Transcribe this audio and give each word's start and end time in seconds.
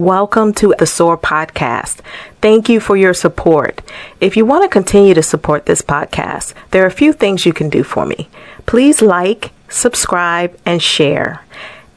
Welcome 0.00 0.54
to 0.54 0.74
the 0.78 0.86
SOAR 0.86 1.18
podcast. 1.18 1.98
Thank 2.40 2.70
you 2.70 2.80
for 2.80 2.96
your 2.96 3.12
support. 3.12 3.82
If 4.18 4.34
you 4.34 4.46
want 4.46 4.64
to 4.64 4.68
continue 4.70 5.12
to 5.12 5.22
support 5.22 5.66
this 5.66 5.82
podcast, 5.82 6.54
there 6.70 6.82
are 6.84 6.86
a 6.86 6.90
few 6.90 7.12
things 7.12 7.44
you 7.44 7.52
can 7.52 7.68
do 7.68 7.82
for 7.82 8.06
me. 8.06 8.30
Please 8.64 9.02
like, 9.02 9.50
subscribe, 9.68 10.58
and 10.64 10.82
share. 10.82 11.44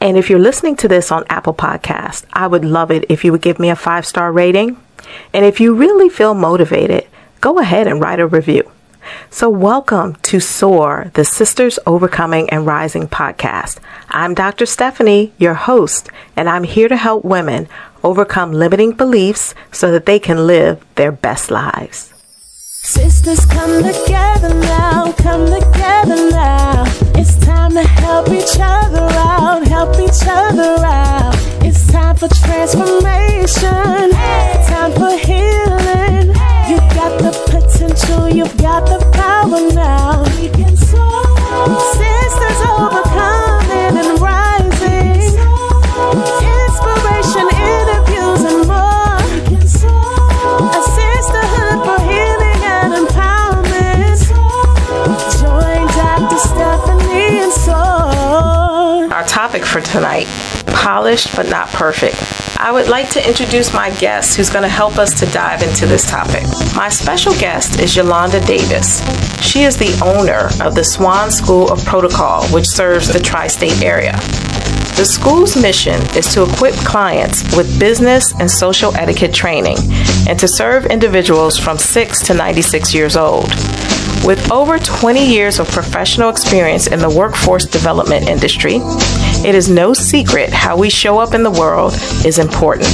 And 0.01 0.17
if 0.17 0.29
you're 0.29 0.37
listening 0.37 0.75
to 0.77 0.89
this 0.89 1.13
on 1.13 1.23
Apple 1.29 1.53
Podcast, 1.53 2.25
I 2.33 2.45
would 2.45 2.65
love 2.65 2.91
it 2.91 3.05
if 3.07 3.23
you 3.23 3.31
would 3.31 3.41
give 3.41 3.57
me 3.57 3.69
a 3.69 3.75
five 3.77 4.05
star 4.05 4.33
rating. 4.33 4.75
And 5.33 5.45
if 5.45 5.61
you 5.61 5.73
really 5.73 6.09
feel 6.09 6.33
motivated, 6.33 7.07
go 7.39 7.59
ahead 7.59 7.87
and 7.87 8.01
write 8.01 8.19
a 8.19 8.27
review. 8.27 8.69
So, 9.29 9.49
welcome 9.49 10.15
to 10.23 10.39
SOAR, 10.39 11.11
the 11.13 11.25
Sisters 11.25 11.79
Overcoming 11.85 12.49
and 12.49 12.65
Rising 12.65 13.07
podcast. 13.07 13.79
I'm 14.09 14.33
Dr. 14.33 14.65
Stephanie, 14.65 15.33
your 15.37 15.55
host, 15.55 16.09
and 16.35 16.49
I'm 16.49 16.63
here 16.63 16.87
to 16.87 16.95
help 16.95 17.25
women 17.25 17.67
overcome 18.03 18.51
limiting 18.51 18.91
beliefs 18.91 19.55
so 19.71 19.91
that 19.91 20.05
they 20.05 20.19
can 20.19 20.45
live 20.47 20.83
their 20.95 21.11
best 21.11 21.49
lives. 21.51 22.13
Sisters, 22.85 23.45
come 23.45 23.81
together 23.81 24.53
now, 24.53 25.13
come 25.13 25.45
together 25.45 26.29
now. 26.31 26.83
It's 27.15 27.39
time 27.39 27.71
to 27.71 27.83
help 27.83 28.27
each 28.29 28.57
other 28.59 29.07
out, 29.11 29.65
help 29.67 29.97
each 29.99 30.27
other 30.27 30.83
out. 30.85 31.33
It's 31.63 31.89
time 31.91 32.17
for 32.17 32.27
transformation, 32.27 34.11
time 34.67 34.91
for 34.91 35.15
healing. 35.17 36.27
You 36.67 36.77
got 36.93 37.21
the 37.23 37.31
potential, 37.47 38.27
you've 38.27 38.57
got 38.57 38.85
the 38.85 38.99
power 39.13 39.61
now. 39.73 40.23
We 40.41 40.49
can 40.49 40.75
soar. 40.75 41.23
Sisters 41.93 42.61
overcoming 42.67 43.97
and 43.97 44.19
rising. 44.19 44.53
Our 59.23 59.29
topic 59.29 59.63
for 59.63 59.79
tonight 59.79 60.27
polished 60.65 61.33
but 61.33 61.47
not 61.49 61.69
perfect. 61.69 62.17
I 62.59 62.73
would 62.73 62.89
like 62.89 63.09
to 63.11 63.25
introduce 63.25 63.73
my 63.73 63.89
guest 63.91 64.35
who's 64.35 64.49
going 64.49 64.63
to 64.63 64.67
help 64.67 64.97
us 64.97 65.17
to 65.21 65.25
dive 65.27 65.61
into 65.63 65.85
this 65.85 66.05
topic. 66.09 66.43
My 66.75 66.89
special 66.89 67.31
guest 67.35 67.79
is 67.79 67.95
Yolanda 67.95 68.45
Davis. 68.45 68.99
She 69.41 69.63
is 69.63 69.77
the 69.77 69.97
owner 70.03 70.49
of 70.61 70.75
the 70.75 70.83
Swann 70.83 71.31
School 71.31 71.71
of 71.71 71.85
Protocol, 71.85 72.45
which 72.47 72.67
serves 72.67 73.07
the 73.07 73.19
tri 73.19 73.47
state 73.47 73.81
area. 73.81 74.11
The 74.97 75.05
school's 75.05 75.55
mission 75.55 76.01
is 76.17 76.27
to 76.33 76.43
equip 76.43 76.75
clients 76.75 77.55
with 77.55 77.79
business 77.79 78.33
and 78.41 78.51
social 78.51 78.93
etiquette 78.97 79.33
training 79.33 79.77
and 80.27 80.37
to 80.37 80.49
serve 80.49 80.87
individuals 80.87 81.57
from 81.57 81.77
6 81.77 82.27
to 82.27 82.33
96 82.33 82.93
years 82.93 83.15
old. 83.15 83.49
With 84.25 84.49
over 84.53 84.79
20 84.79 85.25
years 85.25 85.59
of 85.59 85.67
professional 85.67 86.29
experience 86.29 86.87
in 86.87 86.99
the 86.99 87.09
workforce 87.09 87.65
development 87.65 88.29
industry, 88.29 88.77
it 89.45 89.53
is 89.53 89.69
no 89.69 89.93
secret 89.93 90.49
how 90.53 90.77
we 90.77 90.89
show 90.89 91.19
up 91.19 91.33
in 91.33 91.43
the 91.43 91.51
world 91.51 91.93
is 92.25 92.39
important. 92.39 92.87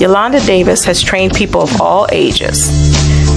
Yolanda 0.00 0.44
Davis 0.44 0.84
has 0.86 1.00
trained 1.00 1.34
people 1.34 1.62
of 1.62 1.80
all 1.80 2.08
ages. 2.10 2.68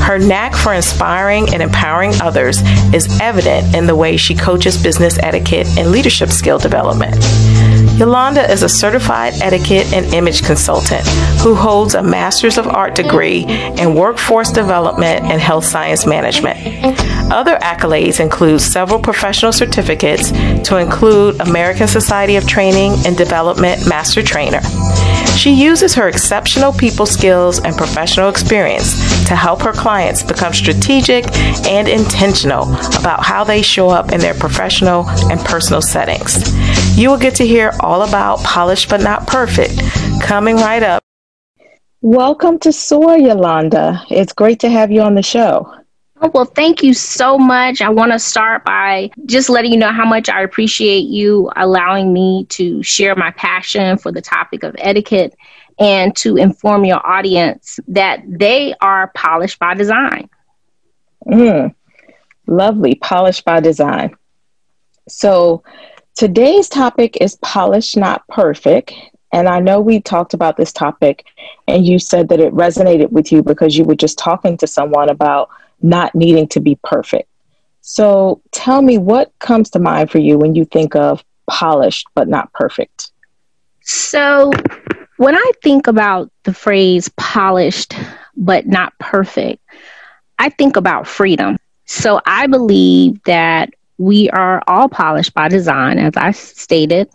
Her 0.02 0.18
knack 0.18 0.56
for 0.56 0.74
inspiring 0.74 1.54
and 1.54 1.62
empowering 1.62 2.14
others 2.20 2.62
is 2.94 3.22
evident 3.22 3.76
in 3.76 3.86
the 3.86 3.96
way 3.96 4.18
she 4.18 4.34
coaches 4.34 4.82
business 4.82 5.20
etiquette 5.20 5.68
and 5.78 5.92
leadership 5.92 6.30
skill 6.30 6.58
development. 6.58 7.16
Yolanda 8.00 8.52
is 8.52 8.64
a 8.64 8.70
certified 8.70 9.34
etiquette 9.40 9.94
and 9.94 10.14
image 10.16 10.44
consultant 10.44 11.08
who 11.42 11.54
holds 11.54 11.94
a 11.94 12.02
Master's 12.02 12.58
of 12.58 12.68
Art 12.68 12.96
degree 12.96 13.46
in 13.78 13.94
Workforce 13.94 14.52
Development 14.52 15.24
and 15.26 15.40
Health 15.40 15.64
Science 15.64 16.08
Management. 16.08 16.58
Other 17.32 17.58
accolades 17.58 18.20
include 18.20 18.62
several 18.62 19.00
professional 19.00 19.52
certificates 19.52 20.32
to 20.68 20.78
include 20.78 21.40
American 21.42 21.88
Society 21.88 22.36
of 22.36 22.48
Training 22.48 22.94
and 23.06 23.18
Development 23.18 23.88
Master 23.88 24.22
Trainer. 24.22 24.62
She 25.38 25.52
uses 25.52 25.96
her 25.96 26.08
exceptional 26.08 26.72
people 26.72 27.06
skills 27.06 27.60
and 27.60 27.76
professional 27.76 28.30
experience 28.30 28.94
to 29.28 29.36
help 29.36 29.62
her 29.64 29.74
clients 29.74 30.22
become 30.22 30.54
strategic 30.54 31.26
and 31.66 31.88
intentional 31.88 32.64
about 33.00 33.24
how 33.24 33.44
they 33.44 33.62
show 33.62 33.90
up 33.90 34.12
in 34.12 34.20
their 34.20 34.36
professional 34.36 35.10
and 35.32 35.40
personal 35.42 35.82
settings. 35.82 36.38
You 36.98 37.10
will 37.10 37.18
get 37.18 37.36
to 37.36 37.48
hear 37.48 37.74
all 37.80 38.04
about 38.04 38.40
polished 38.44 38.90
but 38.90 39.02
not 39.02 39.26
perfect 39.26 39.82
coming 40.22 40.58
right 40.58 40.84
up. 40.84 41.02
Welcome 42.02 42.60
to 42.60 42.72
SOAR, 42.72 43.18
Yolanda. 43.18 44.04
It's 44.10 44.34
great 44.34 44.60
to 44.60 44.70
have 44.70 44.92
you 44.92 45.02
on 45.02 45.16
the 45.16 45.24
show. 45.24 45.74
Oh, 46.24 46.32
well, 46.34 46.46
thank 46.46 46.84
you 46.84 46.94
so 46.94 47.38
much. 47.38 47.82
I 47.82 47.90
want 47.90 48.14
to 48.14 48.20
start 48.20 48.66
by 48.66 49.12
just 49.26 49.50
letting 49.50 49.74
you 49.74 49.78
know 49.78 49.92
how 49.92 50.06
much 50.06 50.30
I 50.30 50.44
appreciate 50.44 51.08
you 51.10 51.52
allowing 51.58 52.14
me 52.14 52.46
to 52.52 52.82
share 52.82 53.16
my 53.16 53.32
passion 53.32 53.98
for 53.98 54.12
the 54.12 54.22
topic 54.22 54.64
of 54.64 54.76
etiquette 54.80 55.36
and 55.80 56.16
to 56.18 56.38
inform 56.38 56.86
your 56.86 57.06
audience 57.06 57.80
that 57.90 58.22
they 58.28 58.74
are 58.82 59.12
polished 59.16 59.60
by 59.60 59.76
design. 59.76 60.30
Mm, 61.28 61.76
lovely, 62.48 62.96
polished 62.96 63.46
by 63.46 63.60
design. 63.60 64.16
So, 65.10 65.64
today's 66.16 66.70
topic 66.70 67.18
is 67.22 67.36
polished, 67.38 67.98
not 67.98 68.28
perfect. 68.28 68.94
And 69.34 69.50
I 69.50 69.60
know 69.60 69.82
we 69.82 70.00
talked 70.00 70.34
about 70.34 70.58
this 70.58 70.72
topic, 70.72 71.26
and 71.68 71.86
you 71.86 72.00
said 72.00 72.30
that 72.30 72.40
it 72.40 72.54
resonated 72.54 73.12
with 73.12 73.32
you 73.32 73.44
because 73.44 73.78
you 73.78 73.84
were 73.84 73.96
just 73.96 74.18
talking 74.18 74.58
to 74.58 74.68
someone 74.68 75.10
about 75.10 75.50
not 75.84 76.16
needing 76.16 76.48
to 76.48 76.60
be 76.60 76.80
perfect. 76.84 77.30
So 77.82 78.42
tell 78.52 78.82
me 78.82 78.98
what 78.98 79.32
comes 79.40 79.70
to 79.72 79.80
mind 79.80 80.10
for 80.10 80.18
you 80.18 80.38
when 80.38 80.56
you 80.56 80.66
think 80.66 80.96
of 80.96 81.24
polished 81.48 82.08
but 82.16 82.28
not 82.28 82.52
perfect? 82.54 83.12
So 83.82 84.52
when 85.18 85.36
I 85.36 85.52
think 85.62 85.88
about 85.88 86.32
the 86.44 86.54
phrase 86.54 87.10
polished 87.18 87.94
but 88.36 88.66
not 88.66 88.98
perfect, 89.00 89.62
I 90.40 90.50
think 90.50 90.78
about 90.78 91.08
freedom. 91.08 91.58
So 91.86 92.22
I 92.26 92.48
believe 92.48 93.22
that 93.24 93.74
we 93.98 94.30
are 94.32 94.64
all 94.68 94.90
polished 94.90 95.34
by 95.34 95.50
design, 95.50 96.00
as 96.00 96.14
I 96.16 96.32
stated, 96.32 97.10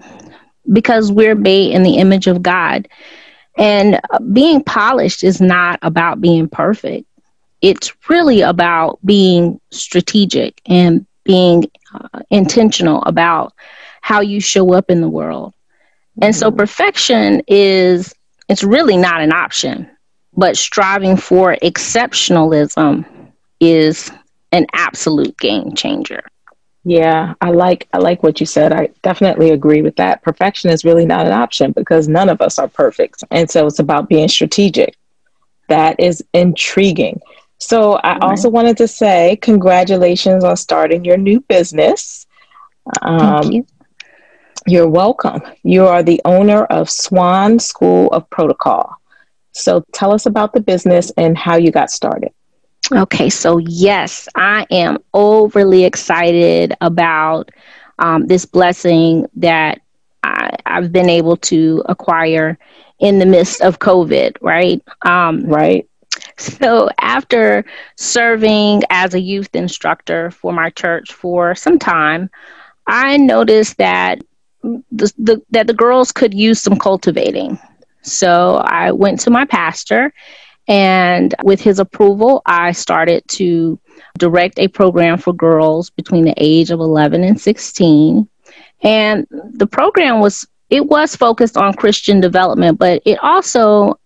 because 0.70 1.10
we're 1.10 1.34
made 1.34 1.72
in 1.72 1.82
the 1.82 1.96
image 1.96 2.26
of 2.26 2.42
God. 2.42 2.88
And 3.56 3.98
being 4.32 4.62
polished 4.62 5.24
is 5.24 5.40
not 5.40 5.80
about 5.82 6.20
being 6.20 6.48
perfect 6.48 7.07
it's 7.62 7.92
really 8.08 8.40
about 8.40 8.98
being 9.04 9.60
strategic 9.70 10.60
and 10.66 11.06
being 11.24 11.64
uh, 11.94 12.20
intentional 12.30 13.02
about 13.02 13.52
how 14.00 14.20
you 14.20 14.40
show 14.40 14.72
up 14.72 14.90
in 14.90 15.00
the 15.00 15.08
world. 15.08 15.54
And 16.22 16.34
so 16.34 16.48
mm-hmm. 16.48 16.58
perfection 16.58 17.42
is 17.46 18.14
it's 18.48 18.64
really 18.64 18.96
not 18.96 19.20
an 19.20 19.32
option, 19.32 19.88
but 20.36 20.56
striving 20.56 21.16
for 21.16 21.56
exceptionalism 21.62 23.04
is 23.60 24.10
an 24.52 24.66
absolute 24.72 25.36
game 25.38 25.74
changer. 25.74 26.22
Yeah, 26.84 27.34
I 27.40 27.50
like 27.50 27.86
I 27.92 27.98
like 27.98 28.22
what 28.22 28.40
you 28.40 28.46
said. 28.46 28.72
I 28.72 28.88
definitely 29.02 29.50
agree 29.50 29.82
with 29.82 29.96
that. 29.96 30.22
Perfection 30.22 30.70
is 30.70 30.84
really 30.84 31.04
not 31.04 31.26
an 31.26 31.32
option 31.32 31.72
because 31.72 32.08
none 32.08 32.30
of 32.30 32.40
us 32.40 32.58
are 32.58 32.68
perfect. 32.68 33.22
And 33.30 33.50
so 33.50 33.66
it's 33.66 33.78
about 33.78 34.08
being 34.08 34.28
strategic. 34.28 34.96
That 35.68 36.00
is 36.00 36.24
intriguing. 36.32 37.20
So 37.58 37.94
I 37.94 38.12
right. 38.12 38.22
also 38.22 38.48
wanted 38.48 38.76
to 38.78 38.88
say 38.88 39.36
congratulations 39.42 40.44
on 40.44 40.56
starting 40.56 41.04
your 41.04 41.16
new 41.16 41.40
business. 41.40 42.26
Um, 43.02 43.18
Thank 43.18 43.54
you. 43.54 43.66
You're 44.66 44.88
welcome. 44.88 45.42
You 45.62 45.86
are 45.86 46.02
the 46.02 46.20
owner 46.24 46.64
of 46.64 46.90
Swann 46.90 47.58
School 47.58 48.08
of 48.10 48.28
Protocol. 48.30 48.94
So 49.52 49.84
tell 49.92 50.12
us 50.12 50.26
about 50.26 50.52
the 50.52 50.60
business 50.60 51.10
and 51.16 51.36
how 51.36 51.56
you 51.56 51.70
got 51.70 51.90
started. 51.90 52.32
Okay, 52.92 53.28
so 53.28 53.58
yes, 53.58 54.28
I 54.34 54.66
am 54.70 54.98
overly 55.12 55.84
excited 55.84 56.74
about 56.80 57.50
um, 57.98 58.26
this 58.26 58.44
blessing 58.44 59.26
that 59.36 59.80
I, 60.22 60.56
have 60.64 60.92
been 60.92 61.10
able 61.10 61.36
to 61.36 61.82
acquire 61.86 62.58
in 62.98 63.18
the 63.18 63.26
midst 63.26 63.60
of 63.60 63.78
COVID, 63.78 64.36
right? 64.40 64.82
Um, 65.02 65.44
right. 65.44 65.88
So, 66.60 66.88
after 67.00 67.64
serving 67.96 68.82
as 68.90 69.12
a 69.12 69.20
youth 69.20 69.54
instructor 69.54 70.30
for 70.30 70.52
my 70.52 70.70
church 70.70 71.12
for 71.12 71.56
some 71.56 71.80
time, 71.80 72.30
I 72.86 73.16
noticed 73.16 73.76
that 73.78 74.22
the, 74.62 75.12
the, 75.18 75.42
that 75.50 75.66
the 75.66 75.74
girls 75.74 76.12
could 76.12 76.32
use 76.32 76.60
some 76.60 76.76
cultivating. 76.78 77.58
So, 78.02 78.58
I 78.58 78.92
went 78.92 79.18
to 79.20 79.30
my 79.30 79.46
pastor, 79.46 80.12
and 80.68 81.34
with 81.42 81.60
his 81.60 81.80
approval, 81.80 82.42
I 82.46 82.70
started 82.70 83.26
to 83.30 83.80
direct 84.16 84.60
a 84.60 84.68
program 84.68 85.18
for 85.18 85.32
girls 85.32 85.90
between 85.90 86.24
the 86.24 86.34
age 86.36 86.70
of 86.70 86.78
11 86.78 87.24
and 87.24 87.40
16. 87.40 88.28
And 88.82 89.26
the 89.30 89.66
program 89.66 90.20
was 90.20 90.46
it 90.70 90.86
was 90.86 91.16
focused 91.16 91.56
on 91.56 91.74
Christian 91.74 92.20
development, 92.20 92.78
but 92.78 93.02
it 93.04 93.18
also 93.22 93.98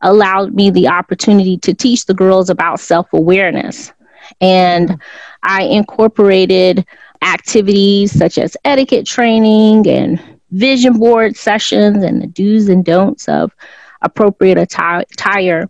allowed 0.00 0.54
me 0.54 0.70
the 0.70 0.88
opportunity 0.88 1.56
to 1.58 1.74
teach 1.74 2.06
the 2.06 2.14
girls 2.14 2.50
about 2.50 2.80
self 2.80 3.12
awareness. 3.12 3.92
And 4.40 5.00
I 5.42 5.62
incorporated 5.62 6.86
activities 7.22 8.16
such 8.16 8.38
as 8.38 8.56
etiquette 8.64 9.06
training 9.06 9.88
and 9.88 10.20
vision 10.50 10.94
board 10.98 11.36
sessions 11.36 12.02
and 12.02 12.22
the 12.22 12.26
do's 12.26 12.68
and 12.68 12.84
don'ts 12.84 13.28
of 13.28 13.54
appropriate 14.02 14.58
attire. 14.58 15.68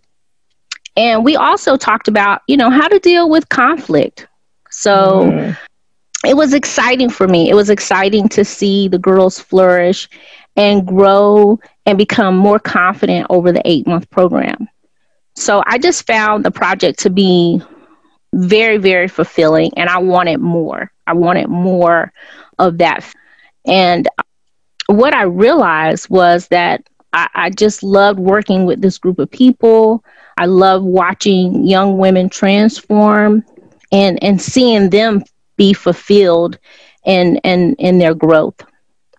And 0.95 1.23
we 1.23 1.35
also 1.35 1.77
talked 1.77 2.07
about, 2.07 2.41
you 2.47 2.57
know, 2.57 2.69
how 2.69 2.87
to 2.87 2.99
deal 2.99 3.29
with 3.29 3.49
conflict. 3.49 4.27
So 4.69 5.23
mm. 5.23 5.57
it 6.25 6.35
was 6.35 6.53
exciting 6.53 7.09
for 7.09 7.27
me. 7.27 7.49
It 7.49 7.55
was 7.55 7.69
exciting 7.69 8.29
to 8.29 8.45
see 8.45 8.87
the 8.87 8.99
girls 8.99 9.39
flourish 9.39 10.09
and 10.55 10.85
grow 10.85 11.59
and 11.85 11.97
become 11.97 12.35
more 12.35 12.59
confident 12.59 13.27
over 13.29 13.51
the 13.51 13.61
eight 13.65 13.87
month 13.87 14.09
program. 14.09 14.67
So 15.35 15.63
I 15.65 15.77
just 15.77 16.05
found 16.05 16.43
the 16.43 16.51
project 16.51 16.99
to 16.99 17.09
be 17.09 17.61
very, 18.33 18.77
very 18.77 19.07
fulfilling, 19.07 19.71
and 19.77 19.89
I 19.89 19.99
wanted 19.99 20.39
more. 20.39 20.91
I 21.07 21.13
wanted 21.13 21.47
more 21.47 22.11
of 22.59 22.77
that. 22.79 23.11
And 23.65 24.07
what 24.87 25.15
I 25.15 25.23
realized 25.23 26.09
was 26.09 26.47
that 26.49 26.83
I, 27.13 27.29
I 27.33 27.49
just 27.49 27.83
loved 27.83 28.19
working 28.19 28.65
with 28.65 28.81
this 28.81 28.97
group 28.97 29.19
of 29.19 29.31
people. 29.31 30.03
I 30.37 30.45
love 30.45 30.83
watching 30.83 31.65
young 31.65 31.97
women 31.97 32.29
transform 32.29 33.43
and, 33.91 34.21
and 34.23 34.41
seeing 34.41 34.89
them 34.89 35.23
be 35.57 35.73
fulfilled 35.73 36.57
in, 37.05 37.37
in, 37.37 37.75
in 37.75 37.97
their 37.97 38.13
growth. 38.13 38.61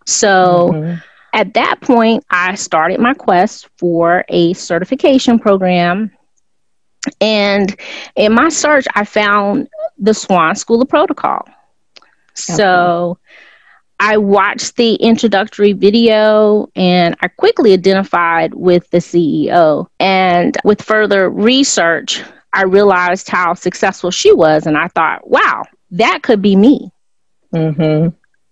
So 0.07 0.71
mm-hmm. 0.73 0.99
At 1.33 1.55
that 1.55 1.81
point, 1.81 2.25
I 2.31 2.55
started 2.55 3.01
my 3.01 3.15
quest 3.15 3.69
for 3.77 4.25
a 4.29 4.53
certification 4.55 5.39
program. 5.39 6.11
And 7.21 7.75
in 8.17 8.35
my 8.35 8.49
search, 8.49 8.87
I 8.95 9.05
found 9.05 9.69
the 9.99 10.15
Swann 10.15 10.57
School 10.57 10.83
of 10.83 10.89
Protocol. 10.89 11.49
So 12.35 13.19
I 13.99 14.17
watched 14.17 14.77
the 14.77 14.95
introductory 14.95 15.73
video 15.73 16.69
and 16.75 17.17
I 17.21 17.29
quickly 17.29 17.73
identified 17.75 18.55
with 18.55 18.89
the 18.91 18.99
CEO. 18.99 19.87
And 19.99 20.57
with 20.65 20.83
further 20.83 21.29
research, 21.29 22.23
I 22.53 22.65
realized 22.65 23.29
how 23.29 23.55
successful 23.55 24.11
she 24.11 24.33
was. 24.33 24.67
And 24.67 24.77
I 24.77 24.89
thought, 24.89 25.29
wow, 25.29 25.65
that 25.93 26.23
could 26.23 26.41
be 26.41 26.57
me. 26.57 26.91
Mm-hmm. 27.55 28.09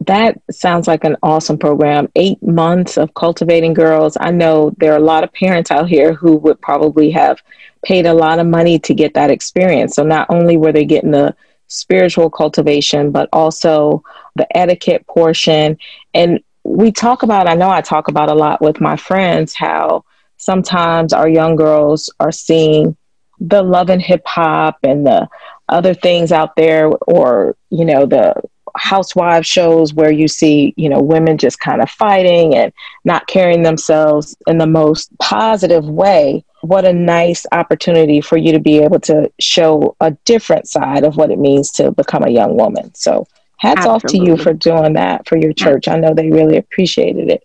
That 0.08 0.40
sounds 0.50 0.88
like 0.88 1.04
an 1.04 1.18
awesome 1.22 1.58
program. 1.58 2.08
Eight 2.16 2.42
months 2.42 2.96
of 2.96 3.12
cultivating 3.12 3.74
girls. 3.74 4.16
I 4.18 4.30
know 4.30 4.74
there 4.78 4.94
are 4.94 4.96
a 4.96 5.10
lot 5.12 5.22
of 5.22 5.32
parents 5.34 5.70
out 5.70 5.86
here 5.86 6.14
who 6.14 6.36
would 6.36 6.58
probably 6.62 7.10
have 7.10 7.42
paid 7.84 8.06
a 8.06 8.14
lot 8.14 8.38
of 8.38 8.46
money 8.46 8.78
to 8.80 8.94
get 8.94 9.12
that 9.14 9.30
experience. 9.30 9.94
So 9.94 10.04
not 10.04 10.26
only 10.30 10.56
were 10.56 10.72
they 10.72 10.86
getting 10.86 11.10
the 11.10 11.36
spiritual 11.66 12.30
cultivation, 12.30 13.12
but 13.12 13.28
also 13.34 14.02
the 14.34 14.56
etiquette 14.56 15.06
portion. 15.06 15.76
And 16.14 16.40
we 16.64 16.90
talk 16.90 17.22
about, 17.22 17.46
I 17.46 17.54
know 17.54 17.68
I 17.68 17.82
talk 17.82 18.08
about 18.08 18.30
a 18.30 18.34
lot 18.34 18.62
with 18.62 18.80
my 18.80 18.96
friends 18.96 19.52
how 19.54 20.04
sometimes 20.38 21.12
our 21.12 21.28
young 21.28 21.54
girls 21.54 22.10
are 22.18 22.32
seeing 22.32 22.96
the 23.40 23.62
love 23.62 23.90
and 23.90 24.00
hip 24.00 24.22
hop 24.26 24.78
and 24.82 25.06
the 25.06 25.28
other 25.68 25.92
things 25.92 26.32
out 26.32 26.56
there, 26.56 26.90
or, 27.06 27.56
you 27.68 27.84
know, 27.84 28.06
the 28.06 28.34
housewives 28.78 29.46
shows 29.46 29.92
where 29.92 30.12
you 30.12 30.28
see, 30.28 30.74
you 30.76 30.88
know, 30.88 31.00
women 31.00 31.38
just 31.38 31.60
kind 31.60 31.82
of 31.82 31.90
fighting 31.90 32.54
and 32.54 32.72
not 33.04 33.26
carrying 33.26 33.62
themselves 33.62 34.36
in 34.46 34.58
the 34.58 34.66
most 34.66 35.16
positive 35.18 35.88
way 35.88 36.44
what 36.62 36.84
a 36.84 36.92
nice 36.92 37.46
opportunity 37.52 38.20
for 38.20 38.36
you 38.36 38.52
to 38.52 38.58
be 38.58 38.78
able 38.78 39.00
to 39.00 39.30
show 39.38 39.96
a 40.00 40.10
different 40.24 40.68
side 40.68 41.04
of 41.04 41.16
what 41.16 41.30
it 41.30 41.38
means 41.38 41.70
to 41.72 41.92
become 41.92 42.24
a 42.24 42.30
young 42.30 42.56
woman. 42.56 42.94
So, 42.94 43.26
hats 43.58 43.86
Absolutely. 43.86 43.94
off 43.94 44.02
to 44.02 44.30
you 44.30 44.36
for 44.36 44.52
doing 44.52 44.94
that 44.94 45.28
for 45.28 45.36
your 45.36 45.52
church. 45.52 45.88
I 45.88 45.98
know 45.98 46.14
they 46.14 46.30
really 46.30 46.56
appreciated 46.56 47.30
it. 47.30 47.44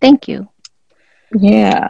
Thank 0.00 0.28
you. 0.28 0.48
Yeah. 1.34 1.88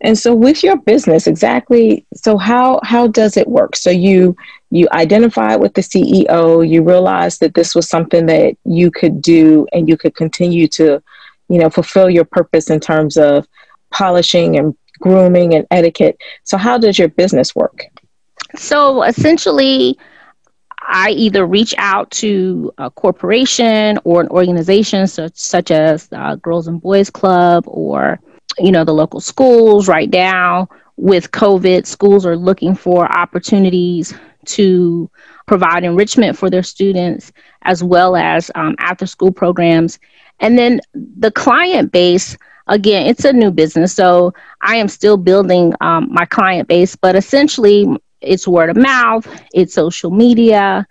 And 0.00 0.16
so 0.16 0.34
with 0.34 0.62
your 0.62 0.76
business 0.76 1.26
exactly 1.26 2.06
so 2.14 2.36
how 2.36 2.80
how 2.84 3.08
does 3.08 3.36
it 3.36 3.48
work? 3.48 3.74
So 3.76 3.90
you 3.90 4.36
you 4.70 4.86
identified 4.92 5.60
with 5.60 5.74
the 5.74 5.80
CEO, 5.80 6.68
you 6.68 6.82
realized 6.82 7.40
that 7.40 7.54
this 7.54 7.74
was 7.74 7.88
something 7.88 8.26
that 8.26 8.56
you 8.64 8.90
could 8.90 9.20
do 9.20 9.66
and 9.72 9.88
you 9.88 9.96
could 9.96 10.14
continue 10.14 10.68
to 10.68 11.02
you 11.48 11.58
know 11.58 11.70
fulfill 11.70 12.08
your 12.08 12.24
purpose 12.24 12.70
in 12.70 12.80
terms 12.80 13.16
of 13.16 13.48
polishing 13.90 14.56
and 14.56 14.76
grooming 15.00 15.54
and 15.54 15.66
etiquette. 15.70 16.20
So, 16.44 16.56
how 16.56 16.78
does 16.78 16.98
your 16.98 17.08
business 17.08 17.54
work? 17.54 17.84
So, 18.56 19.02
essentially, 19.02 19.98
I 20.86 21.10
either 21.10 21.46
reach 21.46 21.74
out 21.78 22.10
to 22.12 22.72
a 22.78 22.90
corporation 22.90 23.98
or 24.04 24.20
an 24.20 24.28
organization 24.28 25.06
such, 25.06 25.36
such 25.36 25.70
as 25.70 26.08
uh, 26.12 26.36
Girls 26.36 26.66
and 26.66 26.80
Boys 26.80 27.10
Club 27.10 27.64
or 27.66 28.20
you 28.60 28.72
know 28.72 28.84
the 28.84 28.94
local 28.94 29.20
schools 29.20 29.88
right 29.88 30.10
now 30.10 30.68
with 30.96 31.30
covid 31.30 31.86
schools 31.86 32.26
are 32.26 32.36
looking 32.36 32.74
for 32.74 33.10
opportunities 33.16 34.14
to 34.44 35.10
provide 35.46 35.84
enrichment 35.84 36.36
for 36.36 36.50
their 36.50 36.62
students 36.62 37.32
as 37.62 37.82
well 37.82 38.16
as 38.16 38.50
um, 38.54 38.74
after 38.78 39.06
school 39.06 39.32
programs. 39.32 39.98
And 40.40 40.58
then 40.58 40.80
the 40.94 41.30
client 41.30 41.92
base 41.92 42.36
again, 42.66 43.06
it's 43.06 43.24
a 43.24 43.32
new 43.32 43.50
business, 43.50 43.94
so 43.94 44.34
I 44.60 44.76
am 44.76 44.88
still 44.88 45.16
building 45.16 45.72
um, 45.80 46.08
my 46.12 46.26
client 46.26 46.68
base, 46.68 46.94
but 46.96 47.16
essentially 47.16 47.86
it's 48.20 48.46
word 48.46 48.70
of 48.70 48.76
mouth, 48.76 49.26
it's 49.54 49.74
social 49.74 50.10
media, 50.10 50.86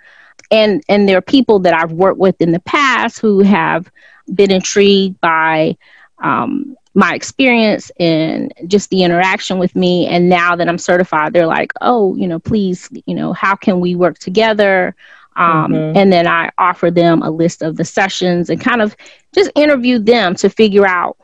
and 0.52 0.84
and 0.90 1.08
there 1.08 1.18
are 1.18 1.22
people 1.22 1.60
that 1.60 1.74
I've 1.74 1.92
worked 1.92 2.18
with 2.20 2.42
in 2.42 2.52
the 2.52 2.60
past 2.62 3.20
who 3.20 3.42
have 3.42 3.90
been 4.34 4.52
intrigued 4.52 5.20
by 5.22 5.78
um, 6.24 6.76
my 6.98 7.14
experience 7.14 7.92
and 8.00 8.52
just 8.66 8.90
the 8.90 9.04
interaction 9.04 9.60
with 9.60 9.76
me. 9.76 10.08
And 10.08 10.30
now 10.30 10.56
that 10.56 10.68
I'm 10.68 10.80
certified, 10.80 11.32
they're 11.32 11.46
like, 11.46 11.72
oh, 11.80 12.16
you 12.16 12.28
know, 12.28 12.40
please, 12.40 12.90
you 13.06 13.14
know, 13.14 13.34
how 13.34 13.56
can 13.56 13.80
we 13.80 13.96
work 13.96 14.18
together? 14.18 14.96
Um, 15.36 15.74
mm-hmm. 15.74 15.96
And 15.96 16.12
then 16.12 16.26
I 16.26 16.50
offer 16.58 16.90
them 16.90 17.22
a 17.22 17.30
list 17.30 17.62
of 17.62 17.78
the 17.78 17.86
sessions 17.86 18.50
and 18.50 18.60
kind 18.60 18.82
of 18.82 18.96
just 19.36 19.52
interview 19.54 20.00
them 20.00 20.34
to 20.38 20.50
figure 20.50 20.88
out 20.88 21.18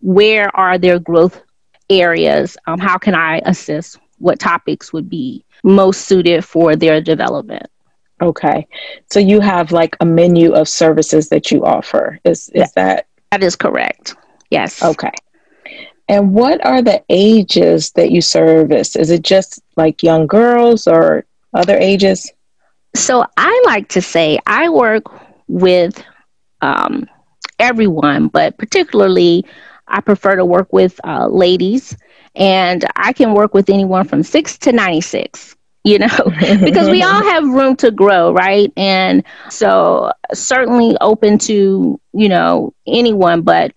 where 0.00 0.54
are 0.56 0.78
their 0.78 1.00
growth 1.00 1.42
areas? 1.90 2.56
Um, 2.68 2.78
how 2.78 2.96
can 2.96 3.16
I 3.16 3.40
assist? 3.44 3.98
What 4.18 4.38
topics 4.38 4.92
would 4.92 5.10
be 5.10 5.44
most 5.64 6.02
suited 6.02 6.44
for 6.44 6.76
their 6.76 7.00
development? 7.00 7.66
Okay. 8.22 8.68
So 9.10 9.18
you 9.18 9.40
have 9.40 9.72
like 9.72 9.96
a 9.98 10.04
menu 10.04 10.52
of 10.52 10.68
services 10.68 11.30
that 11.30 11.50
you 11.50 11.64
offer. 11.64 12.20
Is 12.24 12.48
is 12.50 12.70
that 12.72 13.08
That 13.32 13.42
is 13.42 13.56
correct. 13.56 14.14
Yes. 14.50 14.82
Okay. 14.82 15.10
And 16.08 16.32
what 16.32 16.64
are 16.64 16.82
the 16.82 17.02
ages 17.08 17.90
that 17.92 18.10
you 18.10 18.20
service? 18.20 18.94
Is 18.96 19.10
it 19.10 19.22
just 19.22 19.60
like 19.76 20.02
young 20.02 20.26
girls 20.26 20.86
or 20.86 21.24
other 21.52 21.76
ages? 21.76 22.32
So 22.94 23.24
I 23.36 23.62
like 23.66 23.88
to 23.90 24.00
say 24.00 24.38
I 24.46 24.68
work 24.68 25.04
with 25.48 26.02
um, 26.62 27.08
everyone, 27.58 28.28
but 28.28 28.56
particularly 28.56 29.44
I 29.88 30.00
prefer 30.00 30.36
to 30.36 30.44
work 30.44 30.72
with 30.72 30.98
uh, 31.04 31.26
ladies, 31.28 31.96
and 32.34 32.84
I 32.96 33.12
can 33.12 33.34
work 33.34 33.54
with 33.54 33.68
anyone 33.68 34.06
from 34.06 34.22
six 34.22 34.58
to 34.58 34.72
96 34.72 35.56
you 35.86 36.00
know, 36.00 36.08
because 36.64 36.90
we 36.90 37.04
all 37.04 37.22
have 37.22 37.44
room 37.48 37.76
to 37.76 37.92
grow, 37.92 38.32
right? 38.32 38.72
And 38.76 39.22
so, 39.48 40.10
certainly 40.34 40.96
open 41.00 41.38
to, 41.38 42.00
you 42.12 42.28
know, 42.28 42.74
anyone, 42.88 43.42
but 43.42 43.72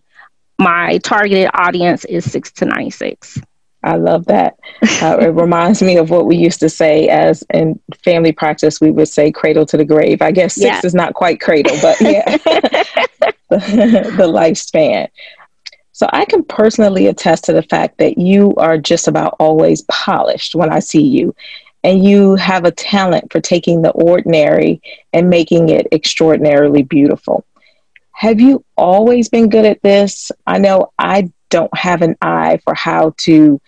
my 0.59 0.97
targeted 0.99 1.49
audience 1.53 2.05
is 2.05 2.29
six 2.29 2.51
to 2.51 2.65
96. 2.65 3.39
I 3.81 3.95
love 3.95 4.25
that. 4.25 4.57
Uh, 5.01 5.17
it 5.21 5.27
reminds 5.27 5.81
me 5.81 5.95
of 5.95 6.09
what 6.09 6.25
we 6.25 6.35
used 6.35 6.59
to 6.59 6.67
say 6.67 7.07
as 7.07 7.41
in 7.53 7.79
family 8.03 8.33
practice, 8.33 8.81
we 8.81 8.91
would 8.91 9.07
say 9.07 9.31
cradle 9.31 9.65
to 9.65 9.77
the 9.77 9.85
grave. 9.85 10.21
I 10.21 10.31
guess 10.31 10.55
six 10.55 10.65
yeah. 10.65 10.81
is 10.83 10.93
not 10.93 11.13
quite 11.13 11.39
cradle, 11.39 11.77
but 11.81 11.95
yeah, 12.01 12.35
the, 12.35 13.35
the 13.49 14.27
lifespan. 14.27 15.07
So 15.93 16.07
I 16.11 16.25
can 16.25 16.43
personally 16.43 17.07
attest 17.07 17.45
to 17.45 17.53
the 17.53 17.63
fact 17.63 17.97
that 17.99 18.17
you 18.17 18.53
are 18.55 18.77
just 18.77 19.07
about 19.07 19.37
always 19.39 19.83
polished 19.83 20.53
when 20.53 20.69
I 20.71 20.79
see 20.79 21.03
you. 21.03 21.33
And 21.85 22.03
you 22.03 22.35
have 22.35 22.65
a 22.65 22.71
talent 22.71 23.31
for 23.31 23.39
taking 23.39 23.81
the 23.81 23.91
ordinary 23.91 24.81
and 25.13 25.29
making 25.29 25.69
it 25.69 25.87
extraordinarily 25.93 26.83
beautiful. 26.83 27.45
Have 28.19 28.41
you 28.41 28.65
always 28.75 29.29
been 29.29 29.47
good 29.47 29.63
at 29.63 29.81
this? 29.81 30.29
I 30.45 30.57
know 30.57 30.91
I 30.99 31.31
don't 31.49 31.73
have 31.73 32.01
an 32.01 32.17
eye 32.21 32.59
for 32.65 32.73
how 32.73 33.13
to 33.19 33.61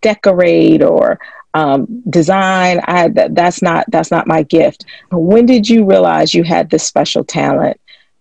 decorate 0.00 0.80
or 0.80 1.18
um, 1.54 2.04
design. 2.08 2.78
I, 2.84 3.08
that, 3.08 3.34
that's 3.34 3.62
not 3.62 3.84
that's 3.88 4.12
not 4.12 4.28
my 4.28 4.44
gift. 4.44 4.84
When 5.10 5.44
did 5.44 5.68
you 5.68 5.84
realize 5.84 6.34
you 6.34 6.44
had 6.44 6.70
this 6.70 6.84
special 6.84 7.24
talent 7.24 7.80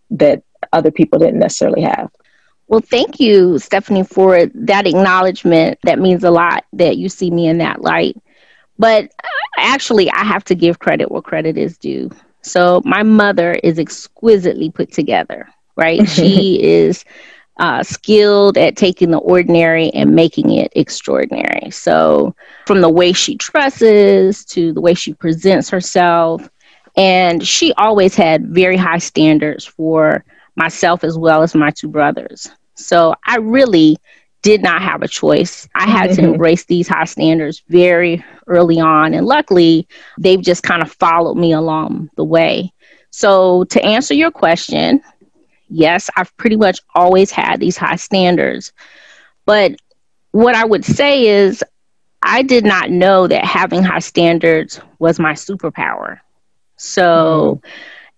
that 0.10 0.42
other 0.74 0.90
people 0.90 1.20
didn't 1.20 1.38
necessarily 1.38 1.84
have? 1.84 2.10
Well, 2.66 2.82
thank 2.82 3.20
you, 3.20 3.60
Stephanie, 3.60 4.06
for 4.06 4.48
that 4.48 4.88
acknowledgement. 4.88 5.78
That 5.84 6.00
means 6.00 6.24
a 6.24 6.32
lot 6.32 6.66
that 6.74 6.98
you 6.98 7.10
see 7.10 7.30
me 7.30 7.46
in 7.46 7.60
that 7.60 7.82
light. 7.84 8.18
But 8.80 9.12
actually, 9.60 10.10
I 10.10 10.24
have 10.24 10.46
to 10.46 10.56
give 10.56 10.80
credit 10.80 11.12
where 11.12 11.22
credit 11.22 11.60
is 11.60 11.78
due. 11.78 12.10
So, 12.42 12.82
my 12.86 13.04
mother 13.04 13.54
is 13.54 13.78
exquisitely 13.78 14.72
put 14.72 14.92
together, 14.92 15.48
right? 15.76 16.08
she 16.10 16.62
is 16.62 17.06
uh, 17.58 17.84
skilled 17.84 18.58
at 18.58 18.76
taking 18.76 19.12
the 19.12 19.18
ordinary 19.18 19.90
and 19.92 20.16
making 20.16 20.52
it 20.52 20.72
extraordinary. 20.76 21.72
So, 21.72 22.36
from 22.66 22.82
the 22.82 22.90
way 22.90 23.14
she 23.14 23.36
dresses 23.36 24.44
to 24.46 24.74
the 24.74 24.82
way 24.82 24.94
she 24.94 25.14
presents 25.14 25.70
herself, 25.70 26.50
and 26.98 27.46
she 27.46 27.74
always 27.74 28.16
had 28.16 28.48
very 28.48 28.78
high 28.78 28.98
standards 28.98 29.66
for 29.66 30.24
myself 30.56 31.04
as 31.04 31.18
well 31.18 31.44
as 31.44 31.56
my 31.56 31.72
two 31.72 31.88
brothers. 31.88 32.50
So, 32.76 33.16
I 33.26 33.38
really 33.38 33.98
did 34.42 34.62
not 34.62 34.82
have 34.82 35.02
a 35.02 35.08
choice. 35.08 35.68
I 35.76 35.90
had 35.90 36.12
to 36.14 36.24
embrace 36.34 36.66
these 36.66 36.88
high 36.88 37.06
standards 37.06 37.64
very 37.70 38.24
early 38.48 38.80
on. 38.80 39.14
And 39.14 39.26
luckily, 39.26 39.88
they've 40.20 40.42
just 40.42 40.62
kind 40.62 40.82
of 40.82 40.92
followed 40.92 41.36
me 41.36 41.54
along 41.54 42.10
the 42.16 42.26
way. 42.26 42.72
So, 43.12 43.64
to 43.66 43.82
answer 43.82 44.14
your 44.14 44.30
question, 44.30 45.02
yes, 45.70 46.10
I've 46.16 46.36
pretty 46.38 46.56
much 46.56 46.80
always 46.94 47.32
had 47.32 47.60
these 47.60 47.78
high 47.78 47.96
standards. 47.96 48.72
But 49.46 49.76
what 50.32 50.56
I 50.56 50.66
would 50.66 50.86
say 50.86 51.28
is, 51.28 51.64
I 52.22 52.42
did 52.42 52.66
not 52.66 52.90
know 52.90 53.28
that 53.28 53.46
having 53.46 53.84
high 53.84 54.00
standards 54.00 54.80
was 54.98 55.20
my 55.20 55.34
superpower. 55.34 56.20
So, 56.78 57.62
mm. 57.64 57.70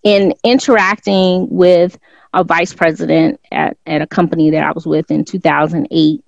in 0.03 0.33
interacting 0.43 1.47
with 1.49 1.99
a 2.33 2.43
vice 2.43 2.73
president 2.73 3.39
at, 3.51 3.77
at 3.85 4.01
a 4.01 4.07
company 4.07 4.49
that 4.51 4.63
I 4.63 4.71
was 4.71 4.85
with 4.85 5.11
in 5.11 5.25
2008, 5.25 6.23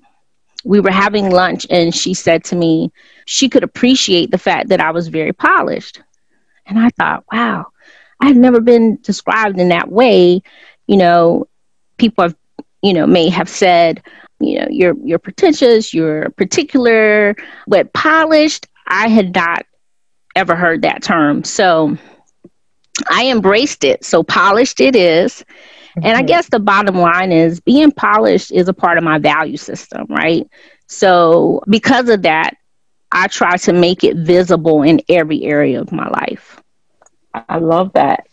we 0.65 0.79
were 0.79 0.91
having 0.91 1.31
lunch 1.31 1.65
and 1.69 1.95
she 1.95 2.13
said 2.13 2.43
to 2.45 2.55
me 2.55 2.91
she 3.25 3.47
could 3.47 3.63
appreciate 3.63 4.31
the 4.31 4.37
fact 4.37 4.69
that 4.69 4.81
I 4.81 4.91
was 4.91 5.07
very 5.07 5.33
polished. 5.33 6.01
And 6.65 6.77
I 6.77 6.89
thought, 6.89 7.23
wow, 7.31 7.67
I 8.19 8.27
had 8.27 8.37
never 8.37 8.59
been 8.59 8.97
described 9.01 9.59
in 9.59 9.69
that 9.69 9.89
way 9.89 10.41
you 10.89 10.97
know, 10.97 11.47
people 11.97 12.23
have, 12.23 12.35
you 12.81 12.93
know, 12.93 13.05
may 13.05 13.29
have 13.29 13.47
said, 13.47 14.01
you 14.39 14.59
know, 14.59 14.67
you're 14.71 14.95
you're 15.03 15.19
pretentious, 15.19 15.93
you're 15.93 16.31
particular, 16.31 17.35
but 17.67 17.93
polished. 17.93 18.65
I 18.87 19.07
had 19.07 19.35
not 19.35 19.67
ever 20.35 20.55
heard 20.55 20.81
that 20.81 21.03
term. 21.03 21.43
So 21.43 21.95
I 23.11 23.27
embraced 23.29 23.83
it. 23.83 24.03
So 24.03 24.23
polished 24.23 24.81
it 24.81 24.95
is. 24.95 25.45
Mm-hmm. 25.91 26.07
And 26.07 26.17
I 26.17 26.23
guess 26.23 26.49
the 26.49 26.59
bottom 26.59 26.95
line 26.95 27.31
is 27.31 27.59
being 27.59 27.91
polished 27.91 28.51
is 28.51 28.67
a 28.67 28.73
part 28.73 28.97
of 28.97 29.03
my 29.03 29.19
value 29.19 29.57
system, 29.57 30.07
right? 30.09 30.49
So 30.87 31.61
because 31.69 32.09
of 32.09 32.23
that, 32.23 32.55
I 33.11 33.27
try 33.27 33.57
to 33.57 33.73
make 33.73 34.03
it 34.03 34.17
visible 34.17 34.81
in 34.81 35.01
every 35.07 35.43
area 35.43 35.79
of 35.81 35.91
my 35.91 36.07
life. 36.07 36.59
I 37.33 37.59
love 37.59 37.93
that. 37.93 38.25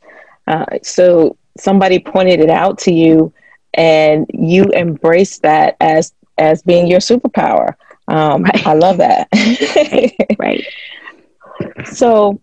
Uh, 0.47 0.65
so 0.83 1.37
somebody 1.59 1.99
pointed 1.99 2.41
it 2.41 2.51
out 2.51 2.79
to 2.79 2.93
you 2.93 3.33
and 3.75 4.27
you 4.33 4.65
embrace 4.65 5.39
that 5.41 5.77
as 5.81 6.13
as 6.39 6.63
being 6.63 6.87
your 6.87 7.01
superpower. 7.01 7.75
Um, 8.09 8.45
right. 8.45 8.67
I 8.67 8.75
love 8.75 8.99
that. 8.99 9.29
right. 10.39 10.65
So, 11.91 12.39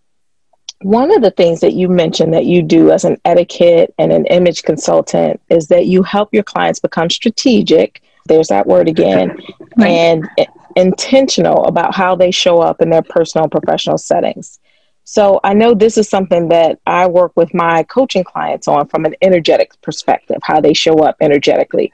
one 0.82 1.14
of 1.16 1.22
the 1.22 1.30
things 1.30 1.60
that 1.60 1.74
you 1.74 1.88
mentioned 1.88 2.34
that 2.34 2.46
you 2.46 2.64
do 2.64 2.90
as 2.90 3.06
an 3.06 3.22
etiquette 3.26 3.94
and 4.00 4.12
an 4.12 4.26
image 4.26 4.64
consultant 4.64 5.40
is 5.50 5.68
that 5.68 5.86
you 5.86 6.02
help 6.02 6.34
your 6.34 6.42
clients 6.42 6.80
become 6.80 7.12
strategic. 7.12 8.02
There's 8.26 8.48
that 8.48 8.66
word 8.66 8.90
again, 8.90 9.38
right. 9.78 9.88
and 9.88 10.30
intentional 10.76 11.66
about 11.66 11.94
how 11.94 12.16
they 12.16 12.32
show 12.32 12.60
up 12.60 12.82
in 12.82 12.90
their 12.90 13.04
personal 13.04 13.44
and 13.44 13.52
professional 13.52 14.00
settings. 14.00 14.60
So 15.06 15.40
I 15.44 15.54
know 15.54 15.74
this 15.74 15.98
is 15.98 16.10
something 16.10 16.48
that 16.50 16.80
I 16.88 17.08
work 17.08 17.34
with 17.36 17.54
my 17.54 17.84
coaching 17.84 18.24
clients 18.24 18.68
on 18.68 18.88
from 18.88 19.06
an 19.06 19.16
energetic 19.22 19.80
perspective, 19.82 20.38
how 20.44 20.62
they 20.62 20.74
show 20.74 21.00
up 21.00 21.18
energetically. 21.20 21.92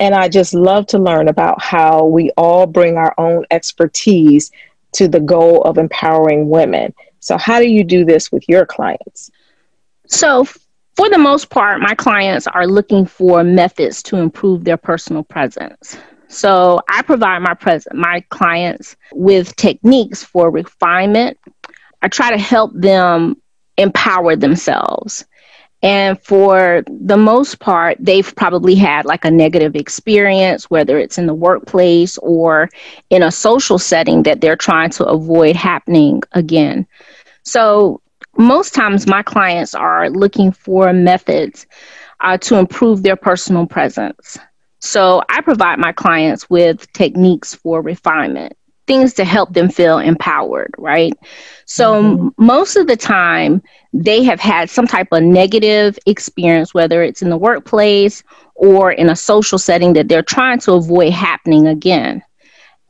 And 0.00 0.14
I 0.14 0.28
just 0.28 0.54
love 0.54 0.86
to 0.88 0.98
learn 0.98 1.28
about 1.28 1.60
how 1.62 2.04
we 2.06 2.30
all 2.36 2.66
bring 2.66 2.96
our 2.96 3.14
own 3.18 3.44
expertise 3.50 4.50
to 4.92 5.08
the 5.08 5.20
goal 5.20 5.62
of 5.62 5.78
empowering 5.78 6.48
women. 6.48 6.94
So, 7.20 7.36
how 7.36 7.58
do 7.58 7.68
you 7.68 7.84
do 7.84 8.04
this 8.04 8.30
with 8.30 8.48
your 8.48 8.64
clients? 8.64 9.30
So, 10.06 10.44
for 10.44 11.10
the 11.10 11.18
most 11.18 11.50
part, 11.50 11.80
my 11.80 11.94
clients 11.94 12.46
are 12.46 12.66
looking 12.66 13.06
for 13.06 13.44
methods 13.44 14.02
to 14.04 14.16
improve 14.16 14.64
their 14.64 14.76
personal 14.76 15.22
presence. 15.22 15.96
So, 16.28 16.80
I 16.88 17.02
provide 17.02 17.40
my 17.40 17.54
present 17.54 17.96
my 17.96 18.24
clients 18.30 18.96
with 19.12 19.54
techniques 19.56 20.22
for 20.22 20.50
refinement, 20.50 21.38
I 22.02 22.08
try 22.08 22.30
to 22.30 22.38
help 22.38 22.72
them 22.74 23.36
empower 23.76 24.36
themselves. 24.36 25.24
And 25.82 26.20
for 26.20 26.82
the 26.88 27.16
most 27.16 27.60
part, 27.60 27.98
they've 28.00 28.34
probably 28.34 28.74
had 28.74 29.04
like 29.04 29.24
a 29.24 29.30
negative 29.30 29.76
experience, 29.76 30.68
whether 30.68 30.98
it's 30.98 31.18
in 31.18 31.26
the 31.26 31.34
workplace 31.34 32.18
or 32.18 32.68
in 33.10 33.22
a 33.22 33.30
social 33.30 33.78
setting 33.78 34.24
that 34.24 34.40
they're 34.40 34.56
trying 34.56 34.90
to 34.90 35.04
avoid 35.06 35.54
happening 35.54 36.22
again. 36.32 36.86
So, 37.44 38.00
most 38.36 38.74
times, 38.74 39.06
my 39.06 39.22
clients 39.22 39.74
are 39.74 40.10
looking 40.10 40.52
for 40.52 40.92
methods 40.92 41.66
uh, 42.20 42.38
to 42.38 42.56
improve 42.56 43.02
their 43.02 43.16
personal 43.16 43.66
presence. 43.66 44.38
So, 44.80 45.22
I 45.28 45.40
provide 45.42 45.78
my 45.78 45.92
clients 45.92 46.50
with 46.50 46.92
techniques 46.92 47.54
for 47.54 47.80
refinement 47.82 48.57
things 48.88 49.14
to 49.14 49.24
help 49.24 49.52
them 49.52 49.68
feel 49.68 49.98
empowered, 49.98 50.74
right? 50.78 51.12
So 51.66 52.02
mm-hmm. 52.02 52.44
most 52.44 52.74
of 52.74 52.88
the 52.88 52.96
time, 52.96 53.62
they 53.92 54.24
have 54.24 54.40
had 54.40 54.68
some 54.70 54.88
type 54.88 55.08
of 55.12 55.22
negative 55.22 55.98
experience, 56.06 56.74
whether 56.74 57.02
it's 57.02 57.22
in 57.22 57.30
the 57.30 57.36
workplace 57.36 58.24
or 58.56 58.90
in 58.90 59.08
a 59.08 59.14
social 59.14 59.58
setting 59.58 59.92
that 59.92 60.08
they're 60.08 60.22
trying 60.22 60.58
to 60.60 60.72
avoid 60.72 61.12
happening 61.12 61.68
again. 61.68 62.22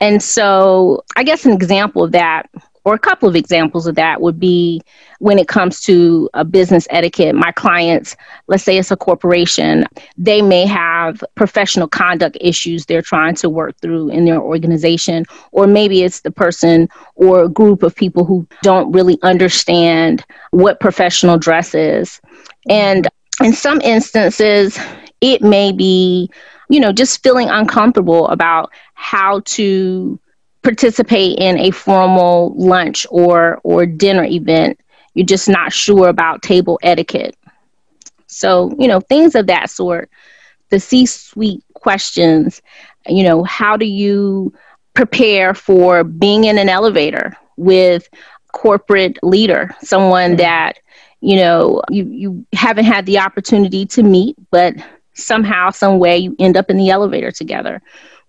And 0.00 0.22
so, 0.22 1.04
I 1.16 1.24
guess 1.24 1.44
an 1.44 1.52
example 1.52 2.04
of 2.04 2.12
that 2.12 2.48
or 2.88 2.94
a 2.94 2.98
couple 2.98 3.28
of 3.28 3.36
examples 3.36 3.86
of 3.86 3.96
that 3.96 4.22
would 4.22 4.40
be 4.40 4.80
when 5.18 5.38
it 5.38 5.46
comes 5.46 5.78
to 5.82 6.30
a 6.32 6.42
business 6.42 6.86
etiquette. 6.88 7.34
My 7.34 7.52
clients, 7.52 8.16
let's 8.46 8.64
say 8.64 8.78
it's 8.78 8.90
a 8.90 8.96
corporation, 8.96 9.84
they 10.16 10.40
may 10.40 10.64
have 10.64 11.22
professional 11.34 11.86
conduct 11.86 12.38
issues 12.40 12.86
they're 12.86 13.02
trying 13.02 13.34
to 13.34 13.50
work 13.50 13.76
through 13.82 14.08
in 14.08 14.24
their 14.24 14.40
organization, 14.40 15.26
or 15.52 15.66
maybe 15.66 16.02
it's 16.02 16.20
the 16.22 16.30
person 16.30 16.88
or 17.14 17.42
a 17.42 17.48
group 17.50 17.82
of 17.82 17.94
people 17.94 18.24
who 18.24 18.46
don't 18.62 18.90
really 18.90 19.18
understand 19.22 20.24
what 20.52 20.80
professional 20.80 21.36
dress 21.36 21.74
is. 21.74 22.22
And 22.70 23.06
in 23.44 23.52
some 23.52 23.82
instances, 23.82 24.78
it 25.20 25.42
may 25.42 25.72
be, 25.72 26.30
you 26.70 26.80
know, 26.80 26.92
just 26.92 27.22
feeling 27.22 27.50
uncomfortable 27.50 28.28
about 28.28 28.72
how 28.94 29.40
to 29.40 30.18
participate 30.62 31.38
in 31.38 31.58
a 31.58 31.70
formal 31.70 32.54
lunch 32.56 33.06
or 33.10 33.60
or 33.64 33.86
dinner 33.86 34.24
event 34.24 34.78
you're 35.14 35.26
just 35.26 35.48
not 35.48 35.72
sure 35.72 36.08
about 36.08 36.42
table 36.42 36.78
etiquette 36.82 37.36
so 38.26 38.74
you 38.78 38.88
know 38.88 39.00
things 39.00 39.34
of 39.34 39.46
that 39.46 39.70
sort 39.70 40.10
the 40.70 40.80
c 40.80 41.06
suite 41.06 41.62
questions 41.74 42.60
you 43.06 43.22
know 43.22 43.42
how 43.44 43.76
do 43.76 43.86
you 43.86 44.52
prepare 44.94 45.54
for 45.54 46.02
being 46.02 46.44
in 46.44 46.58
an 46.58 46.68
elevator 46.68 47.36
with 47.56 48.08
corporate 48.52 49.18
leader 49.22 49.74
someone 49.80 50.30
mm-hmm. 50.30 50.38
that 50.38 50.78
you 51.20 51.36
know 51.36 51.82
you 51.90 52.04
you 52.06 52.46
haven't 52.52 52.84
had 52.84 53.06
the 53.06 53.18
opportunity 53.18 53.86
to 53.86 54.02
meet 54.02 54.36
but 54.50 54.74
somehow 55.14 55.70
some 55.70 55.98
way 55.98 56.16
you 56.16 56.34
end 56.38 56.56
up 56.56 56.70
in 56.70 56.76
the 56.76 56.90
elevator 56.90 57.30
together 57.30 57.82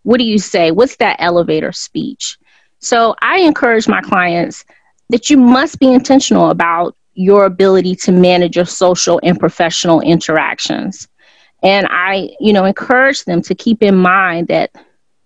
what 0.03 0.17
do 0.17 0.25
you 0.25 0.37
say? 0.37 0.71
What's 0.71 0.97
that 0.97 1.17
elevator 1.19 1.71
speech? 1.71 2.37
So 2.79 3.15
I 3.21 3.39
encourage 3.39 3.87
my 3.87 4.01
clients 4.01 4.65
that 5.09 5.29
you 5.29 5.37
must 5.37 5.79
be 5.79 5.91
intentional 5.91 6.49
about 6.49 6.95
your 7.13 7.45
ability 7.45 7.95
to 7.95 8.11
manage 8.11 8.55
your 8.55 8.65
social 8.65 9.19
and 9.23 9.39
professional 9.39 9.99
interactions. 10.01 11.07
And 11.61 11.87
I, 11.89 12.29
you 12.39 12.53
know, 12.53 12.63
encourage 12.63 13.25
them 13.25 13.41
to 13.41 13.55
keep 13.55 13.83
in 13.83 13.95
mind 13.95 14.47
that 14.47 14.71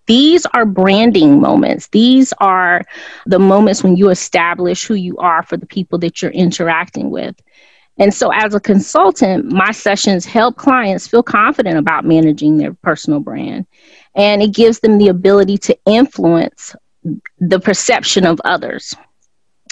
these 0.08 0.46
are 0.48 0.65
branding 0.65 1.39
moments. 1.39 1.88
These 1.89 2.34
are 2.39 2.84
the 3.25 3.39
moments 3.39 3.84
when 3.84 3.96
you 3.96 4.10
establish 4.10 4.86
who 4.86 4.96
you 4.96 5.15
are 5.18 5.44
for 5.44 5.56
the 5.56 5.65
people 5.65 6.00
that 6.00 6.22
you're 6.22 6.32
interacting 6.32 7.10
with. 7.10 7.36
And 8.00 8.12
so, 8.12 8.32
as 8.32 8.56
a 8.56 8.60
consultant, 8.60 9.51
my 9.51 9.72
sessions 9.72 10.25
help 10.25 10.58
clients 10.58 11.08
feel 11.08 11.22
confident 11.22 11.77
about 11.77 12.06
managing 12.06 12.58
their 12.58 12.74
personal 12.74 13.20
brand 13.20 13.68
and 14.15 14.41
it 14.41 14.53
gives 14.53 14.79
them 14.79 14.98
the 14.98 15.08
ability 15.08 15.58
to 15.58 15.77
influence 15.86 16.75
the 17.39 17.60
perception 17.60 18.25
of 18.25 18.39
others. 18.46 18.96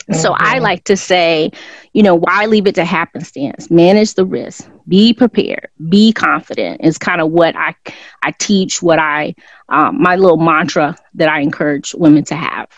Mm-hmm. 0.09 0.19
So 0.19 0.33
I 0.33 0.55
mm-hmm. 0.55 0.63
like 0.63 0.83
to 0.85 0.97
say, 0.97 1.51
you 1.93 2.03
know, 2.03 2.15
why 2.15 2.45
leave 2.45 2.67
it 2.67 2.75
to 2.75 2.85
happenstance? 2.85 3.69
Manage 3.69 4.15
the 4.15 4.25
risk, 4.25 4.69
be 4.87 5.13
prepared, 5.13 5.69
be 5.89 6.11
confident 6.11 6.81
is 6.83 6.97
kind 6.97 7.21
of 7.21 7.31
what 7.31 7.55
I 7.55 7.75
I 8.23 8.31
teach, 8.31 8.81
what 8.81 8.99
I 8.99 9.35
um, 9.69 10.01
my 10.01 10.15
little 10.15 10.37
mantra 10.37 10.95
that 11.15 11.29
I 11.29 11.41
encourage 11.41 11.93
women 11.93 12.23
to 12.25 12.35
have. 12.35 12.69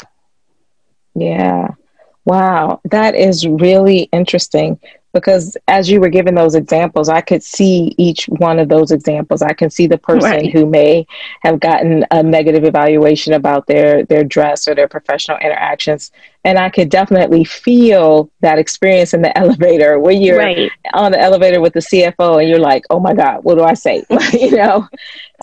Yeah. 1.15 1.69
Wow, 2.25 2.79
that 2.85 3.15
is 3.15 3.45
really 3.45 4.09
interesting 4.13 4.79
because 5.13 5.55
as 5.67 5.91
you 5.91 5.99
were 5.99 6.09
giving 6.09 6.33
those 6.33 6.55
examples, 6.55 7.07
I 7.07 7.21
could 7.21 7.43
see 7.43 7.93
each 7.97 8.25
one 8.25 8.57
of 8.59 8.67
those 8.67 8.91
examples. 8.91 9.41
I 9.43 9.53
can 9.53 9.69
see 9.69 9.85
the 9.85 9.97
person 9.97 10.31
right. 10.31 10.51
who 10.51 10.65
may 10.65 11.05
have 11.41 11.59
gotten 11.59 12.03
a 12.09 12.23
negative 12.23 12.63
evaluation 12.63 13.33
about 13.33 13.67
their 13.67 14.05
their 14.05 14.23
dress 14.23 14.67
or 14.67 14.73
their 14.73 14.87
professional 14.87 15.37
interactions, 15.37 16.11
and 16.43 16.57
I 16.57 16.69
could 16.69 16.89
definitely 16.89 17.43
feel 17.43 18.31
that 18.41 18.57
experience 18.57 19.13
in 19.13 19.21
the 19.21 19.37
elevator 19.43 19.99
when 19.99 20.21
you're 20.21 20.39
right. 20.39 20.71
on 20.93 21.11
the 21.11 21.19
elevator 21.19 21.61
with 21.61 21.73
the 21.73 21.79
CFO 21.79 22.39
and 22.39 22.49
you're 22.49 22.59
like, 22.59 22.83
"Oh 22.89 22.99
my 22.99 23.13
God, 23.13 23.43
what 23.43 23.55
do 23.55 23.63
I 23.63 23.75
say?" 23.75 24.03
you 24.33 24.51
know. 24.51 24.87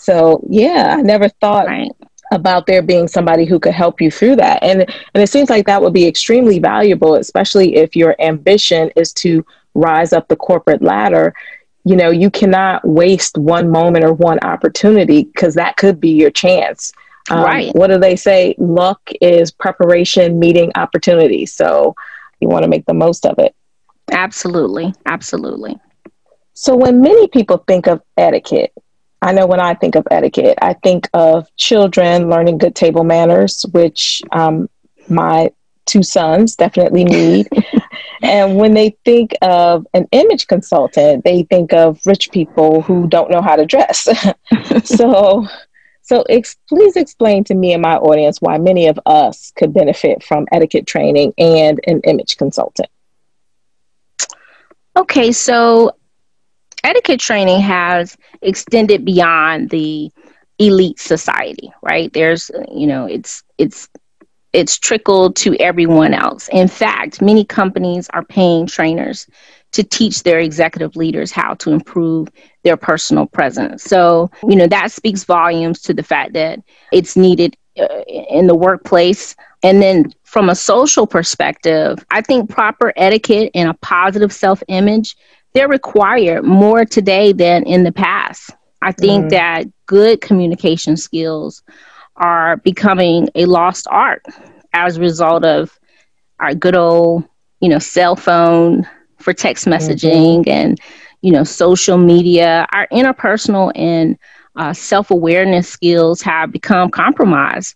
So 0.00 0.44
yeah, 0.48 0.96
I 0.98 1.02
never 1.02 1.28
thought 1.28 1.66
right 1.66 1.92
about 2.30 2.66
there 2.66 2.82
being 2.82 3.08
somebody 3.08 3.44
who 3.44 3.58
could 3.58 3.74
help 3.74 4.00
you 4.00 4.10
through 4.10 4.36
that. 4.36 4.62
And 4.62 4.82
and 4.82 5.22
it 5.22 5.28
seems 5.28 5.50
like 5.50 5.66
that 5.66 5.82
would 5.82 5.92
be 5.92 6.06
extremely 6.06 6.58
valuable, 6.58 7.14
especially 7.14 7.76
if 7.76 7.96
your 7.96 8.14
ambition 8.20 8.90
is 8.96 9.12
to 9.14 9.44
rise 9.74 10.12
up 10.12 10.28
the 10.28 10.36
corporate 10.36 10.82
ladder. 10.82 11.34
You 11.84 11.96
know, 11.96 12.10
you 12.10 12.30
cannot 12.30 12.86
waste 12.86 13.38
one 13.38 13.70
moment 13.70 14.04
or 14.04 14.12
one 14.12 14.38
opportunity 14.40 15.24
because 15.24 15.54
that 15.54 15.76
could 15.76 16.00
be 16.00 16.10
your 16.10 16.30
chance. 16.30 16.92
Um, 17.30 17.44
right. 17.44 17.74
What 17.74 17.88
do 17.88 17.98
they 17.98 18.16
say? 18.16 18.54
Luck 18.58 19.00
is 19.20 19.50
preparation 19.50 20.38
meeting 20.38 20.72
opportunity. 20.74 21.46
So 21.46 21.94
you 22.40 22.48
want 22.48 22.64
to 22.64 22.68
make 22.68 22.86
the 22.86 22.94
most 22.94 23.26
of 23.26 23.38
it. 23.38 23.54
Absolutely. 24.12 24.92
Absolutely. 25.06 25.78
So 26.54 26.76
when 26.76 27.00
many 27.00 27.28
people 27.28 27.64
think 27.66 27.86
of 27.86 28.02
etiquette, 28.16 28.72
I 29.22 29.32
know 29.32 29.46
when 29.46 29.60
I 29.60 29.74
think 29.74 29.96
of 29.96 30.06
etiquette, 30.10 30.58
I 30.62 30.74
think 30.74 31.08
of 31.12 31.54
children 31.56 32.30
learning 32.30 32.58
good 32.58 32.74
table 32.74 33.04
manners, 33.04 33.64
which 33.72 34.22
um, 34.32 34.68
my 35.08 35.50
two 35.84 36.02
sons 36.02 36.56
definitely 36.56 37.04
need. 37.04 37.48
and 38.22 38.56
when 38.56 38.74
they 38.74 38.96
think 39.04 39.34
of 39.42 39.86
an 39.92 40.06
image 40.12 40.46
consultant, 40.46 41.24
they 41.24 41.42
think 41.44 41.72
of 41.72 42.00
rich 42.06 42.30
people 42.30 42.80
who 42.82 43.06
don't 43.08 43.30
know 43.30 43.42
how 43.42 43.56
to 43.56 43.66
dress. 43.66 44.08
so, 44.84 45.46
so 46.02 46.22
ex- 46.22 46.56
please 46.68 46.96
explain 46.96 47.44
to 47.44 47.54
me 47.54 47.72
and 47.72 47.82
my 47.82 47.96
audience 47.96 48.38
why 48.40 48.56
many 48.56 48.86
of 48.86 48.98
us 49.04 49.52
could 49.56 49.74
benefit 49.74 50.22
from 50.22 50.46
etiquette 50.50 50.86
training 50.86 51.34
and 51.36 51.80
an 51.86 52.00
image 52.04 52.38
consultant. 52.38 52.88
Okay, 54.96 55.30
so 55.32 55.92
etiquette 56.84 57.20
training 57.20 57.60
has 57.60 58.16
extended 58.42 59.04
beyond 59.04 59.70
the 59.70 60.10
elite 60.58 60.98
society, 61.00 61.72
right? 61.82 62.12
There's, 62.12 62.50
you 62.72 62.86
know, 62.86 63.06
it's 63.06 63.42
it's 63.58 63.88
it's 64.52 64.78
trickled 64.78 65.36
to 65.36 65.56
everyone 65.60 66.12
else. 66.14 66.48
In 66.52 66.68
fact, 66.68 67.22
many 67.22 67.44
companies 67.44 68.08
are 68.10 68.24
paying 68.24 68.66
trainers 68.66 69.26
to 69.72 69.84
teach 69.84 70.24
their 70.24 70.40
executive 70.40 70.96
leaders 70.96 71.30
how 71.30 71.54
to 71.54 71.70
improve 71.70 72.28
their 72.64 72.76
personal 72.76 73.26
presence. 73.26 73.84
So, 73.84 74.30
you 74.48 74.56
know, 74.56 74.66
that 74.66 74.90
speaks 74.90 75.24
volumes 75.24 75.80
to 75.82 75.94
the 75.94 76.02
fact 76.02 76.32
that 76.34 76.60
it's 76.92 77.16
needed 77.16 77.56
uh, 77.78 78.00
in 78.06 78.46
the 78.48 78.54
workplace. 78.56 79.36
And 79.62 79.80
then 79.80 80.12
from 80.24 80.48
a 80.48 80.56
social 80.56 81.06
perspective, 81.06 82.04
I 82.10 82.20
think 82.20 82.50
proper 82.50 82.92
etiquette 82.96 83.52
and 83.54 83.68
a 83.70 83.74
positive 83.74 84.32
self 84.32 84.62
image 84.68 85.16
they're 85.52 85.68
required 85.68 86.44
more 86.44 86.84
today 86.84 87.32
than 87.32 87.64
in 87.64 87.84
the 87.84 87.92
past. 87.92 88.50
I 88.82 88.92
think 88.92 89.22
mm-hmm. 89.22 89.28
that 89.30 89.66
good 89.86 90.20
communication 90.20 90.96
skills 90.96 91.62
are 92.16 92.56
becoming 92.58 93.28
a 93.34 93.46
lost 93.46 93.86
art 93.90 94.24
as 94.72 94.96
a 94.96 95.00
result 95.00 95.44
of 95.44 95.78
our 96.38 96.54
good 96.54 96.76
old, 96.76 97.24
you 97.60 97.68
know, 97.68 97.78
cell 97.78 98.16
phone 98.16 98.86
for 99.18 99.32
text 99.32 99.66
messaging 99.66 100.40
mm-hmm. 100.40 100.50
and, 100.50 100.80
you 101.22 101.32
know, 101.32 101.44
social 101.44 101.98
media. 101.98 102.66
Our 102.72 102.86
interpersonal 102.88 103.72
and 103.74 104.18
uh, 104.56 104.72
self 104.72 105.10
awareness 105.10 105.68
skills 105.68 106.22
have 106.22 106.52
become 106.52 106.90
compromised 106.90 107.74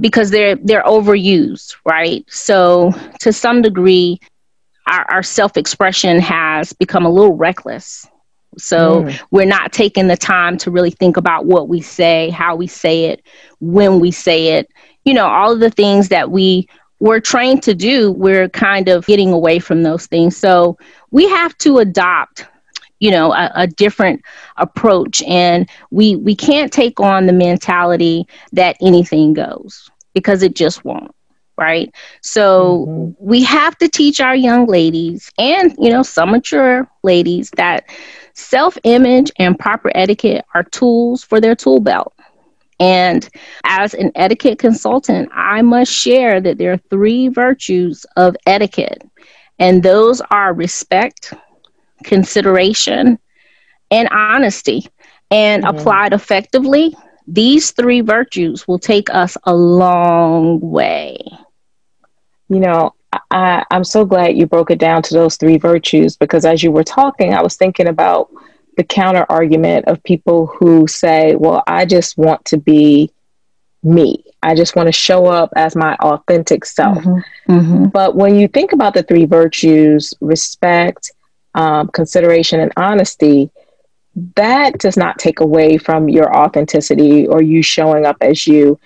because 0.00 0.30
they're 0.30 0.56
they're 0.56 0.82
overused, 0.82 1.76
right? 1.84 2.24
So 2.28 2.92
to 3.20 3.32
some 3.32 3.62
degree, 3.62 4.20
our, 4.88 5.10
our 5.10 5.22
self 5.22 5.56
expression 5.56 6.20
has 6.20 6.72
become 6.72 7.04
a 7.04 7.10
little 7.10 7.34
reckless. 7.34 8.06
So 8.56 9.04
mm. 9.04 9.20
we're 9.30 9.46
not 9.46 9.72
taking 9.72 10.08
the 10.08 10.16
time 10.16 10.56
to 10.58 10.70
really 10.70 10.90
think 10.90 11.16
about 11.16 11.46
what 11.46 11.68
we 11.68 11.80
say, 11.80 12.30
how 12.30 12.56
we 12.56 12.66
say 12.66 13.04
it, 13.06 13.22
when 13.60 14.00
we 14.00 14.10
say 14.10 14.54
it. 14.58 14.70
You 15.04 15.14
know, 15.14 15.26
all 15.26 15.52
of 15.52 15.60
the 15.60 15.70
things 15.70 16.08
that 16.08 16.30
we 16.30 16.68
were 17.00 17.20
trained 17.20 17.62
to 17.64 17.74
do, 17.74 18.10
we're 18.12 18.48
kind 18.48 18.88
of 18.88 19.06
getting 19.06 19.32
away 19.32 19.58
from 19.58 19.82
those 19.82 20.06
things. 20.06 20.36
So 20.36 20.76
we 21.10 21.28
have 21.28 21.56
to 21.58 21.78
adopt 21.78 22.46
you 23.00 23.12
know 23.12 23.32
a, 23.32 23.50
a, 23.54 23.66
different 23.68 24.22
approach 24.56 25.22
and 25.22 25.70
we 25.92 26.16
we 26.16 26.34
can't 26.34 26.72
take 26.72 26.98
on 26.98 27.26
the 27.26 27.32
mentality 27.32 28.26
that 28.50 28.76
anything 28.80 29.32
goes 29.34 29.88
because 30.14 30.42
it 30.42 30.56
just 30.56 30.84
won't 30.84 31.14
right? 31.58 31.92
So 32.22 32.86
mm-hmm. 32.88 33.12
we 33.18 33.42
have 33.42 33.76
to 33.78 33.88
teach 33.88 34.20
our 34.20 34.36
young 34.36 34.66
ladies 34.66 35.30
and, 35.38 35.74
you 35.78 35.90
know, 35.90 36.02
some 36.02 36.30
mature 36.30 36.88
ladies 37.02 37.50
that 37.56 37.90
self 38.34 38.78
image 38.84 39.30
and 39.38 39.58
proper 39.58 39.90
etiquette 39.94 40.44
are 40.54 40.62
tools 40.62 41.24
for 41.24 41.40
their 41.40 41.56
tool 41.56 41.80
belt. 41.80 42.14
And 42.80 43.28
as 43.64 43.92
an 43.92 44.12
etiquette 44.14 44.60
consultant, 44.60 45.28
I 45.34 45.62
must 45.62 45.92
share 45.92 46.40
that 46.40 46.58
there 46.58 46.72
are 46.72 46.80
three 46.90 47.26
virtues 47.26 48.06
of 48.16 48.36
etiquette, 48.46 49.02
and 49.58 49.82
those 49.82 50.20
are 50.30 50.54
respect, 50.54 51.34
consideration, 52.04 53.18
and 53.90 54.08
honesty. 54.10 54.86
And 55.30 55.64
mm-hmm. 55.64 55.76
applied 55.76 56.12
effectively, 56.12 56.94
these 57.26 57.72
three 57.72 58.00
virtues 58.00 58.66
will 58.66 58.78
take 58.78 59.10
us 59.10 59.36
a 59.44 59.54
long 59.54 60.60
way. 60.60 61.18
You 62.48 62.60
know, 62.60 62.94
I, 63.30 63.64
I'm 63.70 63.84
so 63.84 64.04
glad 64.04 64.36
you 64.36 64.46
broke 64.46 64.70
it 64.70 64.78
down 64.78 65.02
to 65.02 65.14
those 65.14 65.36
three 65.36 65.58
virtues 65.58 66.16
because 66.16 66.44
as 66.44 66.62
you 66.62 66.72
were 66.72 66.84
talking, 66.84 67.34
I 67.34 67.42
was 67.42 67.56
thinking 67.56 67.88
about 67.88 68.30
the 68.76 68.84
counter 68.84 69.26
argument 69.28 69.86
of 69.86 70.02
people 70.02 70.46
who 70.46 70.86
say, 70.86 71.34
well, 71.34 71.62
I 71.66 71.84
just 71.84 72.16
want 72.16 72.44
to 72.46 72.56
be 72.56 73.10
me. 73.82 74.24
I 74.42 74.54
just 74.54 74.76
want 74.76 74.86
to 74.86 74.92
show 74.92 75.26
up 75.26 75.50
as 75.56 75.74
my 75.74 75.94
authentic 75.96 76.64
self. 76.64 76.98
Mm-hmm. 76.98 77.52
Mm-hmm. 77.52 77.84
But 77.86 78.14
when 78.14 78.36
you 78.36 78.46
think 78.46 78.72
about 78.72 78.94
the 78.94 79.02
three 79.02 79.24
virtues 79.24 80.14
respect, 80.20 81.10
um, 81.54 81.88
consideration, 81.88 82.60
and 82.60 82.72
honesty 82.76 83.50
that 84.36 84.78
does 84.78 84.96
not 84.96 85.18
take 85.18 85.40
away 85.40 85.78
from 85.78 86.08
your 86.08 86.36
authenticity 86.36 87.26
or 87.26 87.42
you 87.42 87.62
showing 87.62 88.06
up 88.06 88.16
as 88.20 88.46
you 88.46 88.78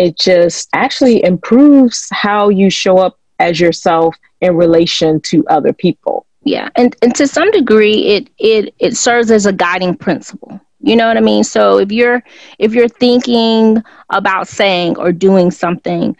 it 0.00 0.18
just 0.18 0.70
actually 0.72 1.22
improves 1.22 2.08
how 2.10 2.48
you 2.48 2.70
show 2.70 2.96
up 2.98 3.18
as 3.38 3.60
yourself 3.60 4.16
in 4.40 4.56
relation 4.56 5.20
to 5.20 5.46
other 5.48 5.72
people. 5.74 6.26
Yeah, 6.42 6.70
and, 6.74 6.96
and 7.02 7.14
to 7.16 7.26
some 7.28 7.50
degree, 7.50 8.06
it 8.06 8.30
it 8.38 8.74
it 8.78 8.96
serves 8.96 9.30
as 9.30 9.44
a 9.44 9.52
guiding 9.52 9.94
principle. 9.94 10.58
You 10.80 10.96
know 10.96 11.06
what 11.06 11.18
I 11.18 11.20
mean? 11.20 11.44
So 11.44 11.78
if 11.78 11.92
you're 11.92 12.22
if 12.58 12.72
you're 12.72 12.88
thinking 12.88 13.82
about 14.08 14.48
saying 14.48 14.96
or 14.96 15.12
doing 15.12 15.50
something, 15.50 16.16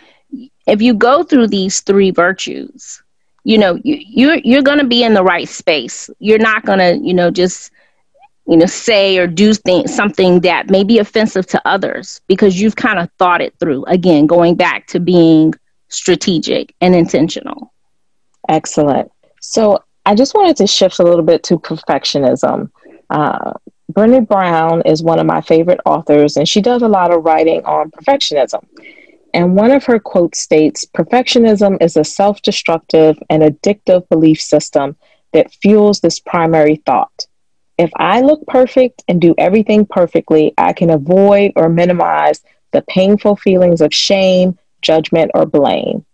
if 0.66 0.82
you 0.82 0.92
go 0.92 1.22
through 1.22 1.48
these 1.48 1.80
three 1.80 2.10
virtues, 2.10 3.02
you 3.44 3.56
know 3.56 3.80
you 3.82 3.96
you're 4.06 4.40
you're 4.44 4.62
going 4.62 4.78
to 4.78 4.86
be 4.86 5.02
in 5.02 5.14
the 5.14 5.24
right 5.24 5.48
space. 5.48 6.10
You're 6.18 6.38
not 6.38 6.66
going 6.66 6.80
to 6.80 6.98
you 7.02 7.14
know 7.14 7.30
just 7.30 7.70
you 8.50 8.56
know, 8.56 8.66
say 8.66 9.16
or 9.16 9.28
do 9.28 9.54
th- 9.54 9.86
something 9.86 10.40
that 10.40 10.70
may 10.70 10.82
be 10.82 10.98
offensive 10.98 11.46
to 11.46 11.62
others 11.68 12.20
because 12.26 12.60
you've 12.60 12.74
kind 12.74 12.98
of 12.98 13.08
thought 13.16 13.40
it 13.40 13.54
through. 13.60 13.84
Again, 13.84 14.26
going 14.26 14.56
back 14.56 14.88
to 14.88 14.98
being 14.98 15.54
strategic 15.88 16.74
and 16.80 16.92
intentional. 16.92 17.72
Excellent. 18.48 19.12
So 19.40 19.84
I 20.04 20.16
just 20.16 20.34
wanted 20.34 20.56
to 20.56 20.66
shift 20.66 20.98
a 20.98 21.04
little 21.04 21.22
bit 21.22 21.44
to 21.44 21.60
perfectionism. 21.60 22.72
Uh, 23.08 23.52
Brene 23.92 24.26
Brown 24.26 24.82
is 24.84 25.00
one 25.00 25.20
of 25.20 25.26
my 25.26 25.40
favorite 25.42 25.80
authors, 25.86 26.36
and 26.36 26.48
she 26.48 26.60
does 26.60 26.82
a 26.82 26.88
lot 26.88 27.14
of 27.14 27.24
writing 27.24 27.64
on 27.64 27.92
perfectionism. 27.92 28.66
And 29.32 29.54
one 29.54 29.70
of 29.70 29.84
her 29.84 30.00
quotes 30.00 30.40
states 30.40 30.84
Perfectionism 30.86 31.80
is 31.80 31.96
a 31.96 32.02
self 32.02 32.42
destructive 32.42 33.16
and 33.30 33.44
addictive 33.44 34.08
belief 34.08 34.40
system 34.40 34.96
that 35.32 35.52
fuels 35.62 36.00
this 36.00 36.18
primary 36.18 36.82
thought 36.84 37.28
if 37.80 37.90
I 37.96 38.20
look 38.20 38.46
perfect 38.46 39.02
and 39.08 39.20
do 39.20 39.34
everything 39.38 39.86
perfectly, 39.86 40.54
I 40.58 40.72
can 40.72 40.90
avoid 40.90 41.52
or 41.56 41.68
minimize 41.68 42.42
the 42.72 42.82
painful 42.82 43.36
feelings 43.36 43.80
of 43.80 43.92
shame, 43.92 44.58
judgment, 44.82 45.30
or 45.34 45.46
blame. 45.46 46.04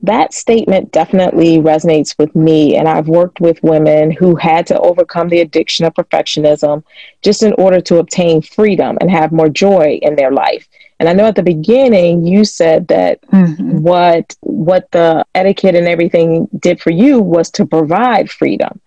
that 0.00 0.32
statement 0.32 0.92
definitely 0.92 1.58
resonates 1.58 2.16
with 2.18 2.34
me. 2.36 2.76
And 2.76 2.88
I've 2.88 3.08
worked 3.08 3.40
with 3.40 3.62
women 3.62 4.10
who 4.12 4.36
had 4.36 4.66
to 4.68 4.78
overcome 4.78 5.28
the 5.28 5.40
addiction 5.40 5.84
of 5.84 5.94
perfectionism 5.94 6.84
just 7.22 7.42
in 7.42 7.52
order 7.54 7.80
to 7.82 7.98
obtain 7.98 8.40
freedom 8.40 8.96
and 9.00 9.10
have 9.10 9.32
more 9.32 9.48
joy 9.48 9.98
in 10.00 10.14
their 10.14 10.30
life. 10.30 10.68
And 11.00 11.08
I 11.08 11.12
know 11.12 11.26
at 11.26 11.34
the 11.34 11.42
beginning 11.42 12.24
you 12.26 12.44
said 12.44 12.88
that 12.88 13.22
mm-hmm. 13.22 13.78
what 13.78 14.36
what 14.40 14.90
the 14.92 15.24
etiquette 15.34 15.74
and 15.74 15.88
everything 15.88 16.48
did 16.58 16.80
for 16.80 16.90
you 16.90 17.20
was 17.20 17.50
to 17.52 17.66
provide 17.66 18.30
freedom. 18.30 18.80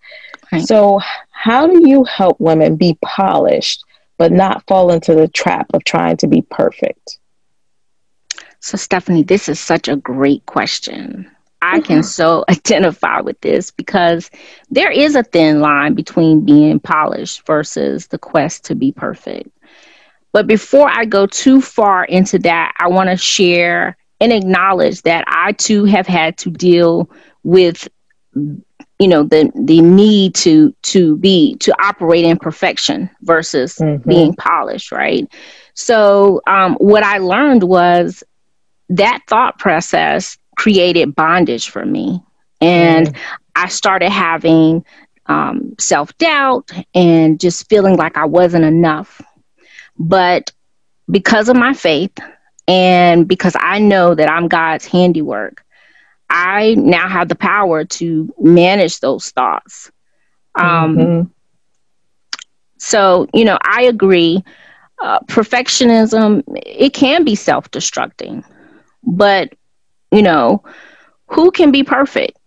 Right. 0.52 0.66
So 0.66 1.00
how 1.42 1.66
do 1.66 1.90
you 1.90 2.04
help 2.04 2.40
women 2.40 2.76
be 2.76 2.96
polished 3.02 3.84
but 4.20 4.32
not 4.32 4.64
fall 4.68 4.92
into 4.92 5.16
the 5.16 5.28
trap 5.28 5.66
of 5.74 5.84
trying 5.84 6.16
to 6.18 6.28
be 6.28 6.44
perfect? 6.44 7.18
So, 8.60 8.78
Stephanie, 8.78 9.24
this 9.24 9.50
is 9.50 9.60
such 9.60 9.88
a 9.88 9.96
great 9.96 10.46
question. 10.46 11.28
I 11.64 11.80
mm-hmm. 11.80 11.88
can 11.88 12.04
so 12.04 12.46
identify 12.50 13.22
with 13.22 13.42
this 13.42 13.72
because 13.72 14.30
there 14.70 14.92
is 14.92 15.16
a 15.16 15.24
thin 15.24 15.62
line 15.62 15.96
between 15.96 16.46
being 16.46 16.80
polished 16.80 17.44
versus 17.48 18.06
the 18.06 18.20
quest 18.20 18.64
to 18.66 18.76
be 18.76 18.92
perfect. 18.92 19.50
But 20.34 20.46
before 20.46 20.92
I 20.92 21.06
go 21.06 21.26
too 21.26 21.60
far 21.60 22.06
into 22.06 22.38
that, 22.40 22.74
I 22.78 22.88
want 22.88 23.10
to 23.10 23.18
share 23.18 23.98
and 24.20 24.32
acknowledge 24.32 25.02
that 25.02 25.24
I 25.28 25.54
too 25.54 25.86
have 25.86 26.06
had 26.06 26.38
to 26.38 26.52
deal 26.52 27.10
with 27.42 27.88
you 29.02 29.08
know 29.08 29.24
the 29.24 29.52
the 29.56 29.82
need 29.82 30.36
to 30.36 30.74
to 30.84 31.18
be 31.18 31.56
to 31.56 31.74
operate 31.84 32.24
in 32.24 32.38
perfection 32.38 33.10
versus 33.22 33.76
mm-hmm. 33.76 34.08
being 34.08 34.34
polished 34.36 34.92
right 34.92 35.28
so 35.74 36.42
um, 36.48 36.76
what 36.76 37.04
i 37.04 37.18
learned 37.18 37.64
was 37.64 38.24
that 38.92 39.22
thought 39.28 39.58
process 39.58 40.38
created 40.58 41.16
bondage 41.16 41.70
for 41.70 41.86
me. 41.86 42.22
And 42.60 43.08
mm. 43.08 43.18
I 43.56 43.68
started 43.68 44.12
having 44.12 44.86
um, 45.26 45.76
self 45.80 46.16
doubt 46.18 46.72
and 46.94 47.40
just 47.40 47.70
feeling 47.70 47.96
like 47.96 48.18
I 48.18 48.26
wasn't 48.26 48.66
enough. 48.66 49.22
But 49.98 50.52
because 51.10 51.50
of 51.50 51.56
my 51.56 51.74
faith 51.74 52.16
and 52.68 53.28
because 53.28 53.56
I 53.60 53.80
know 53.80 54.14
that 54.14 54.30
I'm 54.30 54.48
God's 54.48 54.86
handiwork, 54.86 55.64
I 56.32 56.76
now 56.76 57.10
have 57.10 57.28
the 57.28 57.36
power 57.36 57.84
to 57.84 58.34
manage 58.40 59.02
those 59.02 59.30
thoughts. 59.32 59.92
Um, 60.56 60.98
mm-hmm. 60.98 61.30
So, 62.78 63.28
you 63.34 63.44
know, 63.44 63.58
I 63.62 63.84
agree. 63.84 64.44
Uh, 65.02 65.20
perfectionism, 65.26 66.44
it 66.66 66.94
can 66.94 67.26
be 67.26 67.36
self 67.36 67.70
destructing. 67.72 68.46
But, 69.04 69.54
you 70.12 70.22
know, 70.22 70.64
who 71.28 71.52
can 71.52 71.72
be 71.72 71.84
perfect? 71.84 72.38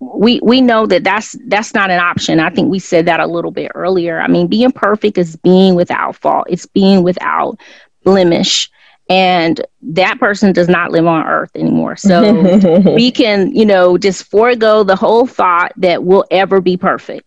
We 0.00 0.40
we 0.42 0.60
know 0.60 0.86
that 0.86 1.04
that's 1.04 1.36
that's 1.46 1.74
not 1.74 1.90
an 1.90 2.00
option. 2.00 2.40
I 2.40 2.50
think 2.50 2.70
we 2.70 2.78
said 2.78 3.06
that 3.06 3.20
a 3.20 3.26
little 3.26 3.50
bit 3.50 3.72
earlier. 3.74 4.20
I 4.20 4.28
mean, 4.28 4.46
being 4.46 4.72
perfect 4.72 5.18
is 5.18 5.36
being 5.36 5.74
without 5.74 6.16
fault. 6.16 6.46
It's 6.48 6.66
being 6.66 7.02
without 7.02 7.58
blemish 8.04 8.70
and 9.08 9.64
that 9.82 10.18
person 10.18 10.52
does 10.52 10.68
not 10.68 10.90
live 10.90 11.06
on 11.06 11.26
earth 11.26 11.50
anymore. 11.54 11.96
So 11.96 12.42
we 12.94 13.10
can, 13.10 13.54
you 13.54 13.64
know, 13.64 13.96
just 13.96 14.24
forego 14.24 14.82
the 14.82 14.96
whole 14.96 15.26
thought 15.26 15.72
that 15.76 16.04
we'll 16.04 16.24
ever 16.30 16.60
be 16.60 16.76
perfect. 16.76 17.26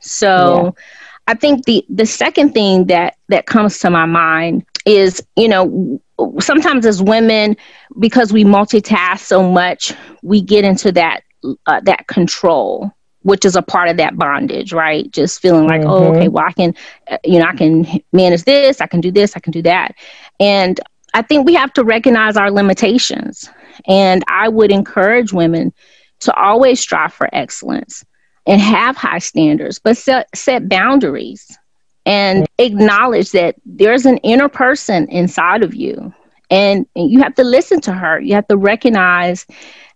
So 0.00 0.64
yeah. 0.64 0.82
I 1.26 1.34
think 1.34 1.64
the 1.64 1.84
the 1.88 2.06
second 2.06 2.52
thing 2.52 2.86
that 2.86 3.16
that 3.28 3.46
comes 3.46 3.78
to 3.80 3.90
my 3.90 4.06
mind 4.06 4.64
is, 4.84 5.24
you 5.36 5.48
know, 5.48 6.00
sometimes 6.38 6.86
as 6.86 7.02
women, 7.02 7.56
because 7.98 8.32
we 8.32 8.44
multitask 8.44 9.20
so 9.20 9.50
much, 9.50 9.92
we 10.22 10.40
get 10.40 10.64
into 10.64 10.92
that 10.92 11.22
uh, 11.66 11.80
that 11.80 12.06
control, 12.06 12.92
which 13.22 13.44
is 13.44 13.56
a 13.56 13.62
part 13.62 13.88
of 13.88 13.96
that 13.96 14.16
bondage, 14.16 14.72
right? 14.72 15.10
Just 15.10 15.40
feeling 15.40 15.66
like, 15.66 15.80
mm-hmm. 15.80 15.90
oh, 15.90 16.14
okay, 16.14 16.28
well, 16.28 16.44
I 16.46 16.52
can, 16.52 16.74
uh, 17.10 17.18
you 17.24 17.40
know, 17.40 17.46
I 17.46 17.56
can 17.56 17.84
manage 18.12 18.44
this, 18.44 18.80
I 18.80 18.86
can 18.86 19.00
do 19.00 19.10
this, 19.10 19.36
I 19.36 19.40
can 19.40 19.50
do 19.50 19.62
that, 19.62 19.96
and 20.38 20.80
I 21.16 21.22
think 21.22 21.46
we 21.46 21.54
have 21.54 21.72
to 21.72 21.82
recognize 21.82 22.36
our 22.36 22.50
limitations. 22.50 23.48
And 23.88 24.22
I 24.28 24.48
would 24.48 24.70
encourage 24.70 25.32
women 25.32 25.72
to 26.20 26.34
always 26.34 26.78
strive 26.78 27.14
for 27.14 27.30
excellence 27.32 28.04
and 28.46 28.60
have 28.60 28.98
high 28.98 29.18
standards, 29.18 29.78
but 29.78 29.96
set, 29.96 30.28
set 30.36 30.68
boundaries 30.68 31.56
and 32.04 32.46
acknowledge 32.58 33.32
that 33.32 33.56
there's 33.64 34.04
an 34.04 34.18
inner 34.18 34.50
person 34.50 35.08
inside 35.08 35.62
of 35.62 35.74
you 35.74 36.12
and, 36.50 36.86
and 36.94 37.10
you 37.10 37.20
have 37.22 37.34
to 37.34 37.44
listen 37.44 37.80
to 37.80 37.92
her 37.92 38.20
you 38.20 38.34
have 38.34 38.46
to 38.46 38.56
recognize 38.56 39.46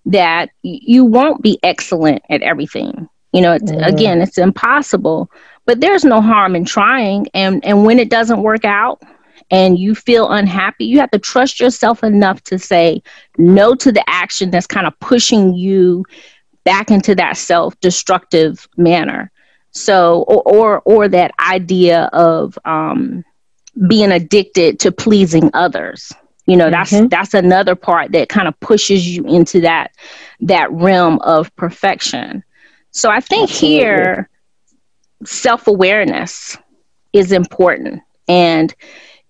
that 0.07 0.51
you 0.63 1.05
won't 1.05 1.43
be 1.43 1.59
excellent 1.63 2.23
at 2.29 2.43
everything 2.43 3.09
you 3.33 3.41
know 3.41 3.53
it's, 3.53 3.71
mm. 3.71 3.87
again 3.87 4.21
it's 4.21 4.39
impossible 4.39 5.31
but 5.67 5.81
there's 5.81 6.05
no 6.05 6.21
harm 6.21 6.57
in 6.57 6.65
trying 6.65 7.29
and 7.33 7.65
and 7.65 7.85
when 7.85 8.01
it 8.01 8.11
doesn't 8.11 8.43
work 8.43 8.65
out 8.65 9.01
and 9.51 9.79
you 9.79 9.95
feel 9.95 10.29
unhappy 10.31 10.85
you 10.85 10.99
have 10.99 11.11
to 11.11 11.19
trust 11.19 11.61
yourself 11.61 12.03
enough 12.03 12.43
to 12.43 12.59
say 12.59 13.03
no 13.39 13.75
to 13.75 13.93
the 13.93 14.09
action 14.09 14.51
that's 14.51 14.67
kind 14.67 14.87
of 14.87 14.99
pushing 15.01 15.55
you 15.55 16.05
back 16.65 16.91
into 16.91 17.15
that 17.15 17.37
self-destructive 17.37 18.69
manner 18.77 19.31
so, 19.73 20.23
or 20.23 20.43
or, 20.43 20.83
or 20.85 21.09
that 21.09 21.33
idea 21.39 22.05
of 22.13 22.59
um, 22.65 23.25
being 23.89 24.11
addicted 24.11 24.81
to 24.81 24.93
pleasing 24.93 25.51
others. 25.55 26.13
You 26.47 26.57
know, 26.57 26.71
that's 26.71 26.93
mm-hmm. 26.93 27.09
that's 27.09 27.35
another 27.35 27.77
part 27.77 28.13
that 28.13 28.29
kind 28.29 28.49
of 28.49 28.59
pushes 28.61 29.07
you 29.07 29.25
into 29.27 29.61
that 29.61 29.93
that 30.41 30.71
realm 30.73 31.21
of 31.21 31.55
perfection. 31.57 32.43
So 32.91 33.11
I 33.11 33.21
think 33.21 33.51
Absolutely. 33.51 33.79
here 33.79 34.31
self 35.25 35.69
awareness 35.69 36.57
is 37.13 37.31
important, 37.31 38.03
and 38.27 38.75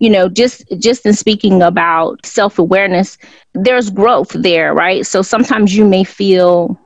you 0.01 0.11
know 0.11 0.29
just 0.29 0.65
just 0.81 1.07
in 1.07 1.15
speaking 1.15 1.63
about 1.63 2.25
self-awareness 2.27 3.19
there's 3.55 3.91
growth 3.91 4.31
there 4.35 4.75
right 4.75 5.07
so 5.07 5.23
sometimes 5.23 5.77
you 5.77 5.85
may 5.87 6.05
feel 6.05 6.79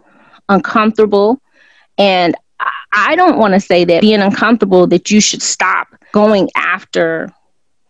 uncomfortable 0.48 1.40
and 1.98 2.34
I 2.92 3.16
don't 3.16 3.38
want 3.38 3.54
to 3.54 3.60
say 3.60 3.84
that 3.84 4.02
being 4.02 4.20
uncomfortable 4.20 4.86
that 4.88 5.10
you 5.10 5.20
should 5.20 5.42
stop 5.42 5.88
going 6.12 6.50
after 6.56 7.30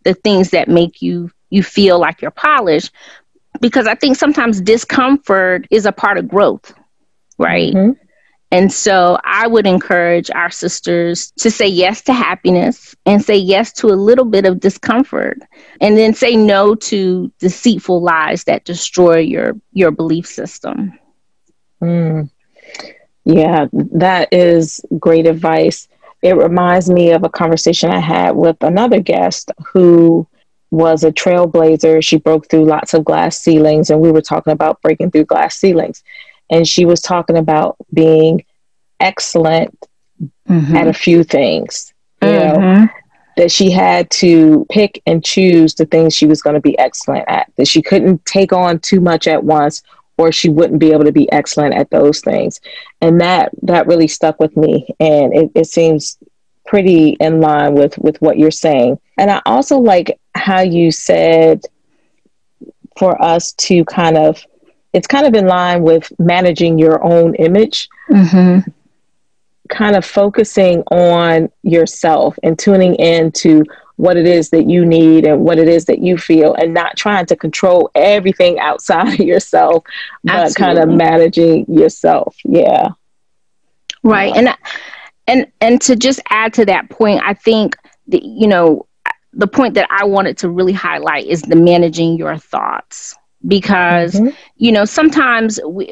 the 0.05 0.15
things 0.15 0.51
that 0.51 0.69
make 0.69 1.03
you 1.03 1.31
you 1.51 1.63
feel 1.63 1.99
like 1.99 2.23
you're 2.23 2.31
polished 2.31 2.93
because 3.61 3.87
I 3.87 3.95
think 3.95 4.17
sometimes 4.17 4.61
discomfort 4.61 5.67
is 5.71 5.87
a 5.87 5.93
part 5.93 6.19
of 6.19 6.29
growth, 6.29 6.75
right? 7.39 7.75
Mm-hmm. 7.75 8.04
And 8.51 8.73
so 8.73 9.19
I 9.25 9.47
would 9.47 9.67
encourage 9.67 10.31
our 10.31 10.51
sisters 10.51 11.33
to 11.39 11.51
say 11.51 11.67
yes 11.67 12.03
to 12.03 12.13
happiness 12.13 12.95
and 13.05 13.23
say 13.23 13.37
yes 13.37 13.73
to 13.75 13.89
a 13.89 13.99
little 13.99 14.25
bit 14.25 14.47
of 14.47 14.61
discomfort 14.61 15.39
and 15.81 15.99
then 15.99 16.15
say 16.15 16.37
no 16.37 16.75
to 16.77 17.33
deceitful 17.41 18.01
lies 18.01 18.45
that 18.45 18.65
destroy 18.65 19.19
your 19.19 19.55
your 19.73 19.91
belief 19.91 20.27
system. 20.27 20.97
Mm. 21.83 22.31
Yeah, 23.25 23.67
that 23.73 24.29
is 24.33 24.81
great 24.99 25.27
advice. 25.27 25.89
It 26.23 26.37
reminds 26.37 26.89
me 26.89 27.11
of 27.13 27.25
a 27.25 27.29
conversation 27.29 27.91
I 27.91 28.01
had 28.01 28.37
with 28.37 28.57
another 28.63 29.01
guest 29.01 29.51
who 29.73 30.27
was 30.71 31.05
a 31.05 31.13
trailblazer. 31.13 32.05
She 32.05 32.19
broke 32.19 32.49
through 32.49 32.67
lots 32.67 32.95
of 32.95 33.05
glass 33.05 33.39
ceilings, 33.39 33.91
and 33.91 34.01
we 34.01 34.11
were 34.11 34.23
talking 34.23 34.53
about 34.53 34.81
breaking 34.83 35.11
through 35.11 35.27
glass 35.27 35.57
ceilings. 35.57 36.03
And 36.51 36.67
she 36.67 36.85
was 36.85 37.01
talking 37.01 37.37
about 37.37 37.77
being 37.93 38.45
excellent 39.01 39.77
mm-hmm. 40.49 40.77
at 40.77 40.89
a 40.89 40.93
few 40.93 41.25
things. 41.25 41.93
You 42.23 42.29
mm-hmm. 42.29 42.61
know, 42.61 42.89
that 43.37 43.51
she 43.51 43.71
had 43.71 44.11
to 44.11 44.65
pick 44.71 45.03
and 45.07 45.25
choose 45.25 45.75
the 45.75 45.87
things 45.87 46.15
she 46.15 46.27
was 46.27 46.41
going 46.41 46.55
to 46.55 46.61
be 46.61 46.79
excellent 46.79 47.25
at, 47.29 47.51
that 47.57 47.67
she 47.67 47.83
couldn't 47.83 48.25
take 48.25 48.53
on 48.53 48.79
too 48.79 49.01
much 49.01 49.27
at 49.27 49.45
once 49.45 49.83
or 50.17 50.31
she 50.31 50.49
wouldn't 50.49 50.79
be 50.79 50.93
able 50.93 51.05
to 51.05 51.13
be 51.13 51.31
excellent 51.33 51.75
at 51.75 51.91
those 51.91 52.21
things. 52.21 52.61
And 53.01 53.21
that 53.21 53.51
that 53.63 53.87
really 53.87 54.07
stuck 54.07 54.39
with 54.39 54.57
me. 54.57 54.87
And 55.01 55.35
it, 55.35 55.51
it 55.55 55.67
seems 55.67 56.19
pretty 56.67 57.11
in 57.21 57.41
line 57.41 57.75
with 57.75 57.99
with 57.99 58.21
what 58.23 58.39
you're 58.39 58.51
saying. 58.51 58.99
And 59.19 59.31
I 59.31 59.43
also 59.47 59.79
like 59.79 60.19
how 60.35 60.61
you 60.61 60.93
said 60.93 61.63
for 62.97 63.21
us 63.21 63.53
to 63.53 63.85
kind 63.87 64.17
of 64.17 64.45
it's 64.95 65.09
kind 65.09 65.27
of 65.27 65.35
in 65.35 65.47
line 65.47 65.83
with 65.83 66.11
managing 66.19 66.79
your 66.79 67.05
own 67.05 67.35
image. 67.35 67.89
Mm-hmm. 68.09 68.71
Kind 69.69 69.97
of 69.97 70.05
focusing 70.05 70.83
on 70.91 71.51
yourself 71.63 72.39
and 72.43 72.59
tuning 72.59 72.95
in 72.95 73.33
to 73.33 73.65
what 73.97 74.17
it 74.17 74.27
is 74.27 74.51
that 74.51 74.69
you 74.69 74.85
need 74.85 75.25
and 75.25 75.43
what 75.43 75.59
it 75.59 75.69
is 75.69 75.85
that 75.87 76.01
you 76.01 76.17
feel 76.17 76.55
and 76.55 76.75
not 76.75 76.97
trying 76.97 77.27
to 77.27 77.37
control 77.37 77.91
everything 77.95 78.59
outside 78.59 79.21
of 79.21 79.27
yourself 79.27 79.85
but 80.25 80.35
Absolutely. 80.35 80.75
kind 80.75 80.91
of 80.91 80.97
managing 80.97 81.65
yourself 81.73 82.37
yeah 82.45 82.89
right 84.03 84.35
and 84.35 84.49
and 85.29 85.47
and 85.61 85.81
to 85.83 85.95
just 85.95 86.21
add 86.31 86.53
to 86.55 86.65
that 86.65 86.91
point 86.91 87.23
i 87.25 87.35
think 87.35 87.77
that 88.09 88.25
you 88.25 88.49
know 88.49 88.85
the 89.33 89.47
point 89.47 89.75
that 89.75 89.87
i 89.91 90.05
wanted 90.05 90.37
to 90.39 90.51
really 90.51 90.73
highlight 90.73 91.27
is 91.27 91.43
the 91.43 91.57
managing 91.57 92.17
your 92.17 92.37
thoughts 92.37 93.15
because 93.47 94.15
mm-hmm. 94.15 94.35
you 94.57 94.73
know 94.73 94.85
sometimes 94.85 95.61
we, 95.67 95.87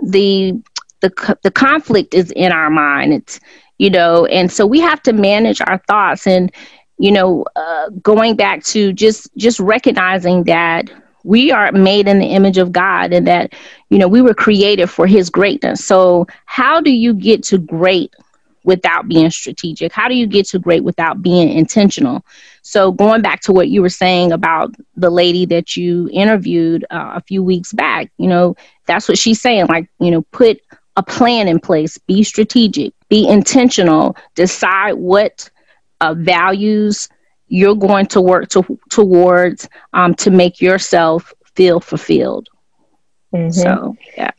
the 0.00 0.60
the 1.00 1.38
the 1.42 1.50
conflict 1.50 2.14
is 2.14 2.30
in 2.32 2.52
our 2.52 2.70
mind. 2.70 3.12
It's 3.12 3.40
you 3.78 3.90
know, 3.90 4.24
and 4.26 4.50
so 4.50 4.66
we 4.66 4.80
have 4.80 5.02
to 5.02 5.12
manage 5.12 5.60
our 5.60 5.78
thoughts 5.86 6.26
and 6.26 6.50
you 6.98 7.12
know, 7.12 7.44
uh, 7.56 7.90
going 8.02 8.36
back 8.36 8.64
to 8.64 8.92
just 8.92 9.28
just 9.36 9.60
recognizing 9.60 10.44
that 10.44 10.90
we 11.24 11.50
are 11.50 11.72
made 11.72 12.08
in 12.08 12.18
the 12.18 12.26
image 12.26 12.56
of 12.56 12.72
God 12.72 13.12
and 13.12 13.26
that 13.26 13.52
you 13.90 13.98
know 13.98 14.08
we 14.08 14.22
were 14.22 14.34
created 14.34 14.88
for 14.88 15.06
His 15.06 15.28
greatness. 15.28 15.84
So 15.84 16.26
how 16.46 16.80
do 16.80 16.90
you 16.90 17.12
get 17.12 17.42
to 17.44 17.58
great 17.58 18.14
without 18.66 19.08
being 19.08 19.30
strategic? 19.30 19.92
How 19.92 20.08
do 20.08 20.14
you 20.14 20.26
get 20.26 20.46
to 20.48 20.58
great 20.58 20.84
without 20.84 21.22
being 21.22 21.48
intentional? 21.48 22.26
So, 22.62 22.92
going 22.92 23.22
back 23.22 23.40
to 23.42 23.52
what 23.52 23.68
you 23.68 23.80
were 23.80 23.88
saying 23.88 24.32
about 24.32 24.74
the 24.96 25.08
lady 25.08 25.46
that 25.46 25.76
you 25.76 26.10
interviewed 26.12 26.84
uh, 26.90 27.12
a 27.14 27.22
few 27.22 27.42
weeks 27.42 27.72
back, 27.72 28.10
you 28.18 28.26
know, 28.26 28.56
that's 28.84 29.08
what 29.08 29.16
she's 29.16 29.40
saying. 29.40 29.66
Like, 29.66 29.88
you 30.00 30.10
know, 30.10 30.22
put 30.32 30.60
a 30.96 31.02
plan 31.02 31.48
in 31.48 31.60
place, 31.60 31.96
be 31.96 32.22
strategic, 32.22 32.92
be 33.08 33.26
intentional, 33.26 34.16
decide 34.34 34.94
what 34.94 35.48
uh, 36.00 36.14
values 36.14 37.08
you're 37.48 37.76
going 37.76 38.06
to 38.06 38.20
work 38.20 38.48
to, 38.48 38.78
towards 38.90 39.68
um, 39.92 40.14
to 40.14 40.30
make 40.30 40.60
yourself 40.60 41.32
feel 41.54 41.78
fulfilled. 41.78 42.48
Mm-hmm. 43.32 43.50
So, 43.50 43.96
yeah. 44.16 44.32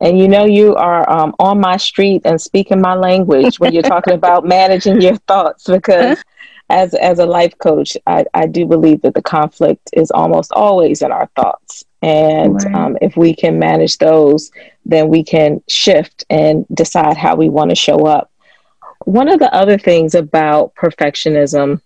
And 0.00 0.18
you 0.18 0.28
know, 0.28 0.44
you 0.44 0.74
are 0.76 1.08
um, 1.10 1.34
on 1.38 1.60
my 1.60 1.76
street 1.76 2.22
and 2.24 2.40
speaking 2.40 2.80
my 2.80 2.94
language 2.94 3.58
when 3.58 3.72
you're 3.72 3.82
talking 3.82 4.14
about 4.22 4.44
managing 4.44 5.00
your 5.00 5.16
thoughts 5.16 5.64
because. 5.64 6.22
As, 6.68 6.94
as 6.94 7.20
a 7.20 7.26
life 7.26 7.56
coach, 7.58 7.96
I, 8.08 8.24
I 8.34 8.48
do 8.48 8.66
believe 8.66 9.02
that 9.02 9.14
the 9.14 9.22
conflict 9.22 9.88
is 9.92 10.10
almost 10.10 10.50
always 10.50 11.00
in 11.00 11.12
our 11.12 11.30
thoughts. 11.36 11.84
And 12.02 12.54
right. 12.54 12.74
um, 12.74 12.98
if 13.00 13.16
we 13.16 13.36
can 13.36 13.60
manage 13.60 13.98
those, 13.98 14.50
then 14.84 15.06
we 15.06 15.22
can 15.22 15.62
shift 15.68 16.24
and 16.28 16.66
decide 16.74 17.16
how 17.16 17.36
we 17.36 17.48
want 17.48 17.70
to 17.70 17.76
show 17.76 17.98
up. 18.06 18.32
One 19.04 19.28
of 19.28 19.38
the 19.38 19.54
other 19.54 19.78
things 19.78 20.16
about 20.16 20.74
perfectionism 20.74 21.80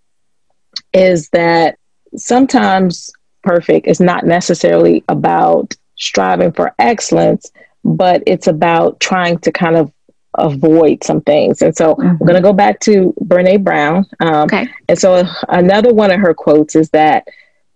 is 0.93 1.29
that 1.31 1.79
sometimes 2.17 3.11
perfect 3.43 3.87
is 3.87 4.01
not 4.01 4.25
necessarily 4.25 5.05
about 5.09 5.75
striving 5.97 6.53
for 6.53 6.75
excellence, 6.79 7.53
but 7.85 8.23
it's 8.27 8.47
about 8.47 9.01
trying 9.01 9.39
to 9.39 9.53
kind 9.53 9.77
of 9.77 9.93
avoid 10.39 11.03
some 11.03 11.21
things. 11.21 11.63
And 11.63 11.77
so 11.77 11.95
mm-hmm. 11.95 12.09
I'm 12.09 12.19
going 12.19 12.35
to 12.35 12.41
go 12.41 12.53
back 12.53 12.81
to 12.81 13.15
Brene 13.25 13.65
Brown. 13.65 14.07
Um, 14.21 14.45
okay. 14.45 14.69
And 14.89 14.99
so 14.99 15.25
another 15.49 15.93
one 15.93 16.11
of 16.11 16.21
her 16.21 16.35
quotes 16.35 16.77
is 16.77 16.91
that 16.91 17.27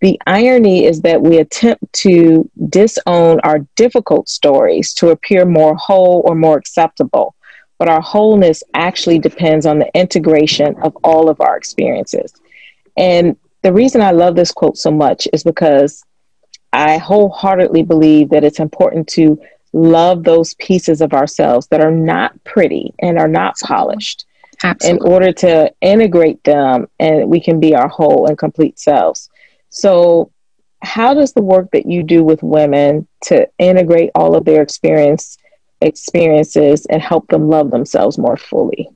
the 0.01 0.21
irony 0.27 0.85
is 0.85 1.01
that 1.03 1.23
we 1.23 1.38
attempt 1.38 1.90
to 1.95 2.49
disown 2.69 3.40
our 3.40 3.61
difficult 3.77 4.29
stories 4.29 4.93
to 4.95 5.09
appear 5.09 5.45
more 5.45 5.75
whole 5.77 6.23
or 6.27 6.35
more 6.35 6.59
acceptable. 6.59 7.35
But 7.79 7.88
our 7.88 8.01
wholeness 8.01 8.62
actually 8.75 9.19
depends 9.19 9.67
on 9.67 9.79
the 9.79 9.90
integration 9.95 10.77
of 10.83 10.97
all 11.03 11.29
of 11.29 11.40
our 11.40 11.57
experiences. 11.57 12.33
And 12.97 13.37
the 13.62 13.73
reason 13.73 14.01
I 14.01 14.11
love 14.11 14.37
this 14.37 14.53
quote 14.53 14.77
so 14.77 14.90
much 14.90 15.27
is 15.33 15.43
because 15.43 16.05
I 16.73 16.99
wholeheartedly 16.99 17.83
believe 17.85 18.31
that 18.31 18.45
it's 18.45 18.61
important 18.61 19.09
to 19.09 19.40
love 19.75 20.23
those 20.23 20.55
pieces 20.55 21.01
of 21.01 21.13
ourselves 21.13 21.67
that 21.67 21.81
are 21.81 21.91
not 21.91 22.33
pretty 22.45 22.95
and 23.01 23.19
are 23.19 23.29
not 23.29 23.59
polished 23.59 24.25
Absolutely. 24.63 25.07
in 25.07 25.13
order 25.13 25.33
to 25.33 25.75
integrate 25.81 26.43
them 26.45 26.87
and 27.01 27.29
we 27.29 27.41
can 27.41 27.59
be 27.59 27.75
our 27.75 27.89
whole 27.89 28.27
and 28.27 28.39
complete 28.39 28.79
selves. 28.79 29.29
So, 29.71 30.31
how 30.81 31.15
does 31.15 31.33
the 31.33 31.43
work 31.43 31.71
that 31.73 31.87
you 31.87 32.03
do 32.03 32.23
with 32.23 32.43
women 32.43 33.09
to 33.25 33.49
integrate 33.59 34.11
all 34.15 34.37
of 34.37 34.45
their 34.45 34.63
experience 34.63 35.39
experiences 35.81 36.87
and 36.87 37.03
help 37.03 37.27
them 37.29 37.49
love 37.49 37.71
themselves 37.71 38.17
more 38.17 38.37
fully? 38.37 38.91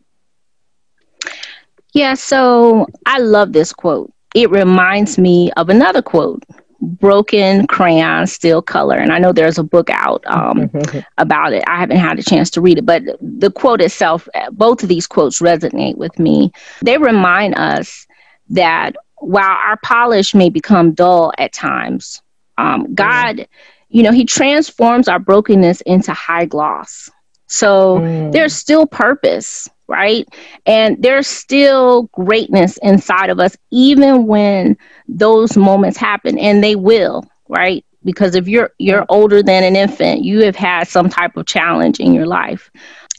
Yeah, 1.92 2.14
so 2.14 2.86
I 3.04 3.18
love 3.18 3.52
this 3.52 3.72
quote. 3.72 4.12
It 4.34 4.50
reminds 4.50 5.18
me 5.18 5.50
of 5.56 5.70
another 5.70 6.02
quote 6.02 6.44
broken 6.80 7.66
crayon 7.66 8.26
still 8.26 8.62
color 8.62 8.96
and 8.96 9.12
i 9.12 9.18
know 9.18 9.32
there's 9.32 9.58
a 9.58 9.64
book 9.64 9.90
out 9.90 10.24
um, 10.26 10.70
about 11.18 11.52
it. 11.52 11.64
I 11.66 11.80
haven't 11.80 11.96
had 11.96 12.18
a 12.18 12.22
chance 12.22 12.50
to 12.50 12.60
read 12.60 12.78
it 12.78 12.86
but 12.86 13.02
the 13.20 13.50
quote 13.50 13.80
itself 13.80 14.28
both 14.52 14.82
of 14.82 14.88
these 14.88 15.06
quotes 15.06 15.40
resonate 15.40 15.96
with 15.96 16.18
me. 16.18 16.52
They 16.82 16.98
remind 16.98 17.56
us 17.56 18.06
that 18.50 18.92
while 19.16 19.50
our 19.50 19.76
polish 19.78 20.34
may 20.34 20.50
become 20.50 20.92
dull 20.92 21.32
at 21.38 21.52
times 21.52 22.22
um, 22.58 22.94
god 22.94 23.48
you 23.88 24.02
know 24.02 24.12
he 24.12 24.24
transforms 24.24 25.08
our 25.08 25.18
brokenness 25.18 25.80
into 25.82 26.12
high 26.12 26.44
gloss. 26.44 27.10
So 27.48 27.98
mm. 27.98 28.32
there's 28.32 28.54
still 28.54 28.86
purpose 28.86 29.68
right? 29.88 30.28
And 30.66 31.02
there's 31.02 31.26
still 31.26 32.04
greatness 32.12 32.78
inside 32.82 33.30
of 33.30 33.40
us, 33.40 33.56
even 33.70 34.26
when 34.26 34.76
those 35.08 35.56
moments 35.56 35.96
happen, 35.98 36.38
and 36.38 36.62
they 36.62 36.76
will, 36.76 37.24
right? 37.48 37.84
Because 38.04 38.34
if 38.34 38.46
you're 38.46 38.70
you're 38.78 39.06
older 39.08 39.42
than 39.42 39.64
an 39.64 39.74
infant, 39.74 40.22
you 40.22 40.44
have 40.44 40.56
had 40.56 40.86
some 40.86 41.08
type 41.08 41.36
of 41.36 41.46
challenge 41.46 41.98
in 41.98 42.14
your 42.14 42.26
life. 42.26 42.70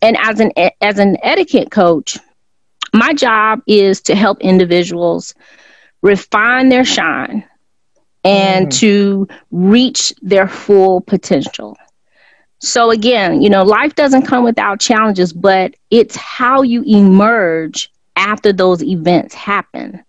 And 0.02 0.16
as 0.22 0.40
an 0.40 0.52
as 0.80 1.00
an 1.00 1.18
etiquette 1.22 1.72
coach, 1.72 2.18
my 2.94 3.14
job 3.14 3.62
is 3.68 4.02
to 4.04 4.16
help 4.16 4.40
individuals 4.42 5.34
refine 6.02 6.70
their 6.70 6.86
shine 6.86 7.44
and 8.24 8.68
mm. 8.68 8.80
to 8.80 9.28
reach 9.52 10.14
their 10.22 10.48
full 10.48 11.02
potential. 11.02 11.78
So 12.60 12.92
again, 12.92 13.42
you 13.42 13.50
know, 13.50 13.64
life 13.64 13.96
doesn't 13.96 14.26
come 14.26 14.44
without 14.44 14.80
challenges, 14.80 15.32
but 15.32 15.76
it's 15.92 16.16
how 16.16 16.62
you 16.62 16.84
emerge 16.84 17.92
after 18.16 18.52
those 18.52 18.84
events 18.84 19.34
happen. 19.34 20.04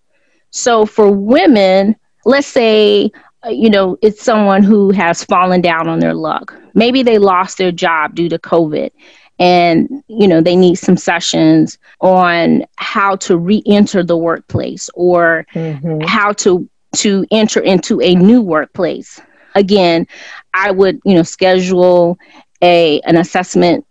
So 0.50 0.84
for 0.84 1.10
women, 1.10 1.94
let's 2.24 2.48
say, 2.48 3.12
uh, 3.46 3.50
you 3.50 3.70
know, 3.70 3.96
it's 4.02 4.22
someone 4.22 4.64
who 4.64 4.90
has 4.90 5.24
fallen 5.24 5.60
down 5.60 5.88
on 5.88 6.00
their 6.00 6.14
luck. 6.14 6.54
Maybe 6.74 7.02
they 7.02 7.18
lost 7.18 7.56
their 7.56 7.72
job 7.72 8.14
due 8.16 8.28
to 8.28 8.38
COVID 8.38 8.90
and, 9.38 10.02
you 10.08 10.28
know, 10.28 10.40
they 10.40 10.56
need 10.56 10.74
some 10.74 10.96
sessions 10.96 11.78
on 12.00 12.64
how 12.76 13.16
to 13.16 13.38
re-enter 13.38 14.02
the 14.02 14.16
workplace 14.16 14.90
or 14.94 15.46
mm-hmm. 15.54 16.00
how 16.02 16.32
to 16.32 16.68
to 16.96 17.24
enter 17.30 17.60
into 17.60 18.00
a 18.00 18.16
new 18.16 18.42
workplace 18.42 19.20
again, 19.54 20.06
I 20.54 20.70
would, 20.70 21.00
you 21.04 21.14
know, 21.14 21.22
schedule 21.22 22.18
a 22.62 23.00
an 23.00 23.16
assessment 23.16 23.86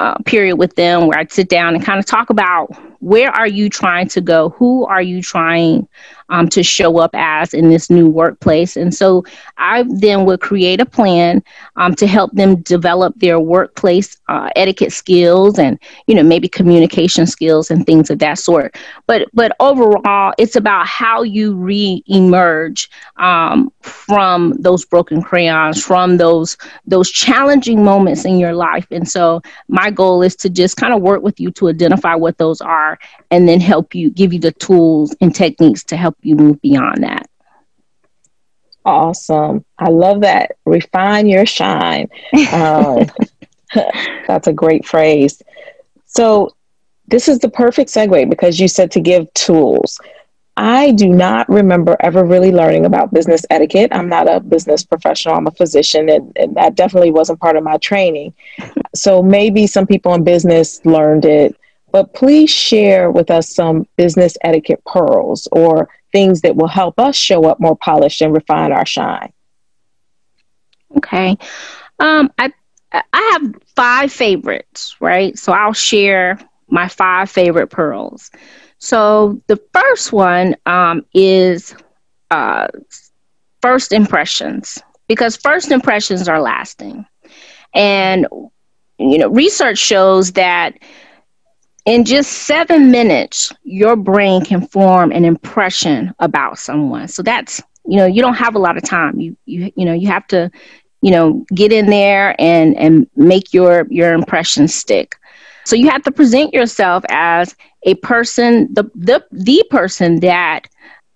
uh, 0.00 0.16
period 0.24 0.56
with 0.56 0.74
them 0.74 1.06
where 1.06 1.18
I'd 1.18 1.32
sit 1.32 1.48
down 1.48 1.74
and 1.74 1.84
kind 1.84 1.98
of 1.98 2.06
talk 2.06 2.30
about 2.30 2.70
where 3.04 3.30
are 3.30 3.46
you 3.46 3.68
trying 3.68 4.08
to 4.08 4.20
go, 4.22 4.48
who 4.48 4.86
are 4.86 5.02
you 5.02 5.20
trying 5.20 5.86
um, 6.30 6.48
to 6.48 6.62
show 6.62 6.98
up 6.98 7.10
as 7.14 7.52
in 7.52 7.70
this 7.70 7.90
new 7.90 8.08
workplace. 8.08 8.76
And 8.76 8.94
so 8.94 9.24
I 9.58 9.84
then 9.88 10.24
would 10.24 10.40
create 10.40 10.80
a 10.80 10.86
plan 10.86 11.42
um, 11.76 11.94
to 11.96 12.06
help 12.06 12.32
them 12.32 12.62
develop 12.62 13.14
their 13.16 13.38
workplace 13.38 14.16
uh, 14.28 14.48
etiquette 14.56 14.92
skills 14.92 15.58
and, 15.58 15.78
you 16.06 16.14
know, 16.14 16.22
maybe 16.22 16.48
communication 16.48 17.26
skills 17.26 17.70
and 17.70 17.84
things 17.84 18.10
of 18.10 18.18
that 18.20 18.38
sort. 18.38 18.76
But, 19.06 19.28
but 19.34 19.54
overall, 19.60 20.32
it's 20.38 20.56
about 20.56 20.86
how 20.86 21.22
you 21.22 21.54
re-emerge 21.54 22.90
um, 23.16 23.72
from 23.82 24.54
those 24.58 24.84
broken 24.84 25.22
crayons, 25.22 25.84
from 25.84 26.16
those, 26.16 26.56
those 26.86 27.10
challenging 27.10 27.84
moments 27.84 28.24
in 28.24 28.38
your 28.38 28.54
life. 28.54 28.86
And 28.90 29.08
so 29.08 29.42
my 29.68 29.90
goal 29.90 30.22
is 30.22 30.36
to 30.36 30.48
just 30.48 30.76
kind 30.76 30.94
of 30.94 31.02
work 31.02 31.22
with 31.22 31.38
you 31.38 31.50
to 31.52 31.68
identify 31.68 32.14
what 32.14 32.38
those 32.38 32.60
are 32.60 32.93
and 33.30 33.48
then 33.48 33.60
help 33.60 33.94
you, 33.94 34.10
give 34.10 34.32
you 34.32 34.38
the 34.38 34.52
tools 34.52 35.14
and 35.20 35.34
techniques 35.34 35.84
to 35.84 35.96
help 35.96 36.14
help 36.14 36.18
you 36.22 36.36
move 36.36 36.60
beyond 36.60 37.02
that. 37.02 37.28
Awesome. 38.84 39.64
I 39.78 39.88
love 39.88 40.20
that. 40.20 40.52
Refine 40.66 41.26
your 41.26 41.46
shine. 41.46 42.08
Um, 42.52 43.06
that's 44.28 44.46
a 44.46 44.52
great 44.52 44.84
phrase. 44.86 45.42
So, 46.06 46.54
this 47.06 47.28
is 47.28 47.38
the 47.38 47.50
perfect 47.50 47.90
segue 47.90 48.30
because 48.30 48.58
you 48.58 48.68
said 48.68 48.90
to 48.92 49.00
give 49.00 49.32
tools. 49.34 50.00
I 50.56 50.92
do 50.92 51.08
not 51.08 51.48
remember 51.48 51.96
ever 52.00 52.24
really 52.24 52.52
learning 52.52 52.86
about 52.86 53.12
business 53.12 53.44
etiquette. 53.50 53.90
I'm 53.92 54.08
not 54.08 54.30
a 54.30 54.40
business 54.40 54.84
professional, 54.84 55.34
I'm 55.34 55.46
a 55.46 55.50
physician, 55.50 56.08
and, 56.08 56.32
and 56.36 56.54
that 56.54 56.76
definitely 56.76 57.10
wasn't 57.10 57.40
part 57.40 57.56
of 57.56 57.64
my 57.64 57.78
training. 57.78 58.34
So, 58.94 59.22
maybe 59.22 59.66
some 59.66 59.86
people 59.86 60.14
in 60.14 60.24
business 60.24 60.84
learned 60.84 61.24
it, 61.24 61.56
but 61.94 62.12
please 62.12 62.50
share 62.50 63.12
with 63.12 63.30
us 63.30 63.54
some 63.54 63.86
business 63.96 64.36
etiquette 64.42 64.82
pearls 64.84 65.48
or 65.52 65.88
things 66.12 66.42
that 66.42 66.56
will 66.56 66.68
help 66.68 66.98
us 66.98 67.16
show 67.16 67.44
up 67.46 67.60
more 67.60 67.76
polished 67.76 68.20
and 68.20 68.34
refine 68.34 68.72
our 68.72 68.84
shine. 68.84 69.32
Okay. 70.98 71.38
Um, 72.00 72.32
I 72.38 72.52
I 72.92 73.38
have 73.40 73.54
five 73.76 74.12
favorites, 74.12 74.96
right? 75.00 75.38
So 75.38 75.52
I'll 75.52 75.72
share 75.72 76.38
my 76.68 76.88
five 76.88 77.30
favorite 77.30 77.68
pearls. 77.68 78.30
So 78.78 79.40
the 79.46 79.60
first 79.72 80.12
one 80.12 80.56
um, 80.66 81.06
is 81.14 81.74
uh, 82.30 82.68
first 83.62 83.92
impressions. 83.92 84.82
because 85.08 85.36
first 85.36 85.70
impressions 85.70 86.28
are 86.28 86.40
lasting. 86.40 87.06
And 87.74 88.26
you 88.98 89.18
know, 89.18 89.28
research 89.28 89.78
shows 89.78 90.32
that 90.32 90.78
in 91.86 92.04
just 92.04 92.30
seven 92.32 92.90
minutes, 92.90 93.52
your 93.62 93.96
brain 93.96 94.44
can 94.44 94.66
form 94.68 95.12
an 95.12 95.24
impression 95.24 96.14
about 96.18 96.58
someone. 96.58 97.08
So 97.08 97.22
that's 97.22 97.62
you 97.86 97.98
know, 97.98 98.06
you 98.06 98.22
don't 98.22 98.34
have 98.34 98.54
a 98.54 98.58
lot 98.58 98.76
of 98.76 98.82
time. 98.82 99.20
You 99.20 99.36
you 99.46 99.72
you 99.76 99.84
know, 99.84 99.92
you 99.92 100.08
have 100.08 100.26
to, 100.28 100.50
you 101.02 101.10
know, 101.10 101.44
get 101.54 101.72
in 101.72 101.86
there 101.86 102.34
and 102.38 102.76
and 102.76 103.06
make 103.16 103.52
your 103.52 103.86
your 103.90 104.12
impression 104.12 104.68
stick. 104.68 105.16
So 105.64 105.76
you 105.76 105.88
have 105.90 106.02
to 106.04 106.10
present 106.12 106.52
yourself 106.54 107.04
as 107.08 107.54
a 107.84 107.94
person, 107.96 108.72
the 108.72 108.84
the 108.94 109.24
the 109.30 109.64
person 109.70 110.20
that 110.20 110.62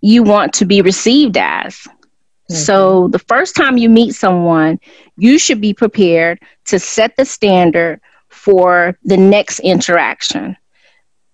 you 0.00 0.22
want 0.22 0.52
to 0.54 0.66
be 0.66 0.82
received 0.82 1.36
as. 1.36 1.74
Mm-hmm. 1.74 2.54
So 2.54 3.08
the 3.08 3.18
first 3.18 3.56
time 3.56 3.76
you 3.78 3.88
meet 3.88 4.14
someone, 4.14 4.78
you 5.16 5.38
should 5.38 5.60
be 5.60 5.72
prepared 5.74 6.40
to 6.66 6.78
set 6.78 7.16
the 7.16 7.24
standard 7.24 8.00
for 8.38 8.96
the 9.04 9.16
next 9.16 9.60
interaction 9.60 10.56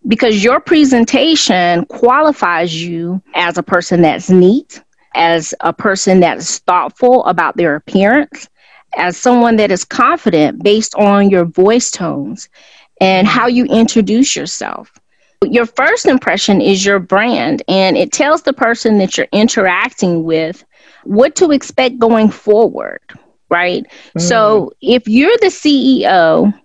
because 0.06 0.44
your 0.44 0.60
presentation 0.60 1.84
qualifies 1.86 2.82
you 2.82 3.22
as 3.34 3.56
a 3.56 3.62
person 3.62 4.02
that's 4.02 4.30
neat, 4.30 4.82
as 5.14 5.54
a 5.60 5.72
person 5.72 6.20
that's 6.20 6.58
thoughtful 6.60 7.24
about 7.24 7.56
their 7.56 7.74
appearance, 7.76 8.48
as 8.96 9.16
someone 9.16 9.56
that 9.56 9.70
is 9.70 9.84
confident 9.84 10.62
based 10.62 10.94
on 10.96 11.30
your 11.30 11.44
voice 11.44 11.90
tones 11.90 12.48
and 13.00 13.26
how 13.26 13.46
you 13.46 13.64
introduce 13.66 14.36
yourself. 14.36 14.92
Your 15.42 15.66
first 15.66 16.06
impression 16.06 16.60
is 16.60 16.84
your 16.84 16.98
brand, 16.98 17.62
and 17.68 17.96
it 17.96 18.12
tells 18.12 18.42
the 18.42 18.52
person 18.52 18.98
that 18.98 19.16
you're 19.16 19.26
interacting 19.32 20.24
with 20.24 20.64
what 21.04 21.34
to 21.36 21.50
expect 21.50 21.98
going 21.98 22.30
forward, 22.30 23.00
right? 23.50 23.84
Mm. 24.16 24.20
So 24.20 24.72
if 24.80 25.06
you're 25.06 25.36
the 25.40 25.48
CEO, 25.48 26.58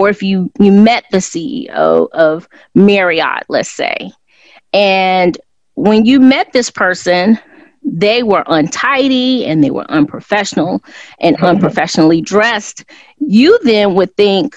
or 0.00 0.08
if 0.08 0.22
you 0.22 0.50
you 0.58 0.72
met 0.72 1.04
the 1.10 1.18
CEO 1.18 2.10
of 2.12 2.48
Marriott, 2.74 3.44
let's 3.48 3.70
say, 3.70 4.10
and 4.72 5.38
when 5.74 6.04
you 6.06 6.20
met 6.20 6.52
this 6.52 6.70
person, 6.70 7.38
they 7.82 8.22
were 8.22 8.44
untidy 8.46 9.44
and 9.46 9.62
they 9.62 9.70
were 9.70 9.90
unprofessional 9.90 10.82
and 11.18 11.36
unprofessionally 11.42 12.20
dressed, 12.20 12.84
you 13.18 13.58
then 13.62 13.94
would 13.94 14.14
think 14.16 14.56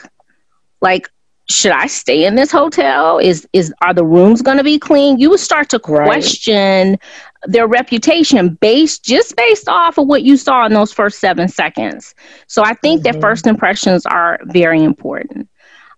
like 0.82 1.10
should 1.50 1.74
I 1.74 1.88
stay 1.88 2.26
in 2.26 2.36
this 2.36 2.52
hotel? 2.52 3.20
Is 3.20 3.48
is 3.54 3.74
are 3.82 3.94
the 3.94 4.06
rooms 4.06 4.42
going 4.42 4.58
to 4.58 4.64
be 4.64 4.80
clean? 4.80 5.20
You 5.20 5.30
would 5.32 5.40
start 5.42 5.70
to 5.70 5.80
question 5.80 6.92
right. 6.92 7.00
Their 7.46 7.68
reputation 7.68 8.56
based 8.56 9.04
just 9.04 9.36
based 9.36 9.68
off 9.68 9.98
of 9.98 10.08
what 10.08 10.24
you 10.24 10.38
saw 10.38 10.66
in 10.66 10.74
those 10.74 10.92
first 10.92 11.20
seven 11.20 11.48
seconds. 11.48 12.16
So 12.48 12.64
I 12.64 12.74
think 12.76 13.04
mm-hmm. 13.04 13.14
that 13.14 13.22
first 13.22 13.48
impressions 13.48 14.06
are 14.06 14.40
very 14.46 14.84
important. 14.84 15.50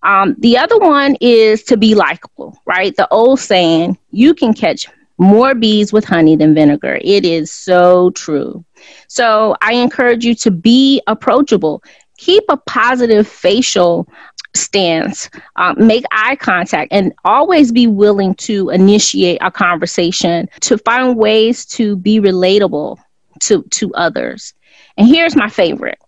Um, 0.04 0.36
the 0.40 0.58
other 0.58 0.78
one 0.78 1.16
is 1.20 1.64
to 1.64 1.78
be 1.78 1.96
likable, 1.96 2.58
right? 2.66 2.96
The 2.96 3.08
old 3.10 3.40
saying, 3.40 3.98
"You 4.12 4.34
can 4.34 4.54
catch 4.54 4.88
more 5.18 5.56
bees 5.56 5.92
with 5.92 6.06
honey 6.06 6.36
than 6.36 6.54
vinegar." 6.54 7.00
It 7.02 7.26
is 7.26 7.52
so 7.52 8.12
true. 8.12 8.64
So 9.08 9.56
I 9.62 9.74
encourage 9.74 10.24
you 10.24 10.36
to 10.36 10.52
be 10.52 11.02
approachable 11.08 11.82
keep 12.17 12.43
a 12.49 12.58
positive 12.58 13.28
facial 13.28 14.08
stance, 14.56 15.30
um, 15.58 15.75
make 15.78 16.06
eye 16.12 16.36
contact, 16.36 16.91
and 16.91 17.13
always 17.23 17.71
be 17.71 17.88
willing 17.88 18.36
to 18.36 18.69
initiate 18.69 19.39
a 19.41 19.51
conversation 19.51 20.47
to 20.62 20.78
find 20.78 21.17
ways 21.17 21.65
to 21.65 21.97
be 21.97 22.19
relatable 22.19 22.97
to, 23.41 23.63
to 23.63 23.93
others. 23.95 24.54
And 24.97 25.08
here's 25.08 25.36
my 25.36 25.49
favorite 25.49 25.99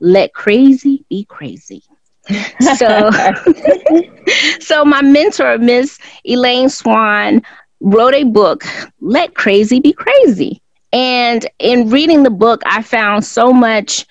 let 0.00 0.32
crazy 0.32 1.04
be 1.08 1.24
crazy. 1.24 1.82
so, 2.76 3.10
so 4.60 4.84
my 4.84 5.02
mentor, 5.02 5.58
Miss 5.58 5.98
Elaine 6.24 6.68
Swann, 6.68 7.42
wrote 7.80 8.14
a 8.14 8.24
book, 8.24 8.64
Let 9.00 9.34
Crazy 9.34 9.80
Be 9.80 9.92
Crazy. 9.92 10.62
And 10.92 11.46
in 11.58 11.90
reading 11.90 12.22
the 12.22 12.30
book, 12.30 12.62
I 12.66 12.82
found 12.82 13.24
so 13.24 13.52
much 13.52 14.06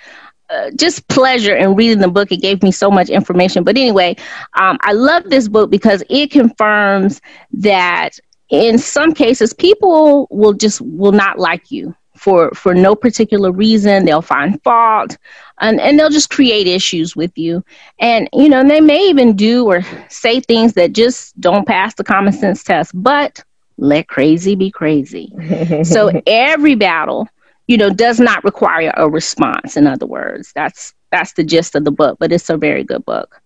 uh, 0.49 0.71
just 0.75 1.07
pleasure 1.07 1.55
in 1.55 1.75
reading 1.75 1.99
the 1.99 2.07
book. 2.07 2.31
It 2.31 2.41
gave 2.41 2.63
me 2.63 2.71
so 2.71 2.89
much 2.89 3.09
information. 3.09 3.63
But 3.63 3.77
anyway, 3.77 4.15
um, 4.59 4.77
I 4.81 4.93
love 4.93 5.23
this 5.29 5.47
book 5.47 5.69
because 5.69 6.03
it 6.09 6.31
confirms 6.31 7.21
that 7.53 8.19
in 8.49 8.77
some 8.77 9.13
cases, 9.13 9.53
people 9.53 10.27
will 10.31 10.53
just 10.53 10.81
will 10.81 11.11
not 11.11 11.39
like 11.39 11.71
you 11.71 11.95
for 12.17 12.51
for 12.51 12.73
no 12.73 12.95
particular 12.95 13.51
reason. 13.51 14.05
They'll 14.05 14.21
find 14.21 14.61
fault, 14.63 15.17
and 15.61 15.79
and 15.79 15.99
they'll 15.99 16.09
just 16.09 16.29
create 16.29 16.67
issues 16.67 17.15
with 17.15 17.37
you. 17.37 17.63
And 17.99 18.27
you 18.33 18.49
know, 18.49 18.67
they 18.67 18.81
may 18.81 19.07
even 19.09 19.35
do 19.35 19.65
or 19.65 19.81
say 20.09 20.39
things 20.39 20.73
that 20.73 20.93
just 20.93 21.39
don't 21.39 21.67
pass 21.67 21.93
the 21.95 22.03
common 22.03 22.33
sense 22.33 22.63
test. 22.63 22.91
But 22.95 23.43
let 23.77 24.07
crazy 24.07 24.55
be 24.55 24.71
crazy. 24.71 25.31
so 25.83 26.11
every 26.25 26.75
battle 26.75 27.27
you 27.69 27.77
know, 27.77 27.91
does 27.91 28.19
not 28.19 28.43
require 28.43 28.91
a 28.97 29.07
response. 29.07 29.77
In 29.77 29.85
other 29.85 30.07
words, 30.07 30.51
that's 30.53 30.95
that's 31.11 31.33
the 31.33 31.43
gist 31.43 31.75
of 31.75 31.85
the 31.85 31.91
book, 31.91 32.17
but 32.19 32.31
it's 32.31 32.49
a 32.49 32.57
very 32.57 32.83
good 32.83 33.05
book. 33.05 33.39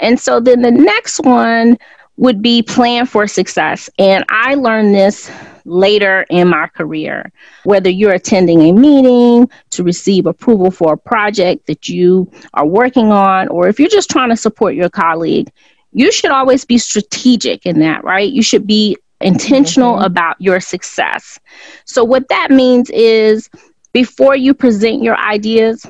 And 0.00 0.18
so 0.18 0.38
then 0.38 0.62
the 0.62 0.70
next 0.70 1.18
one 1.24 1.76
would 2.18 2.40
be 2.40 2.62
plan 2.62 3.04
for 3.04 3.26
success. 3.26 3.90
And 3.98 4.24
I 4.28 4.54
learned 4.54 4.94
this 4.94 5.28
later 5.64 6.24
in 6.30 6.46
my 6.46 6.68
career. 6.68 7.32
Whether 7.64 7.90
you're 7.90 8.12
attending 8.12 8.62
a 8.62 8.72
meeting 8.72 9.50
to 9.70 9.82
receive 9.82 10.26
approval 10.26 10.70
for 10.70 10.92
a 10.92 10.98
project 10.98 11.66
that 11.66 11.88
you 11.88 12.30
are 12.54 12.66
working 12.66 13.10
on, 13.10 13.48
or 13.48 13.66
if 13.66 13.80
you're 13.80 13.88
just 13.88 14.08
trying 14.08 14.28
to 14.28 14.36
support 14.36 14.76
your 14.76 14.88
colleague, 14.88 15.50
you 15.92 16.12
should 16.12 16.30
always 16.30 16.64
be 16.64 16.78
strategic 16.78 17.66
in 17.66 17.80
that, 17.80 18.04
right? 18.04 18.30
You 18.30 18.42
should 18.42 18.68
be 18.68 18.98
intentional 19.20 19.94
mm-hmm. 19.96 20.04
about 20.04 20.40
your 20.40 20.60
success. 20.60 21.38
So, 21.84 22.04
what 22.04 22.28
that 22.28 22.50
means 22.50 22.90
is 22.90 23.48
before 23.92 24.36
you 24.36 24.54
present 24.54 25.02
your 25.02 25.16
ideas, 25.16 25.84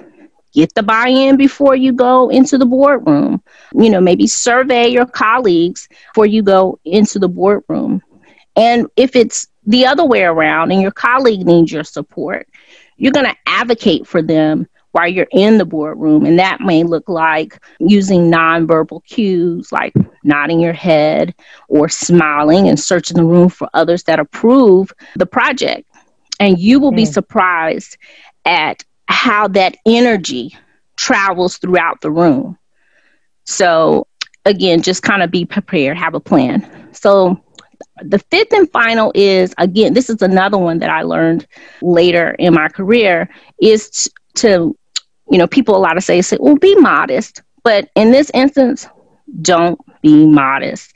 get 0.54 0.74
the 0.74 0.82
buy 0.82 1.08
in 1.08 1.36
before 1.36 1.76
you 1.76 1.92
go 1.92 2.28
into 2.30 2.58
the 2.58 2.66
boardroom. 2.66 3.42
You 3.74 3.90
know, 3.90 4.00
maybe 4.00 4.26
survey 4.26 4.88
your 4.88 5.06
colleagues 5.06 5.88
before 6.08 6.26
you 6.26 6.42
go 6.42 6.78
into 6.84 7.18
the 7.18 7.28
boardroom. 7.28 8.02
And 8.56 8.88
if 8.96 9.14
it's 9.14 9.46
the 9.66 9.86
other 9.86 10.04
way 10.04 10.22
around 10.22 10.72
and 10.72 10.80
your 10.82 10.90
colleague 10.90 11.46
needs 11.46 11.70
your 11.70 11.84
support, 11.84 12.48
you're 12.96 13.12
going 13.12 13.26
to 13.26 13.36
advocate 13.46 14.06
for 14.06 14.22
them 14.22 14.66
while 14.98 15.06
you're 15.06 15.28
in 15.30 15.58
the 15.58 15.64
boardroom. 15.64 16.26
And 16.26 16.40
that 16.40 16.60
may 16.60 16.82
look 16.82 17.08
like 17.08 17.62
using 17.78 18.32
nonverbal 18.32 19.04
cues 19.04 19.70
like 19.70 19.92
nodding 20.24 20.58
your 20.58 20.72
head 20.72 21.36
or 21.68 21.88
smiling 21.88 22.68
and 22.68 22.80
searching 22.80 23.16
the 23.16 23.24
room 23.24 23.48
for 23.48 23.70
others 23.74 24.02
that 24.04 24.18
approve 24.18 24.92
the 25.14 25.24
project. 25.24 25.88
And 26.40 26.58
you 26.58 26.80
will 26.80 26.90
mm. 26.90 26.96
be 26.96 27.04
surprised 27.04 27.96
at 28.44 28.84
how 29.06 29.46
that 29.48 29.76
energy 29.86 30.56
travels 30.96 31.58
throughout 31.58 32.00
the 32.00 32.10
room. 32.10 32.58
So, 33.44 34.08
again, 34.46 34.82
just 34.82 35.04
kind 35.04 35.22
of 35.22 35.30
be 35.30 35.44
prepared, 35.44 35.96
have 35.96 36.14
a 36.14 36.20
plan. 36.20 36.88
So, 36.92 37.40
the 38.02 38.18
fifth 38.18 38.52
and 38.52 38.68
final 38.72 39.12
is 39.14 39.54
again, 39.58 39.94
this 39.94 40.10
is 40.10 40.22
another 40.22 40.58
one 40.58 40.80
that 40.80 40.90
I 40.90 41.02
learned 41.02 41.46
later 41.82 42.30
in 42.40 42.52
my 42.52 42.68
career 42.68 43.30
is 43.60 44.10
to 44.34 44.76
you 45.30 45.38
know, 45.38 45.46
people 45.46 45.76
a 45.76 45.78
lot 45.78 45.96
of 45.96 46.04
say, 46.04 46.20
say, 46.22 46.36
well, 46.40 46.56
be 46.56 46.74
modest. 46.76 47.42
But 47.64 47.90
in 47.94 48.10
this 48.10 48.30
instance, 48.34 48.86
don't 49.42 49.80
be 50.02 50.26
modest. 50.26 50.94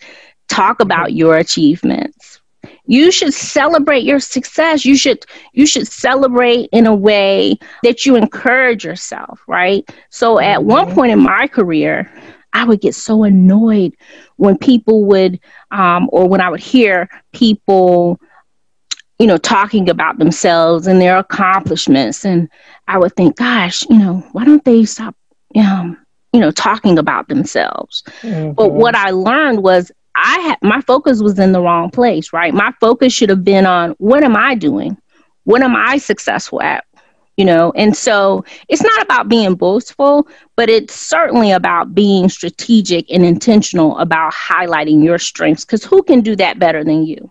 Talk 0.49 0.81
about 0.81 1.12
your 1.12 1.37
achievements. 1.37 2.40
You 2.87 3.11
should 3.11 3.33
celebrate 3.33 4.05
your 4.05 4.21
success. 4.21 4.85
You 4.85 4.97
should 4.97 5.25
you 5.53 5.66
should 5.66 5.87
celebrate 5.87 6.68
in 6.73 6.87
a 6.87 6.95
way 6.95 7.59
that 7.83 8.05
you 8.05 8.16
encourage 8.16 8.85
yourself, 8.85 9.40
right? 9.47 9.88
So 10.11 10.40
at 10.40 10.64
one 10.64 10.87
mm-hmm. 10.87 10.95
point 10.95 11.12
in 11.12 11.23
my 11.23 11.47
career, 11.49 12.11
I 12.53 12.64
would 12.64 12.81
get 12.81 12.95
so 12.95 13.23
annoyed 13.23 13.97
when 14.37 14.59
people 14.59 15.05
would, 15.07 15.40
um, 15.71 16.09
or 16.12 16.29
when 16.29 16.40
I 16.40 16.51
would 16.51 16.61
hear 16.61 17.09
people 17.33 18.20
you 19.23 19.29
know, 19.29 19.39
talking 19.39 19.89
about 19.89 20.18
themselves 20.18 20.89
and 20.89 21.01
their 21.01 21.16
accomplishments. 21.16 22.25
And 22.25 22.49
I 22.89 22.99
would 22.99 23.14
think, 23.14 23.37
gosh, 23.37 23.85
you 23.89 23.97
know, 23.97 24.16
why 24.33 24.45
don't 24.45 24.64
they 24.64 24.85
stop, 24.85 25.14
um, 25.55 25.97
you 26.33 26.41
know, 26.41 26.51
talking 26.51 26.99
about 26.99 27.29
themselves? 27.29 28.03
Mm-hmm. 28.23 28.55
But 28.55 28.73
what 28.73 28.97
I 28.97 29.11
learned 29.11 29.62
was 29.62 29.93
I 30.16 30.39
had 30.41 30.59
my 30.61 30.81
focus 30.81 31.23
was 31.23 31.39
in 31.39 31.53
the 31.53 31.61
wrong 31.61 31.89
place, 31.89 32.33
right? 32.33 32.53
My 32.53 32.73
focus 32.81 33.12
should 33.12 33.29
have 33.29 33.45
been 33.45 33.64
on 33.64 33.93
what 33.99 34.25
am 34.25 34.37
I 34.37 34.57
doing? 34.57 34.97
What 35.45 35.62
am 35.62 35.77
I 35.77 35.99
successful 35.99 36.61
at? 36.61 36.85
You 37.37 37.45
know, 37.45 37.73
and 37.77 37.97
so 37.97 38.45
it's 38.68 38.83
not 38.83 39.03
about 39.03 39.29
being 39.29 39.55
boastful, 39.55 40.27
but 40.57 40.68
it's 40.68 40.97
certainly 40.97 41.53
about 41.53 41.95
being 41.95 42.29
strategic 42.29 43.09
and 43.09 43.25
intentional 43.25 43.97
about 43.99 44.33
highlighting 44.33 45.05
your 45.05 45.20
strengths 45.20 45.64
because 45.64 45.85
who 45.85 46.03
can 46.03 46.23
do 46.23 46.35
that 46.35 46.59
better 46.59 46.83
than 46.83 47.07
you? 47.07 47.31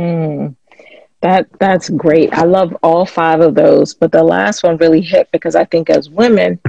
Mm. 0.00 0.56
That 1.20 1.48
that's 1.58 1.90
great. 1.90 2.32
I 2.32 2.44
love 2.44 2.76
all 2.82 3.04
five 3.04 3.40
of 3.40 3.54
those, 3.54 3.94
but 3.94 4.12
the 4.12 4.22
last 4.22 4.62
one 4.62 4.76
really 4.76 5.00
hit 5.00 5.28
because 5.32 5.56
I 5.56 5.64
think 5.64 5.90
as 5.90 6.08
women, 6.08 6.60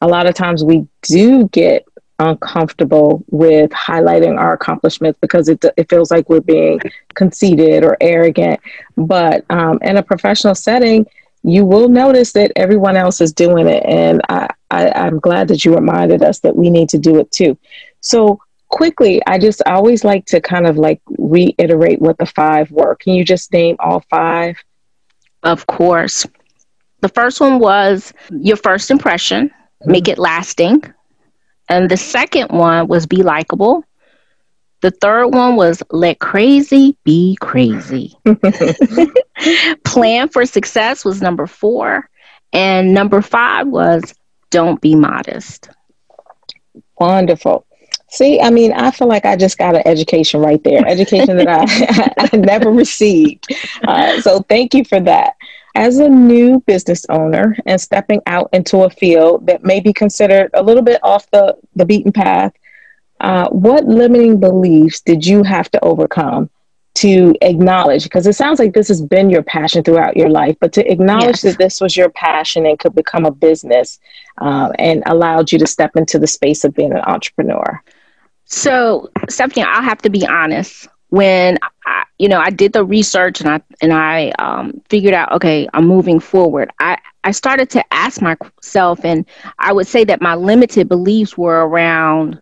a 0.00 0.08
lot 0.08 0.26
of 0.26 0.34
times 0.34 0.64
we 0.64 0.86
do 1.02 1.48
get 1.48 1.86
uncomfortable 2.18 3.24
with 3.30 3.70
highlighting 3.70 4.38
our 4.38 4.52
accomplishments 4.52 5.18
because 5.20 5.48
it, 5.48 5.64
it 5.76 5.88
feels 5.88 6.10
like 6.10 6.28
we're 6.28 6.40
being 6.40 6.80
conceited 7.14 7.84
or 7.84 7.96
arrogant. 8.00 8.60
But 8.96 9.44
um, 9.50 9.78
in 9.82 9.96
a 9.96 10.02
professional 10.02 10.54
setting, 10.54 11.06
you 11.42 11.64
will 11.64 11.88
notice 11.88 12.32
that 12.32 12.52
everyone 12.56 12.96
else 12.96 13.20
is 13.20 13.32
doing 13.32 13.66
it. 13.66 13.84
And 13.84 14.22
I, 14.28 14.48
I, 14.70 14.88
I'm 14.90 15.18
glad 15.18 15.48
that 15.48 15.64
you 15.64 15.74
reminded 15.74 16.22
us 16.22 16.40
that 16.40 16.56
we 16.56 16.70
need 16.70 16.88
to 16.90 16.98
do 16.98 17.18
it 17.18 17.30
too. 17.32 17.58
So, 18.00 18.40
quickly, 18.72 19.22
I 19.26 19.38
just 19.38 19.62
I 19.66 19.74
always 19.74 20.02
like 20.02 20.26
to 20.26 20.40
kind 20.40 20.66
of 20.66 20.76
like 20.76 21.00
reiterate 21.06 22.00
what 22.00 22.18
the 22.18 22.26
five 22.26 22.72
were. 22.72 22.96
Can 22.96 23.14
you 23.14 23.24
just 23.24 23.52
name 23.52 23.76
all 23.78 24.00
five? 24.10 24.56
Of 25.44 25.66
course. 25.68 26.26
The 27.00 27.08
first 27.08 27.40
one 27.40 27.60
was 27.60 28.12
your 28.30 28.56
first 28.56 28.90
impression, 28.90 29.48
mm-hmm. 29.48 29.92
make 29.92 30.08
it 30.08 30.18
lasting. 30.18 30.82
And 31.68 31.88
the 31.88 31.96
second 31.96 32.48
one 32.50 32.88
was 32.88 33.06
be 33.06 33.22
likable. 33.22 33.84
The 34.80 34.90
third 34.90 35.28
one 35.28 35.54
was 35.54 35.82
let 35.90 36.18
crazy 36.18 36.96
be 37.04 37.36
crazy. 37.40 38.16
Plan 39.84 40.28
for 40.28 40.44
success 40.44 41.04
was 41.04 41.22
number 41.22 41.46
four. 41.46 42.08
And 42.52 42.92
number 42.92 43.22
five 43.22 43.68
was 43.68 44.14
don't 44.50 44.80
be 44.80 44.94
modest. 44.94 45.70
Wonderful. 46.98 47.64
See, 48.12 48.42
I 48.42 48.50
mean, 48.50 48.74
I 48.74 48.90
feel 48.90 49.08
like 49.08 49.24
I 49.24 49.36
just 49.36 49.56
got 49.56 49.74
an 49.74 49.82
education 49.86 50.40
right 50.40 50.62
there, 50.62 50.86
education 50.86 51.38
that 51.38 51.48
I, 51.48 52.28
I 52.32 52.36
never 52.36 52.70
received. 52.70 53.46
Uh, 53.84 54.20
so 54.20 54.40
thank 54.40 54.74
you 54.74 54.84
for 54.84 55.00
that. 55.00 55.36
As 55.74 55.98
a 55.98 56.10
new 56.10 56.60
business 56.60 57.06
owner 57.08 57.56
and 57.64 57.80
stepping 57.80 58.20
out 58.26 58.50
into 58.52 58.82
a 58.82 58.90
field 58.90 59.46
that 59.46 59.64
may 59.64 59.80
be 59.80 59.94
considered 59.94 60.50
a 60.52 60.62
little 60.62 60.82
bit 60.82 61.00
off 61.02 61.30
the, 61.30 61.56
the 61.74 61.86
beaten 61.86 62.12
path, 62.12 62.52
uh, 63.20 63.48
what 63.48 63.86
limiting 63.86 64.38
beliefs 64.38 65.00
did 65.00 65.24
you 65.24 65.42
have 65.42 65.70
to 65.70 65.82
overcome 65.82 66.50
to 66.96 67.34
acknowledge? 67.40 68.04
Because 68.04 68.26
it 68.26 68.34
sounds 68.34 68.58
like 68.58 68.74
this 68.74 68.88
has 68.88 69.00
been 69.00 69.30
your 69.30 69.42
passion 69.42 69.82
throughout 69.82 70.18
your 70.18 70.28
life, 70.28 70.58
but 70.60 70.74
to 70.74 70.92
acknowledge 70.92 71.42
yes. 71.42 71.42
that 71.42 71.58
this 71.58 71.80
was 71.80 71.96
your 71.96 72.10
passion 72.10 72.66
and 72.66 72.78
could 72.78 72.94
become 72.94 73.24
a 73.24 73.30
business 73.30 73.98
um, 74.36 74.72
and 74.78 75.02
allowed 75.06 75.50
you 75.50 75.58
to 75.58 75.66
step 75.66 75.96
into 75.96 76.18
the 76.18 76.26
space 76.26 76.62
of 76.62 76.74
being 76.74 76.92
an 76.92 77.00
entrepreneur. 77.06 77.82
So, 78.52 79.10
Stephanie, 79.28 79.64
I'll 79.66 79.82
have 79.82 80.02
to 80.02 80.10
be 80.10 80.26
honest. 80.26 80.88
When 81.08 81.58
I, 81.86 82.04
you 82.18 82.28
know, 82.28 82.38
I 82.38 82.50
did 82.50 82.72
the 82.72 82.84
research 82.84 83.40
and 83.40 83.48
I 83.50 83.60
and 83.82 83.92
I 83.92 84.30
um, 84.38 84.80
figured 84.88 85.14
out, 85.14 85.32
okay, 85.32 85.68
I'm 85.74 85.86
moving 85.86 86.20
forward. 86.20 86.70
I 86.78 86.98
I 87.24 87.32
started 87.32 87.70
to 87.70 87.84
ask 87.92 88.20
myself, 88.20 89.04
and 89.04 89.26
I 89.58 89.72
would 89.72 89.86
say 89.86 90.04
that 90.04 90.22
my 90.22 90.34
limited 90.34 90.88
beliefs 90.88 91.36
were 91.36 91.66
around, 91.66 92.40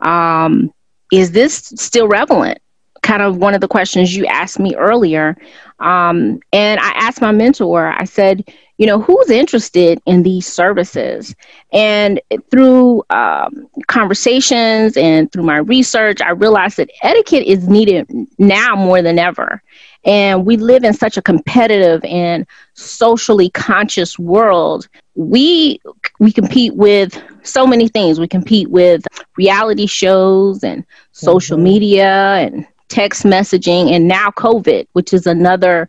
um, 0.00 0.72
is 1.12 1.32
this 1.32 1.72
still 1.76 2.08
relevant? 2.08 2.58
Kind 3.02 3.22
of 3.22 3.38
one 3.38 3.54
of 3.54 3.60
the 3.60 3.68
questions 3.68 4.14
you 4.16 4.26
asked 4.26 4.58
me 4.58 4.74
earlier, 4.76 5.36
um, 5.80 6.40
and 6.52 6.78
I 6.80 6.90
asked 6.90 7.20
my 7.20 7.32
mentor. 7.32 7.94
I 7.98 8.04
said, 8.04 8.44
you 8.76 8.86
know, 8.86 9.00
who's 9.00 9.30
interested 9.30 10.00
in 10.06 10.22
these 10.22 10.46
services? 10.46 11.34
And 11.72 12.20
through 12.50 13.02
um, 13.10 13.68
conversations 13.88 14.96
and 14.96 15.30
through 15.30 15.42
my 15.42 15.58
research, 15.58 16.20
I 16.20 16.30
realized 16.30 16.76
that 16.78 16.90
etiquette 17.02 17.46
is 17.46 17.68
needed 17.68 18.08
now 18.38 18.76
more 18.76 19.02
than 19.02 19.18
ever. 19.18 19.62
And 20.04 20.46
we 20.46 20.56
live 20.56 20.82
in 20.82 20.94
such 20.94 21.18
a 21.18 21.22
competitive 21.22 22.02
and 22.04 22.46
socially 22.74 23.50
conscious 23.50 24.18
world. 24.18 24.88
We 25.14 25.78
we 26.18 26.32
compete 26.32 26.74
with 26.74 27.22
so 27.42 27.66
many 27.66 27.88
things. 27.88 28.18
We 28.18 28.28
compete 28.28 28.70
with 28.70 29.04
reality 29.36 29.86
shows 29.86 30.64
and 30.64 30.86
social 31.12 31.56
mm-hmm. 31.56 31.64
media 31.64 32.36
and 32.36 32.66
text 32.90 33.22
messaging 33.24 33.90
and 33.90 34.06
now 34.06 34.30
COVID, 34.30 34.86
which 34.92 35.12
is 35.12 35.26
another 35.26 35.88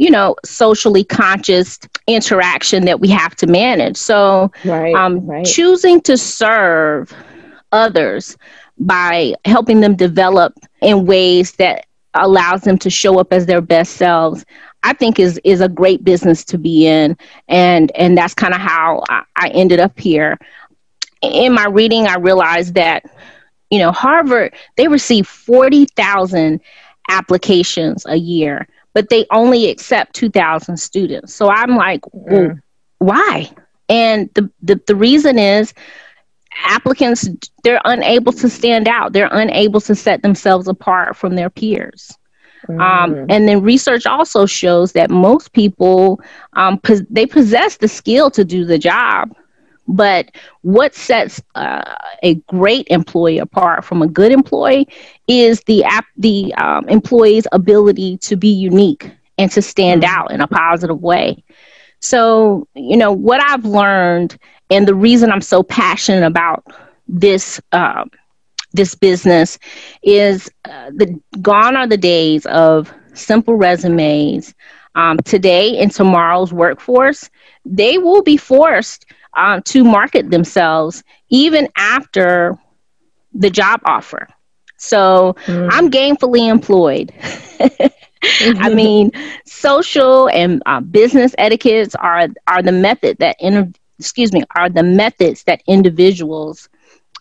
you 0.00 0.10
know, 0.10 0.36
socially 0.44 1.02
conscious 1.02 1.76
interaction 2.06 2.84
that 2.84 3.00
we 3.00 3.08
have 3.08 3.34
to 3.34 3.48
manage. 3.48 3.96
So, 3.96 4.52
right, 4.64 4.94
um, 4.94 5.26
right. 5.26 5.44
choosing 5.44 6.00
to 6.02 6.16
serve 6.16 7.12
others 7.72 8.36
by 8.78 9.34
helping 9.44 9.80
them 9.80 9.96
develop 9.96 10.54
in 10.82 11.04
ways 11.04 11.52
that 11.54 11.86
allows 12.14 12.60
them 12.60 12.78
to 12.78 12.90
show 12.90 13.18
up 13.18 13.32
as 13.32 13.46
their 13.46 13.60
best 13.60 13.94
selves 13.94 14.44
I 14.82 14.92
think 14.92 15.18
is 15.18 15.40
is 15.44 15.60
a 15.60 15.68
great 15.68 16.04
business 16.04 16.44
to 16.46 16.58
be 16.58 16.86
in, 16.86 17.16
and 17.48 17.90
and 17.94 18.16
that's 18.16 18.34
kind 18.34 18.54
of 18.54 18.60
how 18.60 19.02
I, 19.08 19.22
I 19.36 19.48
ended 19.48 19.80
up 19.80 19.98
here. 19.98 20.38
In 21.20 21.52
my 21.52 21.66
reading, 21.66 22.06
I 22.06 22.16
realized 22.16 22.74
that 22.74 23.04
you 23.70 23.78
know 23.78 23.92
Harvard 23.92 24.54
they 24.76 24.88
receive 24.88 25.26
forty 25.26 25.86
thousand 25.86 26.60
applications 27.08 28.04
a 28.06 28.16
year 28.16 28.66
but 28.98 29.10
they 29.10 29.26
only 29.30 29.70
accept 29.70 30.14
2,000 30.14 30.76
students. 30.76 31.32
So 31.32 31.48
I'm 31.48 31.76
like, 31.76 32.00
well, 32.12 32.48
mm. 32.48 32.62
why? 32.98 33.48
And 33.88 34.28
the, 34.34 34.50
the, 34.60 34.80
the 34.88 34.96
reason 34.96 35.38
is 35.38 35.72
applicants, 36.64 37.28
they're 37.62 37.80
unable 37.84 38.32
to 38.32 38.48
stand 38.48 38.88
out, 38.88 39.12
they're 39.12 39.28
unable 39.30 39.80
to 39.82 39.94
set 39.94 40.22
themselves 40.22 40.66
apart 40.66 41.16
from 41.16 41.36
their 41.36 41.48
peers. 41.48 42.18
Mm. 42.68 42.80
Um, 42.80 43.26
and 43.28 43.48
then 43.48 43.62
research 43.62 44.04
also 44.04 44.46
shows 44.46 44.92
that 44.94 45.10
most 45.10 45.52
people 45.52 46.20
um, 46.54 46.80
pos- 46.80 47.02
they 47.08 47.24
possess 47.24 47.76
the 47.76 47.86
skill 47.86 48.32
to 48.32 48.44
do 48.44 48.64
the 48.64 48.78
job, 48.78 49.32
but 49.88 50.30
what 50.60 50.94
sets 50.94 51.40
uh, 51.54 51.96
a 52.22 52.34
great 52.46 52.86
employee 52.90 53.38
apart 53.38 53.84
from 53.84 54.02
a 54.02 54.06
good 54.06 54.30
employee 54.30 54.86
is 55.26 55.62
the 55.62 55.82
app, 55.82 56.04
the 56.16 56.54
um, 56.54 56.88
employee's 56.88 57.46
ability 57.52 58.18
to 58.18 58.36
be 58.36 58.48
unique 58.48 59.10
and 59.38 59.50
to 59.50 59.62
stand 59.62 60.02
mm-hmm. 60.02 60.14
out 60.14 60.30
in 60.30 60.40
a 60.40 60.46
positive 60.46 61.00
way. 61.00 61.42
So, 62.00 62.68
you 62.74 62.96
know, 62.96 63.12
what 63.12 63.42
I've 63.42 63.64
learned 63.64 64.38
and 64.70 64.86
the 64.86 64.94
reason 64.94 65.32
I'm 65.32 65.40
so 65.40 65.62
passionate 65.62 66.26
about 66.26 66.66
this 67.08 67.60
um, 67.72 68.10
this 68.74 68.94
business 68.94 69.58
is 70.02 70.50
uh, 70.66 70.90
the 70.94 71.18
gone 71.40 71.74
are 71.74 71.86
the 71.86 71.96
days 71.96 72.44
of 72.46 72.92
simple 73.14 73.54
resumes. 73.54 74.54
Um, 74.94 75.18
today 75.18 75.78
and 75.78 75.92
tomorrow's 75.92 76.52
workforce, 76.52 77.30
they 77.64 77.98
will 77.98 78.22
be 78.22 78.36
forced 78.36 79.06
uh, 79.38 79.60
to 79.64 79.84
market 79.84 80.30
themselves 80.30 81.02
even 81.30 81.68
after 81.76 82.58
the 83.32 83.50
job 83.50 83.80
offer. 83.84 84.28
So 84.76 85.36
mm. 85.46 85.68
I'm 85.72 85.90
gainfully 85.90 86.50
employed. 86.50 87.12
I 88.40 88.68
mean, 88.74 89.12
social 89.46 90.28
and 90.28 90.62
uh, 90.66 90.80
business 90.80 91.34
etiquettes 91.38 91.94
are 91.96 92.28
are 92.46 92.62
the 92.62 92.72
method 92.72 93.18
that 93.18 93.36
inter- 93.40 93.72
excuse 93.98 94.32
me 94.32 94.42
are 94.56 94.68
the 94.68 94.82
methods 94.82 95.44
that 95.44 95.62
individuals 95.66 96.68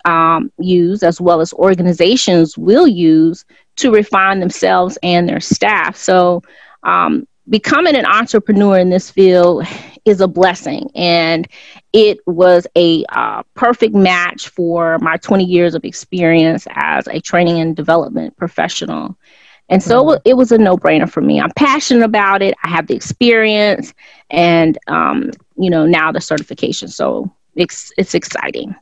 um, 0.05 0.51
use 0.59 1.03
as 1.03 1.19
well 1.21 1.41
as 1.41 1.53
organizations 1.53 2.57
will 2.57 2.87
use 2.87 3.45
to 3.75 3.91
refine 3.91 4.39
themselves 4.39 4.97
and 5.03 5.29
their 5.29 5.39
staff. 5.39 5.95
So 5.95 6.41
um, 6.83 7.27
becoming 7.49 7.95
an 7.95 8.05
entrepreneur 8.05 8.77
in 8.77 8.89
this 8.89 9.11
field 9.11 9.65
is 10.07 10.21
a 10.21 10.27
blessing. 10.27 10.89
And 10.95 11.47
it 11.93 12.19
was 12.25 12.65
a 12.75 13.05
uh, 13.09 13.43
perfect 13.53 13.93
match 13.93 14.49
for 14.49 14.97
my 14.99 15.17
20 15.17 15.43
years 15.43 15.75
of 15.75 15.83
experience 15.83 16.67
as 16.71 17.07
a 17.07 17.19
training 17.19 17.59
and 17.59 17.75
development 17.75 18.35
professional. 18.37 19.17
And 19.69 19.83
so 19.83 20.03
mm-hmm. 20.03 20.21
it 20.23 20.35
was 20.35 20.51
a 20.51 20.57
no-brainer 20.57 21.09
for 21.09 21.21
me. 21.21 21.41
I'm 21.41 21.51
passionate 21.51 22.05
about 22.05 22.41
it. 22.41 22.55
I 22.63 22.69
have 22.69 22.87
the 22.87 22.95
experience 22.95 23.93
and 24.29 24.77
um, 24.87 25.31
you 25.57 25.69
know 25.69 25.85
now 25.85 26.11
the 26.11 26.21
certification. 26.21 26.87
So 26.87 27.31
it's 27.55 27.91
it's 27.97 28.15
exciting. 28.15 28.75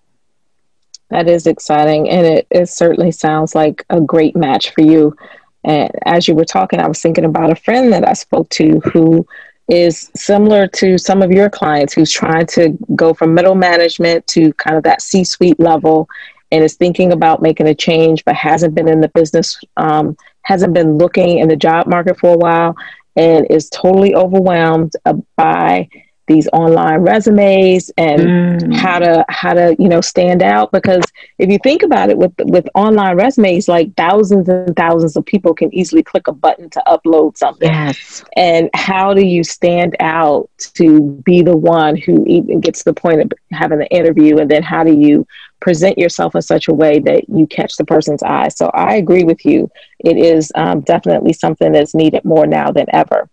That 1.10 1.28
is 1.28 1.48
exciting. 1.48 2.10
And 2.10 2.26
it, 2.26 2.48
it 2.50 2.70
certainly 2.70 3.12
sounds 3.12 3.56
like 3.56 3.86
a 3.90 4.02
great 4.02 4.36
match 4.36 4.74
for 4.74 4.82
you. 4.82 5.16
And 5.64 5.92
as 6.06 6.28
you 6.28 6.36
were 6.36 6.46
talking, 6.46 6.80
I 6.80 6.88
was 6.88 7.02
thinking 7.02 7.26
about 7.26 7.52
a 7.52 7.56
friend 7.56 7.92
that 7.94 8.08
I 8.08 8.14
spoke 8.14 8.50
to 8.50 8.80
who 8.82 9.26
is 9.68 10.12
similar 10.16 10.68
to 10.68 10.98
some 10.98 11.22
of 11.22 11.32
your 11.32 11.50
clients 11.50 11.94
who's 11.94 12.12
trying 12.12 12.46
to 12.46 12.78
go 12.96 13.14
from 13.14 13.34
middle 13.34 13.56
management 13.56 14.26
to 14.28 14.54
kind 14.54 14.78
of 14.78 14.84
that 14.84 15.02
C 15.02 15.24
suite 15.24 15.60
level 15.60 16.08
and 16.52 16.64
is 16.64 16.76
thinking 16.76 17.12
about 17.12 17.42
making 17.42 17.68
a 17.68 17.76
change, 17.76 18.24
but 18.26 18.36
hasn't 18.36 18.76
been 18.76 18.88
in 18.88 19.02
the 19.02 19.10
business, 19.10 19.60
um, 19.78 20.16
hasn't 20.44 20.74
been 20.74 20.98
looking 20.98 21.40
in 21.40 21.48
the 21.48 21.56
job 21.56 21.88
market 21.88 22.20
for 22.20 22.34
a 22.34 22.38
while, 22.38 22.76
and 23.16 23.48
is 23.50 23.70
totally 23.70 24.14
overwhelmed 24.14 24.94
by 25.36 25.90
these 26.28 26.48
online 26.54 27.02
resumes 27.02 27.92
and 27.98 28.22
mm. 28.22 28.76
how 28.76 29.00
to 29.00 29.26
how 29.30 29.54
to 29.54 29.76
you 29.78 29.88
know 29.88 30.02
stand 30.02 30.42
out. 30.42 30.72
Because 30.72 31.04
if 31.38 31.50
you 31.50 31.60
think 31.64 31.84
about 31.84 32.10
it 32.10 32.18
with 32.18 32.34
with 32.40 32.68
online 32.74 33.16
resumes 33.16 33.68
like 33.68 33.94
thousands 33.96 34.50
and 34.50 34.76
thousands 34.76 35.16
of 35.16 35.26
people 35.26 35.54
can 35.54 35.74
easily 35.74 36.04
click 36.04 36.28
a 36.28 36.32
button 36.32 36.70
to 36.72 36.84
upload 36.88 37.38
something. 37.38 37.70
Yes. 37.70 38.24
And 38.36 38.70
how 38.74 39.14
do 39.14 39.26
you 39.26 39.44
stand 39.44 39.96
out 40.00 40.50
to 40.76 41.02
be 41.26 41.42
the 41.42 41.58
one 41.58 41.96
who 41.96 42.26
even 42.26 42.60
gets 42.60 42.80
to 42.80 42.86
the 42.86 42.94
point 42.94 43.22
of 43.22 43.32
having 43.52 43.80
the 43.80 43.88
interview? 43.88 44.38
And 44.38 44.50
then 44.50 44.64
how 44.64 44.84
do 44.84 44.94
you 44.94 45.28
present 45.60 45.98
yourself 45.98 46.36
in 46.36 46.42
such 46.42 46.68
a 46.68 46.74
way 46.74 47.00
that 47.00 47.30
you 47.30 47.48
catch 47.48 47.76
the 47.78 47.86
person's 47.86 48.24
eye? 48.24 48.50
So 48.50 48.70
i 48.74 48.96
agree 48.96 49.24
with 49.24 49.46
you. 49.46 49.70
It 50.00 50.18
is 50.18 50.52
um, 50.56 50.82
definitely 50.82 51.34
something 51.34 51.72
that's 51.72 51.96
needed 51.96 52.26
more 52.26 52.48
now 52.48 52.72
than 52.72 52.88
ever. 52.94 53.30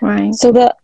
Right. 0.00 0.34
So 0.34 0.50
the 0.50 0.74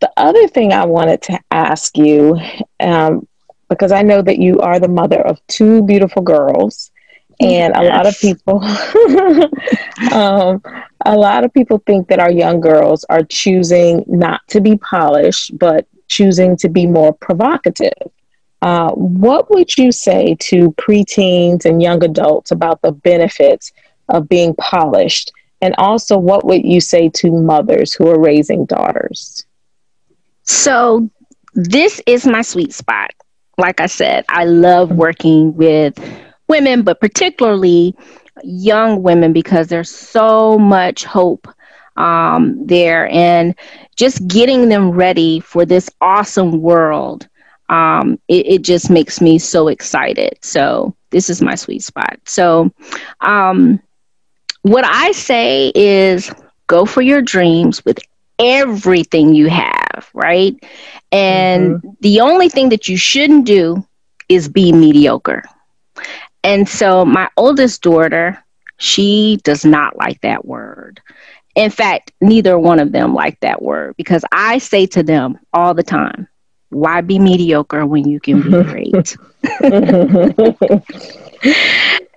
the 0.00 0.10
other 0.16 0.48
thing 0.48 0.72
I 0.72 0.86
wanted 0.86 1.22
to 1.22 1.38
ask 1.50 1.96
you, 1.96 2.38
um, 2.80 3.26
because 3.68 3.92
I 3.92 4.02
know 4.02 4.22
that 4.22 4.38
you 4.38 4.58
are 4.60 4.80
the 4.80 4.88
mother 4.88 5.20
of 5.20 5.44
two 5.46 5.82
beautiful 5.82 6.22
girls, 6.22 6.90
and 7.40 7.74
yes. 7.74 7.76
a 7.76 7.82
lot 7.84 8.06
of 8.06 8.18
people, 8.18 8.62
um, 10.12 10.62
a 11.06 11.16
lot 11.16 11.44
of 11.44 11.54
people 11.54 11.82
think 11.86 12.08
that 12.08 12.18
our 12.18 12.30
young 12.30 12.60
girls 12.60 13.04
are 13.08 13.22
choosing 13.22 14.04
not 14.06 14.40
to 14.48 14.60
be 14.60 14.76
polished, 14.76 15.56
but 15.58 15.86
choosing 16.08 16.56
to 16.58 16.68
be 16.68 16.86
more 16.86 17.14
provocative. 17.14 18.10
Uh, 18.62 18.90
what 18.92 19.50
would 19.50 19.78
you 19.78 19.90
say 19.90 20.36
to 20.38 20.72
preteens 20.72 21.64
and 21.64 21.80
young 21.80 22.04
adults 22.04 22.50
about 22.50 22.82
the 22.82 22.92
benefits 22.92 23.72
of 24.10 24.28
being 24.28 24.54
polished? 24.56 25.32
And 25.62 25.74
also, 25.78 26.18
what 26.18 26.44
would 26.44 26.64
you 26.64 26.80
say 26.80 27.08
to 27.10 27.30
mothers 27.30 27.94
who 27.94 28.08
are 28.08 28.20
raising 28.20 28.66
daughters? 28.66 29.46
So, 30.50 31.08
this 31.54 32.02
is 32.06 32.26
my 32.26 32.42
sweet 32.42 32.72
spot. 32.72 33.10
Like 33.56 33.80
I 33.80 33.86
said, 33.86 34.24
I 34.28 34.44
love 34.44 34.90
working 34.90 35.54
with 35.54 35.94
women, 36.48 36.82
but 36.82 37.00
particularly 37.00 37.94
young 38.42 39.02
women 39.02 39.32
because 39.32 39.68
there's 39.68 39.90
so 39.90 40.58
much 40.58 41.04
hope 41.04 41.46
um, 41.96 42.66
there 42.66 43.08
and 43.10 43.54
just 43.96 44.26
getting 44.26 44.68
them 44.68 44.90
ready 44.90 45.38
for 45.40 45.64
this 45.64 45.88
awesome 46.00 46.60
world. 46.60 47.28
Um, 47.68 48.18
it, 48.26 48.46
it, 48.46 48.62
just 48.62 48.90
makes 48.90 49.20
me 49.20 49.38
so 49.38 49.68
excited. 49.68 50.38
So, 50.42 50.96
this 51.10 51.30
is 51.30 51.40
my 51.40 51.54
sweet 51.54 51.84
spot. 51.84 52.18
So, 52.24 52.72
um, 53.20 53.80
what 54.62 54.84
I 54.84 55.12
say 55.12 55.70
is 55.74 56.32
go 56.66 56.84
for 56.84 57.02
your 57.02 57.22
dreams 57.22 57.84
with 57.84 58.00
everything 58.40 59.34
you 59.34 59.48
have, 59.48 59.79
right? 60.14 60.56
And 61.12 61.76
mm-hmm. 61.76 61.90
the 62.00 62.20
only 62.20 62.48
thing 62.48 62.68
that 62.70 62.88
you 62.88 62.96
shouldn't 62.96 63.46
do 63.46 63.86
is 64.28 64.48
be 64.48 64.72
mediocre. 64.72 65.42
And 66.42 66.68
so 66.68 67.04
my 67.04 67.28
oldest 67.36 67.82
daughter, 67.82 68.42
she 68.78 69.38
does 69.42 69.64
not 69.64 69.96
like 69.96 70.20
that 70.22 70.44
word. 70.44 71.00
In 71.54 71.70
fact, 71.70 72.12
neither 72.20 72.58
one 72.58 72.78
of 72.78 72.92
them 72.92 73.14
like 73.14 73.38
that 73.40 73.60
word 73.60 73.96
because 73.96 74.24
I 74.32 74.58
say 74.58 74.86
to 74.86 75.02
them 75.02 75.38
all 75.52 75.74
the 75.74 75.82
time, 75.82 76.28
why 76.70 77.00
be 77.00 77.18
mediocre 77.18 77.84
when 77.84 78.08
you 78.08 78.20
can 78.20 78.42
be 78.42 78.50
great? 78.62 79.16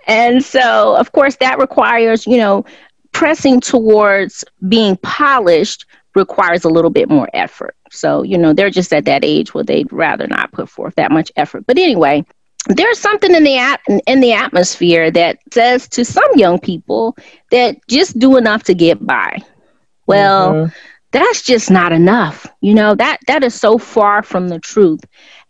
and 0.08 0.44
so, 0.44 0.96
of 0.96 1.12
course, 1.12 1.36
that 1.38 1.58
requires, 1.60 2.28
you 2.28 2.38
know, 2.38 2.64
pressing 3.12 3.60
towards 3.60 4.44
being 4.68 4.98
polished 4.98 5.86
requires 6.16 6.64
a 6.64 6.70
little 6.70 6.90
bit 6.90 7.10
more 7.10 7.30
effort. 7.34 7.76
So, 7.92 8.24
you 8.24 8.38
know, 8.38 8.54
they're 8.54 8.70
just 8.70 8.94
at 8.94 9.06
that 9.06 9.24
age 9.24 9.54
where 9.54 9.64
they'd 9.64 9.92
rather 9.92 10.28
not 10.28 10.52
put 10.52 10.70
forth 10.70 10.96
that 10.96 11.12
much 11.12 11.32
effort. 11.36 11.66
But 11.66 11.78
anyway, 11.78 12.26
there's 12.68 13.00
something 13.00 13.34
in 13.34 13.44
the 13.44 13.58
at- 13.58 13.82
in 14.08 14.22
the 14.22 14.34
atmosphere 14.34 15.12
that 15.12 15.40
says 15.52 15.88
to 15.90 16.06
some 16.06 16.30
young 16.36 16.60
people 16.60 17.18
that 17.52 17.78
just 17.88 18.18
do 18.18 18.38
enough 18.38 18.64
to 18.64 18.74
get 18.74 19.06
by. 19.06 19.38
Well, 20.08 20.54
mm-hmm. 20.54 20.74
that's 21.12 21.42
just 21.42 21.70
not 21.70 21.92
enough. 21.92 22.48
You 22.62 22.74
know, 22.74 22.96
that 22.96 23.20
that 23.28 23.44
is 23.44 23.54
so 23.54 23.78
far 23.78 24.24
from 24.24 24.48
the 24.48 24.60
truth. 24.60 25.02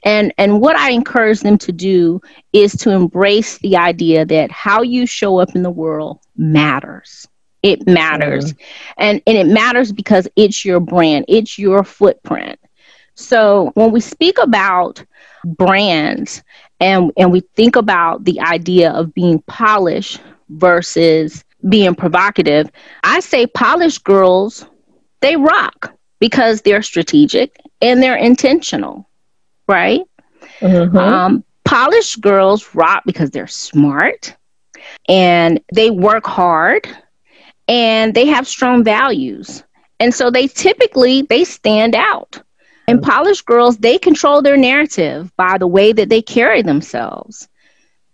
And 0.04 0.34
and 0.38 0.60
what 0.60 0.76
I 0.76 0.92
encourage 0.92 1.42
them 1.42 1.58
to 1.60 1.72
do 1.72 2.22
is 2.52 2.76
to 2.78 2.92
embrace 2.92 3.58
the 3.60 3.78
idea 3.78 4.26
that 4.26 4.52
how 4.52 4.82
you 4.82 5.06
show 5.06 5.38
up 5.38 5.56
in 5.56 5.64
the 5.64 5.72
world 5.72 6.20
matters. 6.36 7.28
It 7.64 7.88
matters. 7.88 8.54
Mm-hmm. 8.54 8.64
And 8.98 9.22
and 9.26 9.38
it 9.38 9.48
matters 9.48 9.92
because 9.92 10.28
it's 10.36 10.64
your 10.64 10.80
brand, 10.80 11.26
it's 11.28 11.58
your 11.58 11.84
footprint. 11.84 12.60
So 13.16 13.72
when 13.76 13.92
we 13.92 14.00
speak 14.00 14.38
about 14.38 15.04
brands 15.46 16.44
and 16.80 17.12
and 17.18 17.32
we 17.32 17.42
think 17.56 17.76
about 17.76 18.26
the 18.26 18.40
idea 18.42 18.92
of 18.92 19.14
being 19.14 19.40
polished 19.48 20.20
versus 20.50 21.44
being 21.70 21.96
provocative, 21.96 22.70
I 23.04 23.22
say 23.22 23.48
polished 23.48 24.04
girls 24.04 24.66
they 25.22 25.38
rock 25.38 25.94
because 26.20 26.62
they're 26.62 26.82
strategic 26.82 27.58
and 27.82 28.04
they're 28.04 28.18
intentional, 28.18 29.08
right? 29.68 30.02
Mm-hmm. 30.60 30.98
Um, 30.98 31.44
polished 31.64 32.20
girls 32.20 32.76
rock 32.76 33.04
because 33.06 33.32
they're 33.32 33.48
smart 33.48 34.36
and 35.08 35.62
they 35.74 35.90
work 35.92 36.26
hard 36.26 36.88
and 37.68 38.14
they 38.14 38.26
have 38.28 38.48
strong 38.48 38.84
values. 38.84 39.64
And 40.00 40.14
so 40.14 40.30
they 40.30 40.48
typically 40.48 41.24
they 41.24 41.44
stand 41.44 41.96
out. 41.96 42.42
And 42.86 43.02
polished 43.02 43.46
girls, 43.46 43.78
they 43.78 43.98
control 43.98 44.42
their 44.42 44.58
narrative 44.58 45.32
by 45.38 45.58
the 45.58 45.68
way 45.68 45.94
that 45.94 46.10
they 46.10 46.22
carry 46.22 46.62
themselves. 46.62 47.48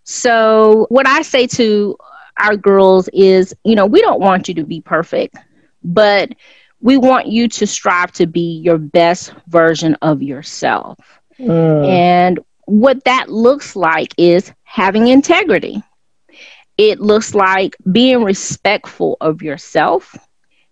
So 0.04 0.86
what 0.90 1.08
I 1.08 1.24
say 1.24 1.48
to 1.48 1.98
our 2.40 2.56
girls 2.56 3.10
is, 3.12 3.56
you 3.64 3.76
know, 3.76 3.88
we 3.88 4.02
don't 4.02 4.20
want 4.20 4.48
you 4.48 4.54
to 4.56 4.64
be 4.64 4.80
perfect, 4.82 5.36
but 5.84 6.34
we 6.82 6.98
want 6.98 7.28
you 7.28 7.48
to 7.48 7.68
strive 7.68 8.12
to 8.14 8.28
be 8.28 8.60
your 8.60 8.78
best 8.78 9.34
version 9.48 9.96
of 10.02 10.22
yourself. 10.22 11.00
Mm. 11.40 11.88
And 11.88 12.40
what 12.66 13.04
that 13.06 13.30
looks 13.30 13.76
like 13.76 14.14
is 14.18 14.54
having 14.64 15.08
integrity 15.08 15.82
it 16.80 17.02
looks 17.02 17.36
like 17.36 17.76
being 17.92 18.24
respectful 18.24 19.18
of 19.20 19.42
yourself 19.42 20.16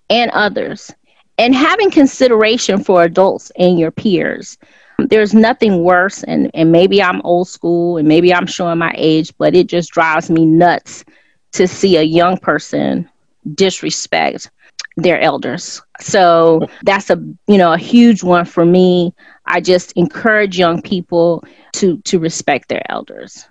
and 0.09 0.31
others 0.31 0.89
and 1.37 1.53
having 1.53 1.91
consideration 1.91 2.81
for 2.81 3.03
adults 3.03 3.51
and 3.59 3.77
your 3.77 3.91
peers. 3.91 4.57
There's 4.99 5.33
nothing 5.33 5.83
worse, 5.83 6.23
and, 6.23 6.49
and 6.53 6.71
maybe 6.71 7.03
I'm 7.03 7.21
old 7.23 7.49
school 7.49 7.97
and 7.97 8.07
maybe 8.07 8.33
I'm 8.33 8.47
showing 8.47 8.77
my 8.77 8.93
age, 8.97 9.33
but 9.37 9.53
it 9.53 9.67
just 9.67 9.91
drives 9.91 10.29
me 10.29 10.45
nuts 10.45 11.03
to 11.51 11.67
see 11.67 11.97
a 11.97 12.03
young 12.03 12.37
person 12.37 13.09
disrespect 13.53 14.49
their 14.95 15.19
elders. 15.19 15.81
So 15.99 16.61
that's 16.83 17.09
a 17.09 17.17
you 17.47 17.57
know 17.57 17.73
a 17.73 17.77
huge 17.77 18.23
one 18.23 18.45
for 18.45 18.65
me. 18.65 19.13
I 19.45 19.59
just 19.59 19.91
encourage 19.97 20.57
young 20.57 20.81
people 20.81 21.43
to 21.73 21.97
to 22.05 22.17
respect 22.17 22.69
their 22.69 22.81
elders. 22.89 23.45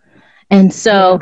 And 0.51 0.73
so 0.73 1.21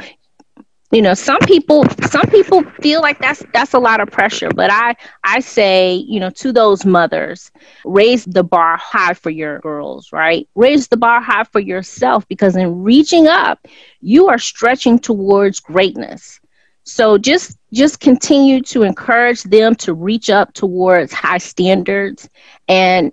you 0.95 1.03
know 1.03 1.15
some 1.15 1.41
people 1.41 1.85
some 2.09 2.27
people 2.29 2.63
feel 2.81 3.01
like 3.03 3.19
that's 3.19 3.43
that's 3.53 3.75
a 3.75 3.79
lot 3.79 4.01
of 4.01 4.09
pressure 4.11 4.49
but 4.55 4.71
i 4.71 4.95
i 5.25 5.41
say 5.41 5.95
you 5.95 6.21
know 6.21 6.31
to 6.31 6.53
those 6.53 6.87
mothers 6.87 7.51
raise 7.85 8.25
the 8.25 8.45
bar 8.45 8.77
high 8.77 9.13
for 9.13 9.31
your 9.31 9.59
girls 9.61 10.13
right? 10.13 10.49
Raise 10.55 10.89
the 10.89 10.97
bar 10.97 11.21
high 11.21 11.45
for 11.45 11.61
yourself 11.61 12.27
because 12.29 12.57
in 12.57 12.83
reaching 12.83 13.27
up 13.27 13.67
you 14.01 14.29
are 14.29 14.39
stretching 14.39 14.99
towards 14.99 15.61
greatness. 15.61 16.41
So 16.85 17.19
just 17.19 17.59
just 17.73 18.01
continue 18.01 18.61
to 18.63 18.83
encourage 18.83 19.43
them 19.43 19.75
to 19.77 19.93
reach 19.93 20.31
up 20.31 20.53
towards 20.55 21.13
high 21.13 21.39
standards 21.39 22.29
and 22.69 23.13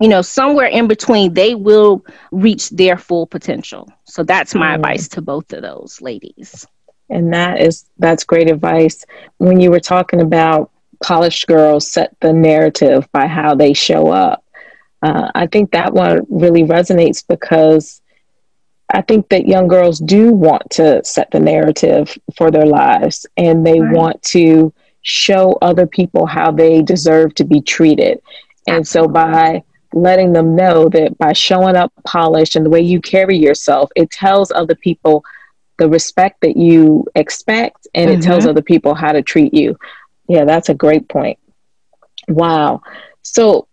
you 0.00 0.08
know 0.08 0.20
somewhere 0.20 0.66
in 0.66 0.86
between 0.86 1.34
they 1.34 1.54
will 1.54 2.04
reach 2.30 2.70
their 2.70 2.98
full 2.98 3.26
potential. 3.26 3.88
So 4.04 4.22
that's 4.22 4.54
my 4.54 4.72
mm. 4.72 4.74
advice 4.76 5.08
to 5.08 5.22
both 5.22 5.52
of 5.52 5.62
those 5.62 6.02
ladies 6.02 6.66
and 7.10 7.32
that 7.32 7.60
is 7.60 7.84
that's 7.98 8.24
great 8.24 8.50
advice. 8.50 9.04
When 9.38 9.60
you 9.60 9.70
were 9.70 9.80
talking 9.80 10.20
about 10.20 10.70
polished 11.02 11.46
girls 11.46 11.90
set 11.90 12.14
the 12.20 12.32
narrative 12.32 13.08
by 13.12 13.26
how 13.26 13.54
they 13.54 13.72
show 13.72 14.08
up, 14.08 14.44
uh, 15.02 15.30
I 15.34 15.46
think 15.46 15.70
that 15.72 15.92
one 15.92 16.26
really 16.28 16.62
resonates 16.62 17.24
because 17.26 18.00
I 18.92 19.02
think 19.02 19.28
that 19.28 19.46
young 19.46 19.68
girls 19.68 19.98
do 19.98 20.32
want 20.32 20.70
to 20.70 21.04
set 21.04 21.30
the 21.30 21.40
narrative 21.40 22.16
for 22.36 22.50
their 22.50 22.66
lives 22.66 23.26
and 23.36 23.66
they 23.66 23.80
right. 23.80 23.94
want 23.94 24.22
to 24.24 24.72
show 25.02 25.58
other 25.62 25.86
people 25.86 26.26
how 26.26 26.50
they 26.50 26.82
deserve 26.82 27.34
to 27.36 27.44
be 27.44 27.60
treated. 27.60 28.20
And 28.66 28.86
so 28.86 29.06
by 29.06 29.62
letting 29.92 30.32
them 30.32 30.54
know 30.54 30.88
that 30.90 31.16
by 31.18 31.32
showing 31.32 31.76
up 31.76 31.92
polished 32.04 32.56
and 32.56 32.64
the 32.64 32.70
way 32.70 32.80
you 32.80 33.00
carry 33.00 33.36
yourself, 33.36 33.90
it 33.96 34.10
tells 34.10 34.50
other 34.50 34.74
people 34.74 35.24
the 35.78 35.88
respect 35.88 36.40
that 36.42 36.56
you 36.56 37.06
expect 37.14 37.86
and 37.94 38.10
mm-hmm. 38.10 38.20
it 38.20 38.22
tells 38.22 38.42
mm-hmm. 38.42 38.50
other 38.50 38.62
people 38.62 38.94
how 38.94 39.12
to 39.12 39.22
treat 39.22 39.54
you. 39.54 39.78
Yeah, 40.28 40.44
that's 40.44 40.68
a 40.68 40.74
great 40.74 41.08
point. 41.08 41.38
Wow. 42.28 42.82
So 43.22 43.68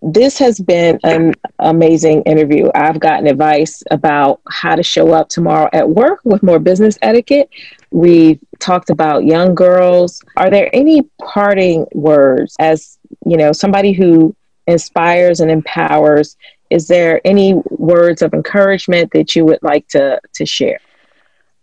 this 0.00 0.38
has 0.38 0.58
been 0.58 0.98
an 1.04 1.34
amazing 1.58 2.22
interview. 2.22 2.70
I've 2.74 2.98
gotten 3.00 3.26
advice 3.26 3.82
about 3.90 4.40
how 4.48 4.74
to 4.76 4.82
show 4.82 5.12
up 5.12 5.28
tomorrow 5.28 5.68
at 5.72 5.88
work 5.88 6.20
with 6.24 6.42
more 6.42 6.58
business 6.58 6.98
etiquette. 7.02 7.50
We've 7.90 8.40
talked 8.58 8.88
about 8.88 9.24
young 9.24 9.54
girls. 9.54 10.22
Are 10.36 10.50
there 10.50 10.70
any 10.72 11.02
parting 11.20 11.86
words 11.92 12.56
as, 12.58 12.98
you 13.26 13.36
know, 13.36 13.52
somebody 13.52 13.92
who 13.92 14.34
inspires 14.66 15.40
and 15.40 15.50
empowers? 15.50 16.36
Is 16.70 16.88
there 16.88 17.20
any 17.24 17.54
words 17.68 18.22
of 18.22 18.32
encouragement 18.32 19.12
that 19.12 19.36
you 19.36 19.44
would 19.44 19.62
like 19.62 19.86
to 19.88 20.20
to 20.34 20.46
share? 20.46 20.80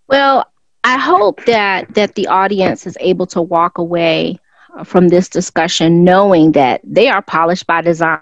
Well, 0.08 0.46
I 0.84 0.98
hope 0.98 1.46
that 1.46 1.94
that 1.96 2.16
the 2.16 2.28
audience 2.28 2.86
is 2.86 2.98
able 3.00 3.28
to 3.28 3.42
walk 3.42 3.78
away 3.78 4.40
from 4.84 5.08
this 5.10 5.30
discussion 5.30 6.04
knowing 6.04 6.54
that 6.54 6.82
they 6.84 7.08
are 7.10 7.22
polished 7.22 7.68
by 7.68 7.82
design 7.82 8.20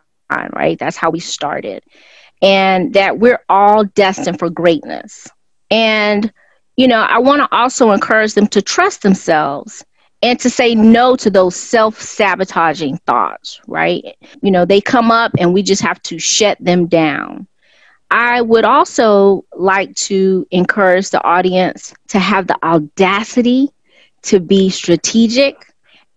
right? 0.54 0.78
That's 0.80 0.98
how 0.98 1.10
we 1.10 1.20
started. 1.20 1.84
And 2.42 2.94
that 2.94 3.20
we're 3.20 3.44
all 3.50 3.84
destined 3.84 4.40
for 4.40 4.50
greatness. 4.50 5.28
And, 5.70 6.32
you 6.76 6.88
know, 6.88 7.02
I 7.02 7.20
want 7.20 7.42
to 7.42 7.56
also 7.56 7.92
encourage 7.92 8.34
them 8.34 8.48
to 8.48 8.62
trust 8.62 9.04
themselves 9.04 9.86
and 10.24 10.40
to 10.40 10.50
say 10.50 10.76
no 10.76 11.16
to 11.18 11.30
those 11.30 11.56
self 11.56 12.00
sabotaging 12.02 12.98
thoughts, 13.06 13.62
right? 13.68 14.16
You 14.42 14.52
know, 14.52 14.66
they 14.66 14.82
come 14.82 15.12
up 15.12 15.32
and 15.38 15.54
we 15.54 15.64
just 15.64 15.82
have 15.82 16.02
to 16.04 16.20
shut 16.20 16.58
them 16.60 16.88
down. 16.88 17.48
I 18.12 18.42
would 18.42 18.66
also 18.66 19.46
like 19.56 19.96
to 19.96 20.46
encourage 20.52 21.12
the 21.12 21.24
audience 21.24 21.94
to 22.10 22.20
have 22.20 22.46
the 22.46 22.62
audacity 22.62 23.70
to 24.24 24.42
be 24.42 24.70
strategic 24.70 25.74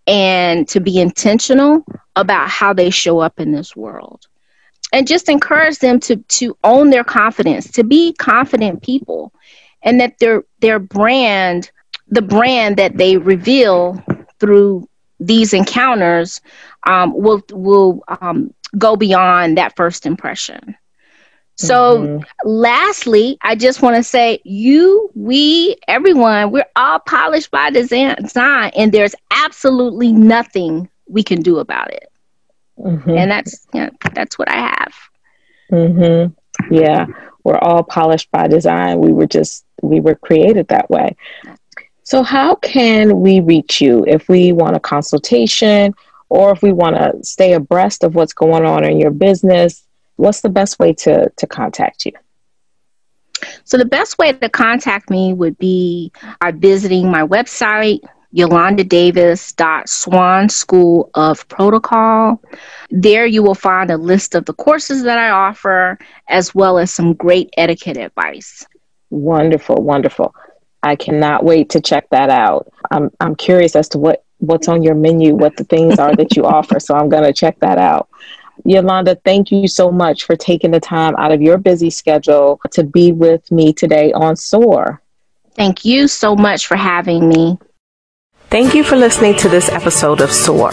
and 0.09 0.67
to 0.69 0.81
be 0.81 1.01
intentional 1.01 1.85
about 2.17 2.51
how 2.51 2.73
they 2.73 2.91
show 2.91 3.21
up 3.21 3.39
in 3.39 3.53
this 3.53 3.77
world. 3.77 4.27
And 4.93 5.07
just 5.07 5.29
encourage 5.29 5.79
them 5.79 6.01
to 6.01 6.17
to 6.17 6.57
own 6.65 6.91
their 6.91 7.05
confidence 7.05 7.71
to 7.73 7.85
be 7.85 8.13
confident 8.15 8.83
people 8.83 9.33
and 9.83 10.01
that 10.01 10.19
their 10.19 10.43
their 10.61 10.79
brand 10.79 11.71
the 12.09 12.23
brand 12.23 12.77
that 12.77 12.97
they 12.97 13.17
reveal 13.17 14.03
through 14.39 14.89
these 15.21 15.53
encounters 15.53 16.41
um, 16.87 17.13
will 17.15 17.43
will 17.53 18.03
um, 18.21 18.53
go 18.79 18.97
beyond 18.97 19.59
that 19.59 19.75
first 19.77 20.07
impression 20.07 20.77
so, 21.57 21.99
mm-hmm. 21.99 22.49
lastly, 22.49 23.39
I 23.43 23.55
just 23.55 23.81
want 23.81 23.97
to 23.97 24.03
say 24.03 24.41
you, 24.45 25.11
we, 25.15 25.77
everyone, 25.87 26.51
we're 26.51 26.67
all 26.75 26.99
polished 26.99 27.51
by 27.51 27.71
design, 27.71 28.73
and 28.77 28.93
there's 28.93 29.15
absolutely 29.31 30.13
nothing 30.13 30.89
we 31.07 31.23
can 31.23 31.43
do 31.43 31.59
about 31.59 31.93
it. 31.93 32.11
Mm-hmm. 32.79 33.11
And 33.11 33.31
that's 33.31 33.67
you 33.73 33.83
know, 33.83 33.91
that's 34.15 34.39
what 34.39 34.51
I 34.51 34.57
have. 34.57 34.95
Mm-hmm. 35.71 36.75
Yeah, 36.75 37.07
we're 37.45 37.59
all 37.59 37.85
polished 37.85 38.31
by 38.33 38.49
design. 38.49 38.99
We 38.99 39.13
were 39.13 39.27
just 39.27 39.65
we 39.81 40.01
were 40.01 40.17
created 40.17 40.69
that 40.69 40.91
way. 40.91 41.17
So, 42.03 42.23
how 42.23 42.57
can 42.57 43.21
we 43.21 43.41
reach 43.41 43.81
you 43.81 44.05
if 44.07 44.29
we 44.29 44.53
want 44.53 44.77
a 44.77 44.81
consultation 44.81 45.95
or 46.29 46.53
if 46.53 46.63
we 46.63 46.73
want 46.73 46.97
to 46.97 47.23
stay 47.23 47.53
abreast 47.53 48.03
of 48.03 48.15
what's 48.15 48.35
going 48.35 48.65
on 48.65 48.85
in 48.85 48.99
your 48.99 49.11
business? 49.11 49.84
What's 50.17 50.41
the 50.41 50.49
best 50.49 50.79
way 50.79 50.95
to 50.95 51.31
to 51.37 51.47
contact 51.47 52.07
you? 52.07 52.13
So 53.65 53.77
the 53.77 53.85
best 53.85 54.17
way 54.19 54.33
to 54.33 54.49
contact 54.49 55.11
me 55.11 55.35
would 55.35 55.59
be 55.59 56.13
by 56.41 56.53
visiting 56.53 57.11
my 57.11 57.27
website, 57.27 58.01
yolandadavis.Swann 58.35 60.49
School 60.49 61.11
of 61.15 61.47
Protocol. 61.49 62.41
There 62.91 63.27
you 63.27 63.43
will 63.43 63.55
find 63.55 63.91
a 63.91 63.97
list 63.97 64.35
of 64.35 64.45
the 64.47 64.55
courses 64.55 65.03
that 65.03 65.19
I 65.19 65.31
offer, 65.31 65.99
as 66.29 66.55
well 66.55 66.79
as 66.79 66.93
some 66.93 67.15
great 67.15 67.51
etiquette 67.57 67.97
advice. 67.97 68.67
Wonderful, 69.11 69.77
wonderful. 69.77 70.35
I 70.83 70.97
cannot 70.97 71.45
wait 71.45 71.71
to 71.71 71.81
check 71.81 72.11
that 72.11 72.29
out. 72.31 72.71
I'm 72.91 73.11
I'm 73.21 73.35
curious 73.35 73.77
as 73.77 73.89
to 73.91 73.99
what 73.99 74.25
what's 74.39 74.69
on 74.69 74.83
your 74.83 74.95
menu, 74.95 75.35
what 75.35 75.57
the 75.57 75.65
things 75.65 75.99
are 75.99 76.15
that 76.17 76.37
you 76.37 76.45
offer. 76.57 76.79
So 76.79 76.95
I'm 76.95 77.09
going 77.09 77.25
to 77.25 77.33
check 77.33 77.59
that 77.61 77.79
out. 77.79 78.09
Yolanda, 78.65 79.17
thank 79.25 79.51
you 79.51 79.69
so 79.69 79.93
much 79.93 80.25
for 80.25 80.37
taking 80.37 80.71
the 80.71 80.81
time 80.81 81.15
out 81.17 81.33
of 81.33 81.43
your 81.43 81.59
busy 81.59 81.91
schedule 81.91 82.61
to 82.71 82.83
be 82.83 83.13
with 83.13 83.51
me 83.53 83.73
today 83.73 84.13
on 84.13 84.37
SOAR. 84.37 85.03
Thank 85.55 85.85
you 85.85 86.09
so 86.09 86.35
much 86.35 86.67
for 86.67 86.77
having 86.77 87.29
me. 87.29 87.59
Thank 88.51 88.75
you 88.75 88.85
for 88.85 88.95
listening 88.95 89.35
to 89.39 89.49
this 89.49 89.69
episode 89.69 90.21
of 90.21 90.31
SOAR. 90.31 90.71